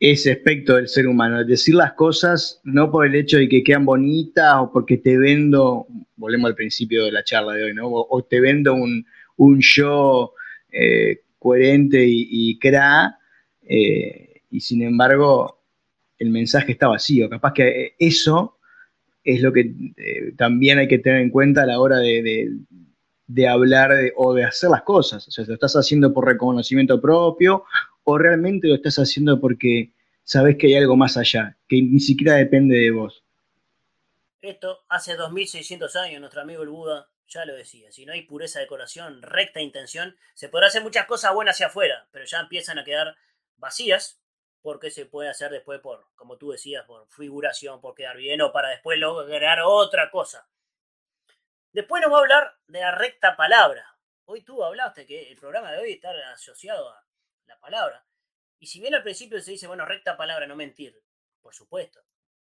ese 0.00 0.32
aspecto 0.32 0.74
del 0.74 0.88
ser 0.88 1.06
humano, 1.06 1.42
decir 1.44 1.76
las 1.76 1.92
cosas 1.92 2.60
no 2.64 2.90
por 2.90 3.06
el 3.06 3.14
hecho 3.14 3.38
de 3.38 3.48
que 3.48 3.62
quedan 3.62 3.84
bonitas 3.84 4.56
o 4.58 4.72
porque 4.72 4.98
te 4.98 5.16
vendo, 5.16 5.86
volvemos 6.16 6.50
al 6.50 6.56
principio 6.56 7.04
de 7.04 7.12
la 7.12 7.24
charla 7.24 7.54
de 7.54 7.64
hoy, 7.64 7.74
¿no? 7.74 7.88
O, 7.88 8.24
te 8.24 8.40
vendo 8.40 8.74
un, 8.74 9.06
un 9.36 9.60
yo 9.60 10.34
eh, 10.70 11.22
coherente 11.38 12.04
y, 12.06 12.58
cra, 12.58 13.18
eh, 13.62 14.42
y 14.50 14.60
sin 14.60 14.82
embargo 14.82 15.62
el 16.18 16.30
mensaje 16.30 16.72
está 16.72 16.88
vacío. 16.88 17.30
Capaz 17.30 17.52
que 17.52 17.94
eso 17.98 18.58
es 19.22 19.40
lo 19.40 19.52
que 19.52 19.72
eh, 19.96 20.32
también 20.36 20.78
hay 20.78 20.88
que 20.88 20.98
tener 20.98 21.22
en 21.22 21.30
cuenta 21.30 21.62
a 21.62 21.66
la 21.66 21.78
hora 21.78 21.98
de, 21.98 22.50
hablar 23.48 23.92
o 24.16 24.34
de 24.34 24.44
hacer 24.44 24.70
las 24.70 24.82
cosas. 24.82 25.26
O 25.28 25.30
sea, 25.30 25.44
lo 25.46 25.54
estás 25.54 25.74
haciendo 25.74 26.12
por 26.12 26.26
reconocimiento 26.26 27.00
propio 27.00 27.64
o 28.04 28.18
realmente 28.18 28.68
lo 28.68 28.74
estás 28.74 28.96
haciendo 28.96 29.40
porque 29.40 29.92
sabes 30.24 30.56
que 30.56 30.68
hay 30.68 30.76
algo 30.76 30.96
más 30.96 31.16
allá, 31.16 31.56
que 31.68 31.82
ni 31.82 32.00
siquiera 32.00 32.34
depende 32.34 32.76
de 32.76 32.90
vos. 32.90 33.24
Esto 34.40 34.80
hace 34.88 35.16
2600 35.16 35.96
años, 35.96 36.20
nuestro 36.20 36.42
amigo 36.42 36.62
el 36.62 36.68
Buda 36.68 37.08
ya 37.28 37.44
lo 37.44 37.54
decía, 37.54 37.92
si 37.92 38.06
no 38.06 38.12
hay 38.12 38.22
pureza 38.22 38.60
de 38.60 38.66
corazón, 38.66 39.20
recta 39.22 39.60
intención, 39.60 40.16
se 40.34 40.48
podrá 40.48 40.68
hacer 40.68 40.82
muchas 40.82 41.06
cosas 41.06 41.34
buenas 41.34 41.56
hacia 41.56 41.66
afuera, 41.66 42.08
pero 42.10 42.24
ya 42.24 42.40
empiezan 42.40 42.78
a 42.78 42.84
quedar 42.84 43.16
vacías 43.56 44.20
porque 44.62 44.90
se 44.90 45.06
puede 45.06 45.28
hacer 45.28 45.50
después 45.50 45.80
por, 45.80 46.06
como 46.14 46.36
tú 46.36 46.50
decías, 46.50 46.84
por 46.86 47.06
figuración, 47.08 47.80
por 47.80 47.94
quedar 47.94 48.16
bien 48.16 48.40
o 48.40 48.52
para 48.52 48.70
después 48.70 48.98
lograr 48.98 49.60
otra 49.64 50.10
cosa. 50.10 50.46
Después 51.78 52.02
nos 52.02 52.10
va 52.10 52.16
a 52.16 52.20
hablar 52.22 52.58
de 52.66 52.80
la 52.80 52.90
recta 52.90 53.36
palabra. 53.36 53.96
Hoy 54.24 54.42
tú 54.42 54.64
hablaste 54.64 55.06
que 55.06 55.30
el 55.30 55.36
programa 55.36 55.70
de 55.70 55.78
hoy 55.78 55.92
está 55.92 56.10
asociado 56.32 56.90
a 56.90 57.06
la 57.46 57.56
palabra. 57.60 58.04
Y 58.58 58.66
si 58.66 58.80
bien 58.80 58.96
al 58.96 59.04
principio 59.04 59.40
se 59.40 59.52
dice, 59.52 59.68
bueno, 59.68 59.84
recta 59.84 60.16
palabra, 60.16 60.48
no 60.48 60.56
mentir, 60.56 61.00
por 61.40 61.54
supuesto. 61.54 62.02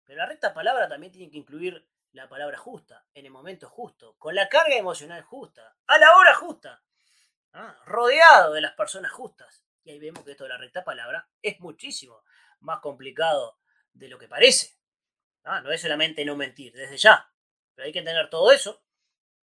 Pero 0.04 0.18
la 0.18 0.26
recta 0.26 0.54
palabra 0.54 0.90
también 0.90 1.14
tiene 1.14 1.32
que 1.32 1.38
incluir 1.38 1.88
la 2.12 2.28
palabra 2.28 2.58
justa, 2.58 3.06
en 3.14 3.26
el 3.26 3.32
momento 3.32 3.70
justo, 3.70 4.18
con 4.18 4.36
la 4.36 4.50
carga 4.50 4.76
emocional 4.76 5.24
justa, 5.24 5.74
a 5.88 5.98
la 5.98 6.18
hora 6.18 6.36
justa, 6.36 6.84
¿ah? 7.54 7.80
rodeado 7.86 8.52
de 8.52 8.60
las 8.60 8.74
personas 8.74 9.14
justas. 9.14 9.64
Y 9.86 9.92
ahí 9.92 10.00
vemos 10.00 10.26
que 10.26 10.32
esto 10.32 10.44
de 10.44 10.50
la 10.50 10.58
recta 10.58 10.84
palabra 10.84 11.30
es 11.42 11.62
muchísimo 11.62 12.26
más 12.60 12.82
complicado 12.82 13.58
de 13.94 14.10
lo 14.10 14.20
que 14.20 14.28
parece. 14.28 14.76
Ah, 15.46 15.62
no 15.62 15.72
es 15.72 15.80
solamente 15.80 16.26
no 16.26 16.36
mentir, 16.36 16.74
desde 16.74 16.98
ya. 16.98 17.32
Pero 17.74 17.86
hay 17.86 17.94
que 17.94 18.02
tener 18.02 18.30
todo 18.30 18.52
eso. 18.52 18.83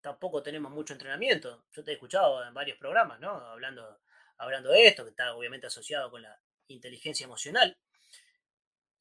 Tampoco 0.00 0.42
tenemos 0.42 0.70
mucho 0.70 0.92
entrenamiento. 0.92 1.64
Yo 1.72 1.82
te 1.82 1.90
he 1.90 1.94
escuchado 1.94 2.44
en 2.44 2.54
varios 2.54 2.78
programas, 2.78 3.18
¿no? 3.20 3.30
Hablando, 3.30 4.00
hablando 4.36 4.70
de 4.70 4.86
esto, 4.86 5.04
que 5.04 5.10
está 5.10 5.34
obviamente 5.34 5.66
asociado 5.66 6.10
con 6.10 6.22
la 6.22 6.40
inteligencia 6.68 7.24
emocional. 7.24 7.76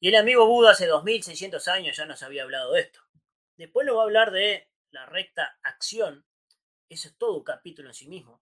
Y 0.00 0.08
el 0.08 0.14
amigo 0.16 0.46
Buda 0.46 0.72
hace 0.72 0.86
2600 0.86 1.66
años 1.68 1.96
ya 1.96 2.06
nos 2.06 2.22
había 2.22 2.42
hablado 2.42 2.72
de 2.72 2.82
esto. 2.82 3.00
Después 3.56 3.86
nos 3.86 3.96
va 3.96 4.02
a 4.02 4.04
hablar 4.04 4.30
de 4.30 4.68
la 4.90 5.06
recta 5.06 5.58
acción. 5.62 6.24
Eso 6.88 7.08
es 7.08 7.18
todo 7.18 7.36
un 7.36 7.44
capítulo 7.44 7.88
en 7.88 7.94
sí 7.94 8.08
mismo. 8.08 8.40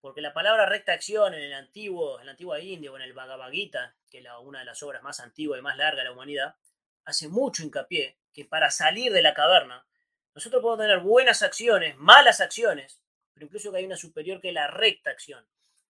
Porque 0.00 0.20
la 0.20 0.34
palabra 0.34 0.66
recta 0.66 0.92
acción 0.92 1.32
en 1.34 1.42
el 1.42 1.54
antiguo, 1.54 2.20
en 2.20 2.26
la 2.26 2.32
antigua 2.32 2.60
India 2.60 2.92
o 2.92 2.96
en 2.96 3.02
el 3.02 3.12
Bhagavad 3.12 3.50
Gita, 3.50 3.96
que 4.10 4.18
es 4.18 4.26
una 4.42 4.58
de 4.58 4.64
las 4.64 4.82
obras 4.82 5.02
más 5.02 5.20
antiguas 5.20 5.58
y 5.58 5.62
más 5.62 5.76
largas 5.76 6.02
de 6.02 6.04
la 6.04 6.12
humanidad, 6.12 6.56
hace 7.04 7.28
mucho 7.28 7.62
hincapié 7.62 8.18
que 8.32 8.44
para 8.44 8.70
salir 8.70 9.12
de 9.12 9.22
la 9.22 9.32
caverna, 9.32 9.86
nosotros 10.34 10.62
podemos 10.62 10.84
tener 10.84 11.00
buenas 11.00 11.42
acciones, 11.42 11.96
malas 11.96 12.40
acciones, 12.40 13.00
pero 13.32 13.46
incluso 13.46 13.70
que 13.70 13.78
hay 13.78 13.84
una 13.84 13.96
superior 13.96 14.40
que 14.40 14.48
es 14.48 14.54
la 14.54 14.68
recta 14.68 15.10
acción, 15.10 15.46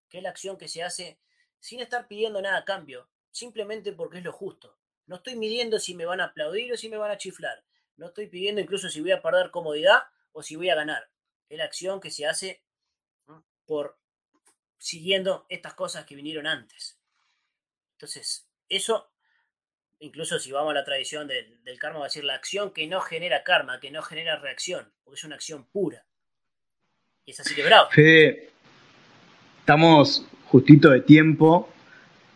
que 0.08 0.18
es 0.18 0.22
la 0.22 0.30
acción 0.30 0.56
que 0.58 0.68
se 0.68 0.82
hace 0.82 1.18
sin 1.60 1.80
estar 1.80 2.06
pidiendo 2.06 2.42
nada 2.42 2.58
a 2.58 2.64
cambio, 2.64 3.08
simplemente 3.30 3.92
porque 3.92 4.18
es 4.18 4.24
lo 4.24 4.32
justo. 4.32 4.76
No 5.06 5.16
estoy 5.16 5.36
midiendo 5.36 5.78
si 5.78 5.94
me 5.94 6.06
van 6.06 6.20
a 6.20 6.26
aplaudir 6.26 6.72
o 6.72 6.76
si 6.76 6.88
me 6.88 6.96
van 6.96 7.10
a 7.10 7.18
chiflar. 7.18 7.64
No 7.96 8.06
estoy 8.06 8.26
pidiendo 8.26 8.60
incluso 8.60 8.88
si 8.88 9.00
voy 9.00 9.12
a 9.12 9.22
perder 9.22 9.50
comodidad 9.50 10.02
o 10.32 10.42
si 10.42 10.56
voy 10.56 10.70
a 10.70 10.74
ganar. 10.74 11.10
Es 11.48 11.58
la 11.58 11.64
acción 11.64 12.00
que 12.00 12.10
se 12.10 12.26
hace 12.26 12.62
por 13.66 13.98
siguiendo 14.78 15.46
estas 15.48 15.74
cosas 15.74 16.04
que 16.04 16.14
vinieron 16.14 16.46
antes. 16.46 16.98
Entonces, 17.92 18.46
eso, 18.68 19.13
incluso 20.00 20.38
si 20.38 20.52
vamos 20.52 20.72
a 20.72 20.74
la 20.74 20.84
tradición 20.84 21.28
del, 21.28 21.78
karma, 21.78 22.00
va 22.00 22.04
a 22.06 22.08
decir 22.08 22.24
la 22.24 22.34
acción 22.34 22.72
que 22.72 22.86
no 22.86 23.00
genera 23.00 23.42
karma, 23.42 23.80
que 23.80 23.90
no 23.90 24.02
genera 24.02 24.38
reacción, 24.38 24.92
porque 25.02 25.18
es 25.18 25.24
una 25.24 25.36
acción 25.36 25.66
pura. 25.70 26.04
Y 27.24 27.30
es 27.30 27.40
así 27.40 27.54
que 27.54 27.64
bravo. 27.64 27.88
Fede, 27.90 28.50
estamos 29.60 30.26
justito 30.46 30.90
de 30.90 31.00
tiempo. 31.00 31.70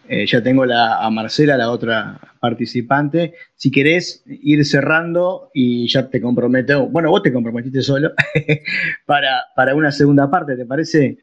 Eh, 0.09 0.27
ya 0.27 0.43
tengo 0.43 0.65
la, 0.65 1.05
a 1.05 1.11
Marcela, 1.11 1.59
la 1.59 1.71
otra 1.71 2.19
participante. 2.41 3.35
Si 3.55 3.71
querés 3.71 4.23
ir 4.27 4.65
cerrando 4.65 5.51
y 5.53 5.87
ya 5.89 6.09
te 6.09 6.21
comprometo, 6.21 6.87
bueno, 6.87 7.11
vos 7.11 7.23
te 7.23 7.33
comprometiste 7.33 7.83
solo 7.83 8.13
para, 9.07 9.45
para 9.55 9.75
una 9.75 9.93
segunda 9.93 10.31
parte, 10.31 10.57
¿te 10.57 10.65
parece? 10.65 11.19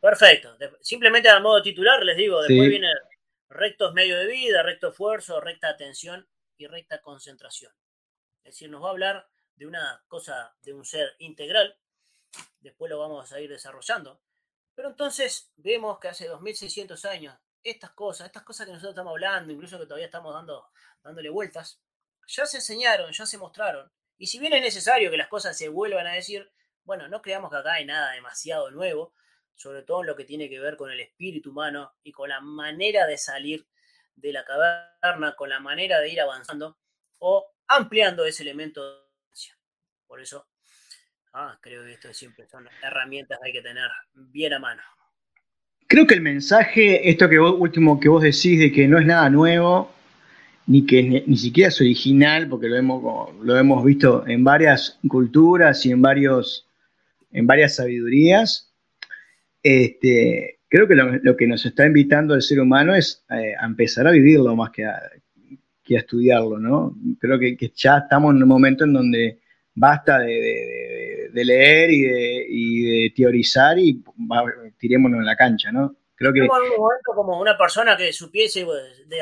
Perfecto. 0.00 0.56
Simplemente 0.80 1.28
a 1.28 1.38
modo 1.38 1.62
titular 1.62 2.04
les 2.04 2.16
digo, 2.16 2.42
después 2.42 2.68
viene 2.68 2.88
rectos 3.52 3.92
medio 3.92 4.18
de 4.18 4.26
vida, 4.26 4.62
recto 4.62 4.88
esfuerzo, 4.88 5.40
recta 5.40 5.68
atención 5.68 6.28
y 6.56 6.66
recta 6.66 7.00
concentración. 7.00 7.72
Es 8.44 8.54
decir, 8.54 8.70
nos 8.70 8.82
va 8.82 8.88
a 8.88 8.90
hablar 8.90 9.28
de 9.56 9.66
una 9.66 10.02
cosa, 10.08 10.56
de 10.62 10.72
un 10.72 10.84
ser 10.84 11.14
integral. 11.18 11.78
Después 12.60 12.90
lo 12.90 12.98
vamos 12.98 13.32
a 13.32 13.40
ir 13.40 13.50
desarrollando. 13.50 14.20
Pero 14.74 14.88
entonces 14.88 15.52
vemos 15.56 15.98
que 15.98 16.08
hace 16.08 16.26
2600 16.26 17.04
años 17.04 17.38
estas 17.62 17.90
cosas, 17.92 18.26
estas 18.26 18.42
cosas 18.42 18.66
que 18.66 18.72
nosotros 18.72 18.92
estamos 18.92 19.12
hablando, 19.12 19.52
incluso 19.52 19.78
que 19.78 19.86
todavía 19.86 20.06
estamos 20.06 20.34
dando, 20.34 20.68
dándole 21.02 21.30
vueltas, 21.30 21.80
ya 22.26 22.46
se 22.46 22.58
enseñaron, 22.58 23.12
ya 23.12 23.26
se 23.26 23.38
mostraron. 23.38 23.92
Y 24.18 24.26
si 24.26 24.38
bien 24.38 24.52
es 24.54 24.62
necesario 24.62 25.10
que 25.10 25.16
las 25.16 25.28
cosas 25.28 25.56
se 25.56 25.68
vuelvan 25.68 26.06
a 26.06 26.14
decir, 26.14 26.50
bueno, 26.84 27.08
no 27.08 27.22
creamos 27.22 27.50
que 27.50 27.56
acá 27.56 27.74
hay 27.74 27.84
nada 27.84 28.12
demasiado 28.12 28.70
nuevo, 28.70 29.14
sobre 29.54 29.82
todo 29.82 30.00
en 30.00 30.08
lo 30.08 30.16
que 30.16 30.24
tiene 30.24 30.48
que 30.48 30.60
ver 30.60 30.76
con 30.76 30.90
el 30.90 31.00
espíritu 31.00 31.50
humano 31.50 31.92
y 32.02 32.12
con 32.12 32.28
la 32.28 32.40
manera 32.40 33.06
de 33.06 33.16
salir 33.18 33.66
de 34.16 34.32
la 34.32 34.44
caverna, 34.44 35.34
con 35.36 35.48
la 35.48 35.60
manera 35.60 36.00
de 36.00 36.10
ir 36.10 36.20
avanzando 36.20 36.78
o 37.18 37.46
ampliando 37.68 38.24
ese 38.24 38.42
elemento 38.42 38.80
Por 40.06 40.20
eso, 40.20 40.46
ah, 41.32 41.58
creo 41.60 41.84
que 41.84 41.92
esto 41.92 42.12
siempre 42.12 42.46
son 42.46 42.68
herramientas 42.82 43.38
que 43.40 43.48
hay 43.48 43.52
que 43.52 43.62
tener 43.62 43.88
bien 44.12 44.52
a 44.52 44.58
mano. 44.58 44.82
Creo 45.86 46.06
que 46.06 46.14
el 46.14 46.20
mensaje, 46.20 47.08
esto 47.08 47.28
que 47.28 47.38
último 47.38 48.00
que 48.00 48.08
vos 48.08 48.22
decís 48.22 48.58
de 48.58 48.72
que 48.72 48.88
no 48.88 48.98
es 48.98 49.06
nada 49.06 49.28
nuevo, 49.30 49.92
ni 50.66 50.86
que 50.86 51.24
ni 51.26 51.36
siquiera 51.36 51.68
es 51.68 51.80
original, 51.80 52.48
porque 52.48 52.68
lo 52.68 52.76
hemos, 52.76 53.34
lo 53.42 53.56
hemos 53.56 53.84
visto 53.84 54.26
en 54.26 54.44
varias 54.44 54.98
culturas 55.08 55.84
y 55.86 55.90
en, 55.90 56.00
varios, 56.00 56.68
en 57.30 57.46
varias 57.46 57.76
sabidurías, 57.76 58.71
este, 59.62 60.60
creo 60.68 60.88
que 60.88 60.94
lo, 60.94 61.36
que 61.36 61.46
nos 61.46 61.64
está 61.64 61.86
invitando 61.86 62.34
el 62.34 62.42
ser 62.42 62.60
humano 62.60 62.94
es 62.94 63.24
eh, 63.30 63.54
a 63.58 63.66
empezar 63.66 64.06
a 64.06 64.10
vivirlo 64.10 64.56
más 64.56 64.70
que 64.70 64.84
a, 64.84 65.00
estudiarlo, 65.88 66.58
¿no? 66.58 66.96
Creo 67.20 67.38
que, 67.38 67.54
ya 67.74 67.98
estamos 67.98 68.34
en 68.34 68.42
un 68.42 68.48
momento 68.48 68.84
en 68.84 68.94
donde 68.94 69.40
basta 69.74 70.20
de, 70.20 71.30
leer 71.34 71.90
y 71.90 72.82
de, 72.82 73.12
teorizar 73.14 73.78
y 73.78 74.02
tirémonos 74.78 75.18
en 75.18 75.26
la 75.26 75.36
cancha, 75.36 75.70
¿no? 75.70 75.94
Creo 76.14 76.32
que... 76.32 76.48
como 77.04 77.40
una 77.40 77.58
persona 77.58 77.96
que 77.96 78.12
supiese 78.12 78.64
pues, 78.64 79.08
de, 79.08 79.20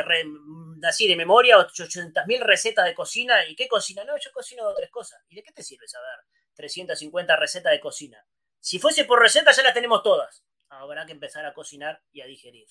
así 0.87 1.09
de 1.09 1.17
memoria 1.17 1.57
800.000 1.57 2.41
recetas 2.41 2.85
de 2.85 2.95
cocina. 2.95 3.35
¿Y 3.49 3.57
qué 3.57 3.69
cocina? 3.69 4.05
No, 4.05 4.13
yo 4.19 4.31
cocino 4.33 4.63
tres 4.77 4.91
cosas. 4.91 5.21
¿Y 5.29 5.37
de 5.37 5.43
qué 5.43 5.53
te 5.53 5.63
sirve 5.63 5.89
saber 5.89 6.11
350 6.55 7.37
recetas 7.37 7.73
de 7.73 7.81
cocina? 7.81 8.25
Si 8.61 8.79
fuese 8.79 9.05
por 9.05 9.21
receta 9.21 9.53
ya 9.53 9.63
las 9.63 9.75
tenemos 9.75 10.03
todas. 10.03 10.45
Habrá 10.69 11.05
que 11.07 11.13
empezar 11.13 11.45
a 11.45 11.53
cocinar 11.53 12.01
y 12.13 12.21
a 12.21 12.27
digerir. 12.27 12.67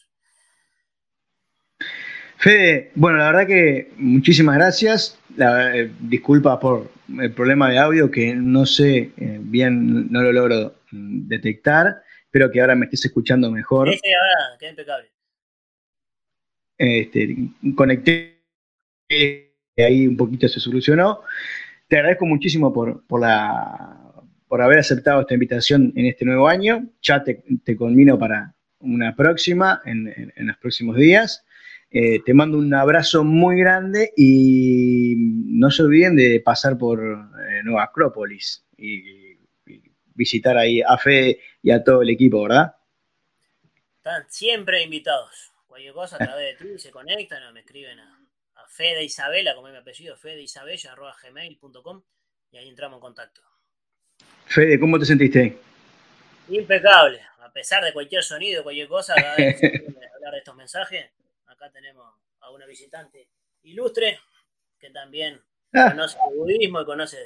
Fede, 2.37 2.91
bueno, 2.95 3.17
la 3.17 3.25
verdad 3.31 3.47
que 3.47 3.91
muchísimas 3.97 4.55
gracias. 4.55 5.19
Eh, 5.37 5.91
disculpa 5.99 6.59
por 6.59 6.89
el 7.19 7.33
problema 7.33 7.69
de 7.69 7.77
audio 7.77 8.09
que 8.09 8.33
no 8.33 8.65
sé 8.65 9.11
eh, 9.17 9.39
bien, 9.41 10.09
no 10.09 10.21
lo 10.21 10.31
logro 10.31 10.75
detectar. 10.91 12.01
Espero 12.23 12.49
que 12.49 12.61
ahora 12.61 12.75
me 12.75 12.85
estés 12.85 13.05
escuchando 13.05 13.51
mejor. 13.51 13.91
Sí, 13.91 13.99
ahora 14.13 14.57
queda 14.57 14.69
impecable. 14.69 15.11
Este, 16.77 17.35
conecté 17.75 18.39
ahí 19.77 20.07
un 20.07 20.15
poquito 20.15 20.47
se 20.47 20.61
solucionó. 20.61 21.21
Te 21.89 21.97
agradezco 21.97 22.25
muchísimo 22.25 22.71
por, 22.71 23.05
por 23.05 23.19
la 23.19 24.08
por 24.49 24.63
haber 24.63 24.79
aceptado 24.79 25.21
esta 25.21 25.35
invitación 25.35 25.93
en 25.95 26.07
este 26.07 26.25
nuevo 26.25 26.47
año. 26.47 26.89
Ya 27.03 27.23
te, 27.23 27.43
conmino 27.77 28.17
para 28.17 28.55
una 28.79 29.15
próxima 29.15 29.79
en, 29.85 30.33
los 30.35 30.57
próximos 30.57 30.97
días. 30.97 31.45
Eh, 31.91 32.21
te 32.23 32.33
mando 32.33 32.57
un 32.57 32.73
abrazo 32.73 33.23
muy 33.23 33.59
grande 33.59 34.11
y 34.17 35.15
no 35.17 35.69
se 35.69 35.83
olviden 35.83 36.15
de 36.15 36.41
pasar 36.43 36.77
por 36.77 36.99
eh, 36.99 37.61
Nueva 37.63 37.83
Acrópolis 37.83 38.65
y, 38.75 39.37
visitar 40.15 40.57
ahí 40.57 40.81
a 40.81 40.97
Fede 40.97 41.39
y 41.61 41.71
a 41.71 41.81
todo 41.81 42.01
el 42.01 42.09
equipo, 42.09 42.43
¿verdad? 42.43 42.75
Están 43.95 44.25
siempre 44.27 44.83
invitados. 44.83 45.53
Cualquier 45.65 45.93
cosa 45.93 46.17
a 46.17 46.19
través 46.19 46.59
de 46.59 46.65
ti 46.65 46.77
se 46.77 46.91
conectan 46.91 47.41
o 47.43 47.53
me 47.53 47.61
escriben 47.61 47.97
a, 48.01 48.19
a 48.55 48.67
Fede 48.67 49.05
Isabela, 49.05 49.55
como 49.55 49.69
es 49.69 49.73
mi 49.73 49.79
apellido, 49.79 50.17
fedeisabella.gmail.com 50.17 52.01
y 52.51 52.57
ahí 52.57 52.67
entramos 52.67 52.97
en 52.97 53.01
contacto. 53.01 53.48
Fede, 54.49 54.79
¿cómo 54.79 54.97
te 54.97 55.05
sentiste? 55.05 55.59
Impecable. 56.47 57.21
A 57.41 57.51
pesar 57.53 57.83
de 57.83 57.93
cualquier 57.93 58.23
sonido, 58.23 58.63
cualquier 58.63 58.87
cosa, 58.87 59.13
cada 59.13 59.35
vez 59.35 59.61
hablar 60.15 60.31
de 60.31 60.37
estos 60.39 60.55
mensajes, 60.55 61.05
acá 61.45 61.69
tenemos 61.71 62.11
a 62.39 62.49
una 62.49 62.65
visitante 62.65 63.27
ilustre 63.61 64.19
que 64.79 64.89
también 64.89 65.39
ah. 65.75 65.91
conoce 65.91 66.17
el 66.31 66.37
budismo 66.39 66.81
y 66.81 66.85
conoce 66.85 67.17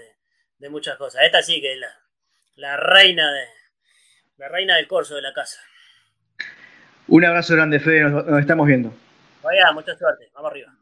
de, 0.59 0.69
muchas 0.69 0.97
cosas. 0.97 1.23
Esta 1.23 1.41
sí 1.41 1.61
que 1.61 1.73
es 1.73 1.79
la, 2.55 2.75
reina 2.75 3.31
de 3.31 3.45
la 4.35 4.49
reina 4.49 4.75
del 4.75 4.87
corso 4.87 5.15
de 5.15 5.21
la 5.21 5.33
casa. 5.33 5.61
Un 7.07 7.23
abrazo 7.23 7.55
grande, 7.55 7.79
Fede, 7.79 8.01
nos, 8.01 8.25
nos 8.25 8.39
estamos 8.41 8.67
viendo. 8.67 8.93
Vaya, 9.41 9.71
mucha 9.71 9.95
suerte, 9.95 10.29
vamos 10.33 10.51
arriba. 10.51 10.73